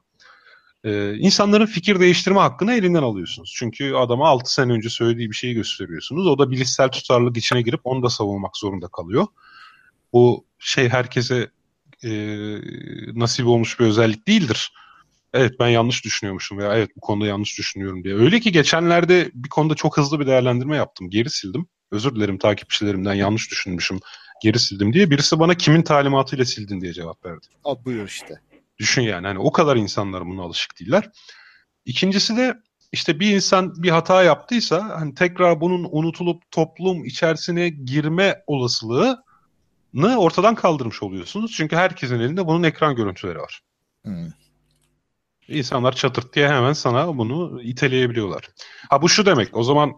[0.84, 3.54] Ee, insanların fikir değiştirme hakkını elinden alıyorsunuz.
[3.56, 6.26] Çünkü adama 6 sene önce söylediği bir şeyi gösteriyorsunuz.
[6.26, 9.26] O da bilişsel tutarlılık içine girip onu da savunmak zorunda kalıyor.
[10.12, 11.50] Bu şey herkese
[12.04, 12.10] e,
[13.14, 14.72] nasip olmuş bir özellik değildir.
[15.32, 18.14] Evet ben yanlış düşünüyormuşum veya evet bu konuda yanlış düşünüyorum diye.
[18.14, 21.10] Öyle ki geçenlerde bir konuda çok hızlı bir değerlendirme yaptım.
[21.10, 21.66] Geri sildim.
[21.90, 24.00] Özür dilerim takipçilerimden yanlış düşünmüşüm.
[24.42, 25.10] Geri sildim diye.
[25.10, 27.46] Birisi bana kimin talimatıyla sildin diye cevap verdi.
[27.64, 28.40] Aa, buyur işte.
[28.82, 31.10] Düşün yani hani o kadar insanlar buna alışık değiller.
[31.84, 32.54] İkincisi de
[32.92, 40.54] işte bir insan bir hata yaptıysa hani tekrar bunun unutulup toplum içerisine girme olasılığını ortadan
[40.54, 41.52] kaldırmış oluyorsunuz.
[41.56, 43.60] Çünkü herkesin elinde bunun ekran görüntüleri var.
[44.04, 44.28] Hmm.
[45.48, 48.48] İnsanlar çatırt diye hemen sana bunu iteleyebiliyorlar.
[48.90, 49.92] Ha bu şu demek o zaman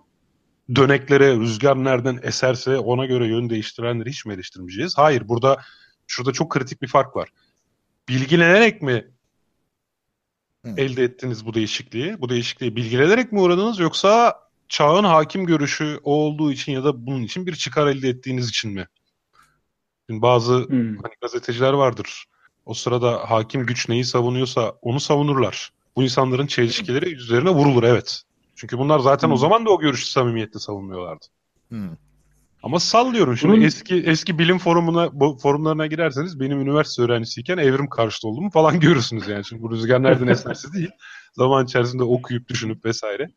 [0.74, 4.98] döneklere rüzgar nereden eserse ona göre yön değiştirenleri hiç mi eleştirmeyeceğiz?
[4.98, 5.60] Hayır burada
[6.06, 7.28] şurada çok kritik bir fark var.
[8.08, 9.10] Bilgilenerek mi
[10.64, 10.74] Hı.
[10.76, 12.20] elde ettiniz bu değişikliği?
[12.20, 17.22] Bu değişikliği bilgilenerek mi uğradınız yoksa çağın hakim görüşü o olduğu için ya da bunun
[17.22, 18.88] için bir çıkar elde ettiğiniz için mi?
[20.10, 20.96] Şimdi bazı Hmm.
[20.96, 22.24] hani gazeteciler vardır.
[22.66, 25.72] O sırada hakim güç neyi savunuyorsa onu savunurlar.
[25.96, 28.22] Bu insanların çelişkileri üzerine vurulur evet.
[28.56, 29.38] Çünkü bunlar zaten o Hmm.
[29.38, 31.26] zaman da o görüşü samimiyetle savunuyorlardı.
[31.68, 31.90] Hmm.
[32.64, 37.88] Ama sallıyorum şimdi Bunun- eski eski bilim forumuna bu forumlarına girerseniz benim üniversite öğrencisiyken evrim
[37.88, 39.44] karşıtı olduğumu falan görürsünüz yani.
[39.44, 40.90] Şimdi bu rüzgar nereden eserse değil.
[41.32, 43.28] Zaman içerisinde okuyup düşünüp vesaire.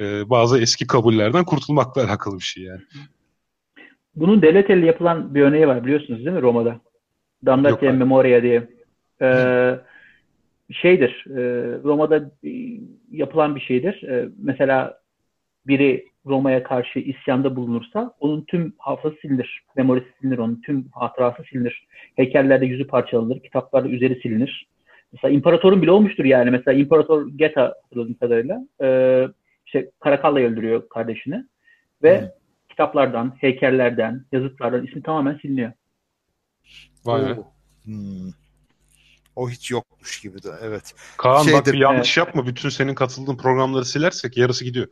[0.00, 2.80] Ee, bazı eski kabullerden kurtulmakla alakalı bir şey yani.
[4.14, 6.80] Bunun devlet eliyle yapılan bir örneği var biliyorsunuz değil mi Roma'da?
[7.46, 8.68] Damnatia Yok, Memoria diye.
[9.22, 9.78] Ee,
[10.72, 11.40] şeydir, e,
[11.84, 12.50] Roma'da e,
[13.10, 14.02] yapılan bir şeydir.
[14.02, 14.98] E, mesela
[15.66, 19.62] biri Roma'ya karşı isyanda bulunursa onun tüm hafızası silinir.
[19.76, 21.86] Memorisi silinir, onun tüm hatırası silinir.
[22.16, 24.68] Heykellerde yüzü parçalanır, kitaplarda üzeri silinir.
[25.12, 26.50] Mesela imparatorun bile olmuştur yani.
[26.50, 28.88] Mesela İmparator Geta hatırladığım kadarıyla e,
[29.66, 31.44] işte Karakalla'yı öldürüyor kardeşini
[32.02, 32.32] ve Hı.
[32.68, 35.72] kitaplardan, heykellerden, yazıtlardan ismi tamamen siliniyor.
[37.04, 37.36] Vay be.
[37.84, 38.32] Hmm.
[39.36, 40.94] O hiç yokmuş gibi de evet.
[41.16, 42.46] Kaan bak Şeydir, bir yanlış yapma.
[42.46, 44.88] Bütün senin katıldığın programları silersek yarısı gidiyor.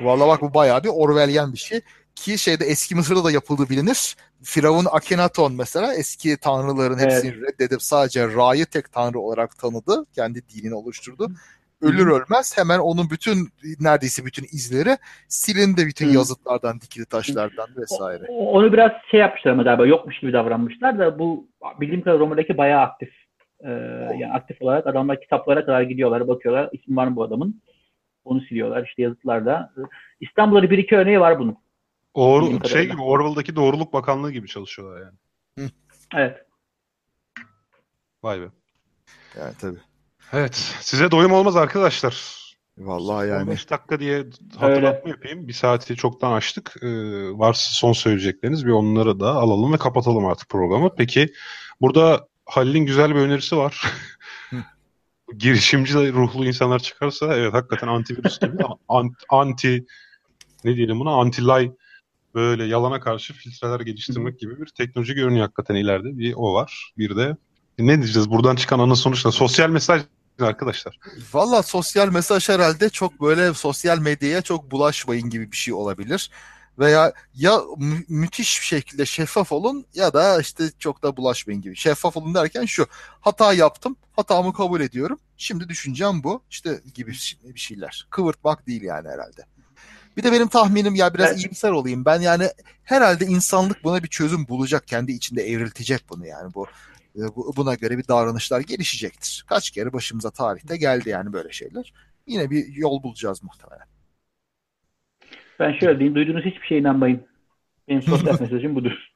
[0.00, 1.80] Vallahi bak bu bayağı bir Orwellyen bir şey.
[2.14, 4.16] Ki şeyde eski Mısır'da da yapıldığı bilinir.
[4.42, 10.06] Firavun Akhenaton mesela eski tanrıların hepsini reddedip sadece Ra'yı tek tanrı olarak tanıdı.
[10.14, 11.28] Kendi dinini oluşturdu.
[11.82, 13.48] Ölür ölmez hemen onun bütün
[13.80, 14.96] neredeyse bütün izleri
[15.28, 18.22] silindi bütün yazıtlardan, dikili taşlardan vesaire.
[18.28, 21.46] O- Onu biraz şey yapmışlar ama galiba yokmuş gibi davranmışlar da bu
[21.80, 23.08] bildiğim kadarıyla Roma'daki bayağı aktif.
[23.60, 23.70] Ee,
[24.20, 27.62] yani aktif olarak adamlar kitaplara kadar gidiyorlar, bakıyorlar isim var mı bu adamın?
[28.24, 29.72] Onu siliyorlar işte yazıtlarda.
[30.20, 31.56] İstanbul'da bir iki örneği var bunun.
[32.14, 35.70] Or şey gibi Orwell'daki Doğruluk Bakanlığı gibi çalışıyorlar yani.
[36.14, 36.46] Evet.
[38.22, 38.46] Vay be.
[39.38, 39.78] Yani tabii.
[40.32, 40.54] Evet.
[40.80, 42.44] Size doyum olmaz arkadaşlar.
[42.78, 44.24] Vallahi yani 15 dakika diye
[44.56, 45.48] hatırlatma yapayım.
[45.48, 46.74] Bir saati çoktan açtık.
[46.82, 46.88] Ee,
[47.38, 50.94] varsa son söyleyecekleriniz bir onları da alalım ve kapatalım artık programı.
[50.96, 51.32] Peki
[51.80, 53.82] burada Halil'in güzel bir önerisi var.
[55.38, 58.56] Girişimci ruhlu insanlar çıkarsa evet hakikaten antivirüs gibi
[58.88, 59.84] an- anti
[60.64, 61.72] ne diyelim buna anti-lie
[62.34, 66.18] böyle yalana karşı filtreler geliştirmek gibi bir teknoloji görünüyor hakikaten ileride.
[66.18, 66.92] Bir o var.
[66.98, 67.36] Bir de
[67.78, 70.02] ne diyeceğiz buradan çıkan ana sonuçta sosyal mesaj
[70.40, 70.98] arkadaşlar.
[71.32, 76.30] Valla sosyal mesaj herhalde çok böyle sosyal medyaya çok bulaşmayın gibi bir şey olabilir.
[76.78, 81.76] Veya ya mü- müthiş bir şekilde şeffaf olun ya da işte çok da bulaşmayın gibi.
[81.76, 82.86] Şeffaf olun derken şu
[83.20, 85.18] hata yaptım hatamı kabul ediyorum.
[85.36, 87.12] Şimdi düşüncem bu işte gibi
[87.44, 88.06] bir şeyler.
[88.10, 89.42] Kıvırtmak değil yani herhalde.
[90.16, 91.38] Bir de benim tahminim ya biraz Evet.
[91.38, 92.04] iyimser olayım.
[92.04, 92.48] Ben yani
[92.84, 94.86] herhalde insanlık buna bir çözüm bulacak.
[94.88, 96.66] Kendi içinde evriltecek bunu yani bu
[97.16, 99.44] e, bu- buna göre bir davranışlar gelişecektir.
[99.48, 101.92] Kaç kere başımıza tarihte geldi yani böyle şeyler.
[102.26, 103.86] Yine bir yol bulacağız muhtemelen.
[105.60, 106.14] Ben şöyle diyeyim.
[106.14, 107.22] Duyduğunuz hiçbir şeye inanmayın.
[107.88, 109.08] Benim sosyal mesajım budur.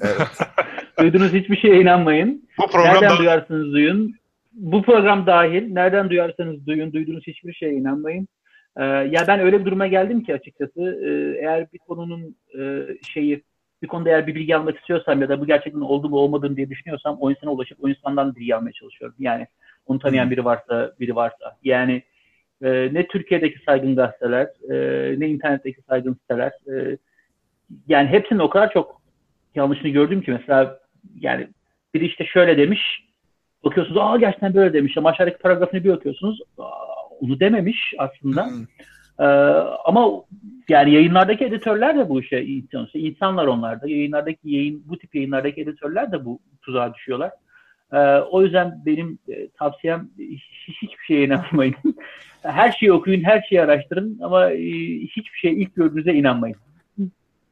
[0.00, 0.28] Evet.
[1.00, 2.48] Duyduğunuz hiçbir şeye inanmayın.
[2.58, 4.14] Bu program Nereden da duyarsınız duyun.
[4.52, 5.72] Bu program dahil.
[5.72, 6.92] Nereden duyarsanız duyun.
[6.92, 8.28] Duyduğunuz hiçbir şeye inanmayın.
[8.76, 13.42] Ee, ya ben öyle bir duruma geldim ki açıkçası e, eğer bir konunun e, şeyi
[13.82, 16.56] bir konuda eğer bir bilgi almak istiyorsam ya da bu gerçekten oldu mu olmadı mı
[16.56, 19.16] diye düşünüyorsam o insana ulaşıp o insandan bilgi almaya çalışıyorum.
[19.18, 19.46] Yani
[19.86, 21.56] onu tanıyan biri varsa biri varsa.
[21.64, 22.02] Yani
[22.62, 26.96] e, ne Türkiye'deki saygın gazeteler e, ne internetteki saygın siteler e,
[27.88, 29.02] yani hepsinin o kadar çok
[29.54, 30.78] yanlışını gördüm ki mesela
[31.20, 31.48] yani
[31.94, 32.80] biri işte şöyle demiş
[33.64, 36.40] bakıyorsunuz aa gerçekten böyle demiş ama aşağıdaki paragrafını bir okuyorsunuz
[37.20, 38.46] onu dememiş aslında.
[38.46, 38.64] Hmm.
[39.20, 39.24] Ee,
[39.84, 40.10] ama
[40.68, 42.42] yani yayınlardaki editörler de bu işe
[42.94, 43.88] insanlar onlar da.
[43.88, 47.30] Yayınlardaki yayın bu tip yayınlardaki editörler de bu tuzağa düşüyorlar.
[47.92, 47.96] Ee,
[48.30, 51.74] o yüzden benim e, tavsiyem hiç- hiçbir şeye inanmayın.
[52.42, 54.58] her şeyi okuyun, her şeyi araştırın ama e,
[55.00, 56.56] hiçbir şeye ilk gördüğünüze inanmayın.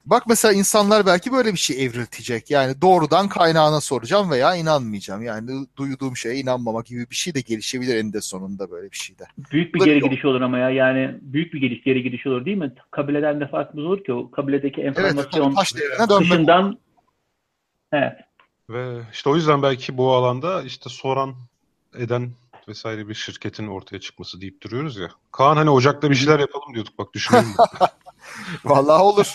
[0.06, 2.50] Bak mesela insanlar belki böyle bir şey evriltecek.
[2.50, 5.22] Yani doğrudan kaynağına soracağım veya inanmayacağım.
[5.22, 9.24] Yani duyduğum şeye inanmamak gibi bir şey de gelişebilir eninde sonunda böyle bir şeyde.
[9.52, 10.10] Büyük bir geri yok.
[10.10, 12.72] gidiş olur ama ya yani büyük bir geliş geri gidiş olur değil mi?
[12.90, 16.20] Kabileden de farkımız olur ki o kabiledeki Evet, enformasyon dönmek.
[16.20, 16.78] dışından
[17.92, 18.12] evet
[18.70, 21.34] ve işte o yüzden belki bu alanda işte soran
[21.94, 22.32] eden
[22.68, 25.08] vesaire bir şirketin ortaya çıkması deyip duruyoruz ya.
[25.32, 27.54] Kaan hani Ocak'ta bir şeyler yapalım diyorduk bak düşünelim.
[28.64, 29.34] Vallahi olur.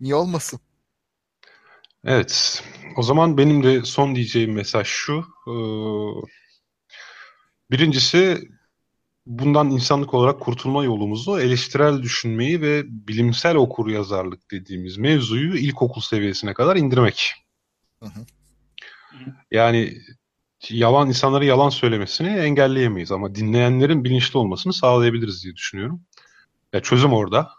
[0.00, 0.60] Niye olmasın?
[2.04, 2.64] Evet.
[2.96, 5.24] O zaman benim de son diyeceğim mesaj şu.
[5.46, 5.54] Ee,
[7.70, 8.48] birincisi
[9.26, 16.54] bundan insanlık olarak kurtulma yolumuzu eleştirel düşünmeyi ve bilimsel okur yazarlık dediğimiz mevzuyu ilkokul seviyesine
[16.54, 17.32] kadar indirmek.
[18.00, 18.26] Hı hı.
[19.50, 19.98] Yani
[20.70, 26.02] yalan insanlara yalan söylemesini engelleyemeyiz ama dinleyenlerin bilinçli olmasını sağlayabiliriz diye düşünüyorum.
[26.72, 27.50] Ya çözüm orada.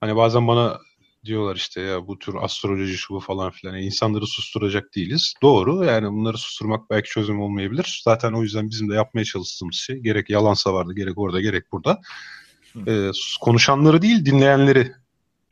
[0.00, 0.78] Hani bazen bana
[1.24, 3.74] diyorlar işte ya bu tür astroloji şu bu falan filan.
[3.74, 5.34] Yani insanları susturacak değiliz.
[5.42, 8.00] Doğru yani bunları susturmak belki çözüm olmayabilir.
[8.04, 12.00] Zaten o yüzden bizim de yapmaya çalıştığımız şey gerek yalansa vardı gerek orada gerek burada.
[12.86, 13.10] Ee,
[13.40, 14.92] konuşanları değil dinleyenleri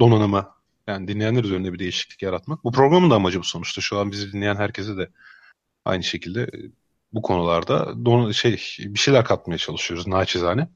[0.01, 0.56] donanıma
[0.87, 2.65] yani dinleyenler üzerinde bir değişiklik yaratmak.
[2.65, 3.81] Bu programın da amacı bu sonuçta.
[3.81, 5.09] Şu an bizi dinleyen herkese de
[5.85, 6.59] aynı şekilde e,
[7.13, 10.69] bu konularda don şey bir şeyler katmaya çalışıyoruz naçizane.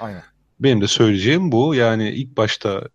[0.00, 0.22] Aynen.
[0.60, 1.74] Benim de söyleyeceğim bu.
[1.74, 2.88] Yani ilk başta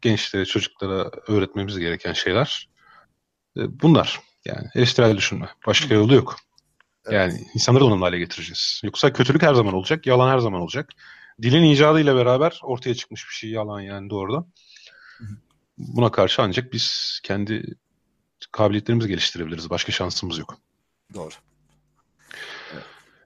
[0.00, 2.68] gençlere, çocuklara öğretmemiz gereken şeyler
[3.56, 4.20] e, bunlar.
[4.44, 5.48] Yani eleştirel düşünme.
[5.66, 6.36] Başka yolu yok.
[7.06, 7.14] Evet.
[7.14, 8.80] Yani insanları donanımlı hale getireceğiz.
[8.84, 10.90] Yoksa kötülük her zaman olacak, yalan her zaman olacak.
[11.42, 14.46] Dilin icadıyla beraber ortaya çıkmış bir şey yalan yani doğrudan.
[15.88, 17.62] Buna karşı ancak biz kendi
[18.52, 19.70] kabiliyetlerimizi geliştirebiliriz.
[19.70, 20.56] Başka şansımız yok.
[21.14, 21.30] Doğru.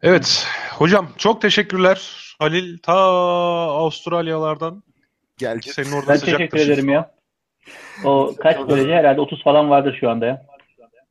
[0.02, 0.46] Evet.
[0.70, 2.10] Hocam çok teşekkürler.
[2.38, 4.82] Halil ta Avustralyalardan
[5.38, 5.68] geldi.
[5.68, 7.14] Senin orada ben teşekkür ederim ya.
[8.04, 10.46] O kaç derece herhalde 30 falan vardır şu anda ya.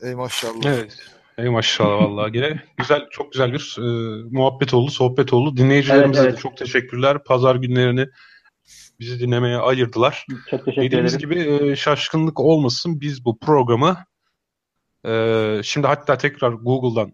[0.03, 0.65] Ey maşallah.
[0.65, 0.97] Evet.
[1.37, 3.83] Ey maşallah vallahi gene güzel çok güzel bir e,
[4.31, 5.57] muhabbet oldu, sohbet oldu.
[5.57, 6.37] Dinleyicilerimize evet, evet.
[6.37, 7.23] de çok teşekkürler.
[7.23, 8.07] Pazar günlerini
[9.03, 10.25] bizi dinlemeye ayırdılar.
[10.49, 11.29] Çok teşekkür Dediğimiz ederim.
[11.29, 14.05] gibi e, şaşkınlık olmasın biz bu programı
[15.05, 17.13] e, şimdi hatta tekrar Google'dan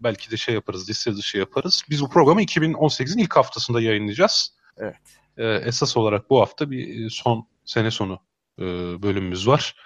[0.00, 1.82] belki de şey yaparız, liste dışı yaparız.
[1.90, 4.56] Biz bu programı 2018'in ilk haftasında yayınlayacağız.
[4.78, 4.96] Evet.
[5.36, 8.20] E, esas olarak bu hafta bir e, son sene sonu
[8.58, 8.62] e,
[9.02, 9.76] bölümümüz var.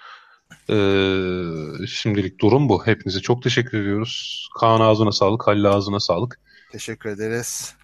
[0.70, 0.76] E,
[1.86, 2.86] şimdilik durum bu.
[2.86, 4.48] Hepinize çok teşekkür ediyoruz.
[4.58, 6.40] Kaan ağzına sağlık, Halil ağzına sağlık.
[6.72, 7.74] Teşekkür ederiz.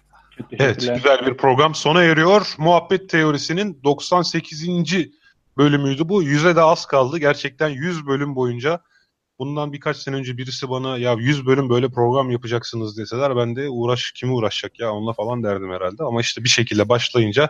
[0.51, 2.55] Evet, güzel bir program sona eriyor.
[2.57, 4.67] Muhabbet teorisinin 98.
[5.57, 6.23] bölümüydü bu.
[6.23, 7.17] Yüze de az kaldı.
[7.17, 8.81] Gerçekten 100 bölüm boyunca
[9.39, 13.69] bundan birkaç sene önce birisi bana ya 100 bölüm böyle program yapacaksınız deseler ben de
[13.69, 16.03] uğraş kimi uğraşacak ya onunla falan derdim herhalde.
[16.03, 17.49] Ama işte bir şekilde başlayınca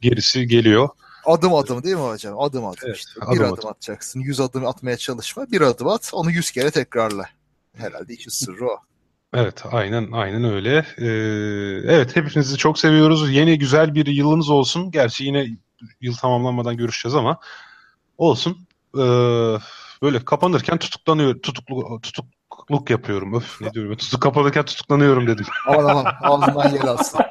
[0.00, 0.88] gerisi geliyor.
[1.24, 2.40] Adım adım değil mi hocam?
[2.40, 3.10] Adım adım Evet, işte.
[3.20, 3.68] adım bir adım, adım.
[3.68, 4.20] atacaksın.
[4.20, 5.46] Yüz adım atmaya çalışma.
[5.52, 6.10] Bir adım at.
[6.12, 7.24] Onu yüz kere tekrarla.
[7.76, 8.76] Herhalde işin sırrı o.
[9.34, 10.86] Evet aynen aynen öyle.
[10.98, 11.06] Ee,
[11.94, 13.32] evet hepinizi çok seviyoruz.
[13.32, 14.90] Yeni güzel bir yılınız olsun.
[14.90, 15.46] Gerçi yine
[16.00, 17.38] yıl tamamlanmadan görüşeceğiz ama
[18.18, 18.58] olsun.
[18.96, 19.00] Ee,
[20.02, 23.34] böyle kapanırken tutuklanıyor tutuklu tutukluk yapıyorum.
[23.34, 23.96] Öf ne diyorum?
[23.96, 25.46] Tutuk kapanırken tutuklanıyorum dedim.
[25.66, 25.84] Aman
[26.22, 27.20] aman ağzından yer alsın.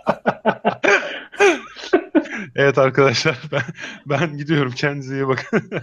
[2.55, 3.61] evet arkadaşlar ben
[4.05, 4.71] ben gidiyorum.
[4.71, 5.69] Kendinize iyi bakın.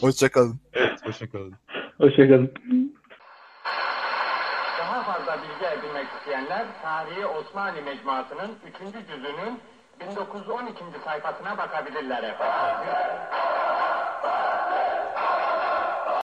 [0.00, 0.60] Hoşçakalın.
[0.72, 1.54] evet hoşçakalın.
[1.98, 2.52] Hoşçakalın.
[4.78, 6.66] Daha fazla bilgi edinmek isteyenler
[7.48, 9.06] Osmanlı Mecmuası'nın 3.
[9.08, 9.60] cüzünün
[10.00, 10.84] 1912.
[11.04, 12.88] sayfasına bakabilirler efendim.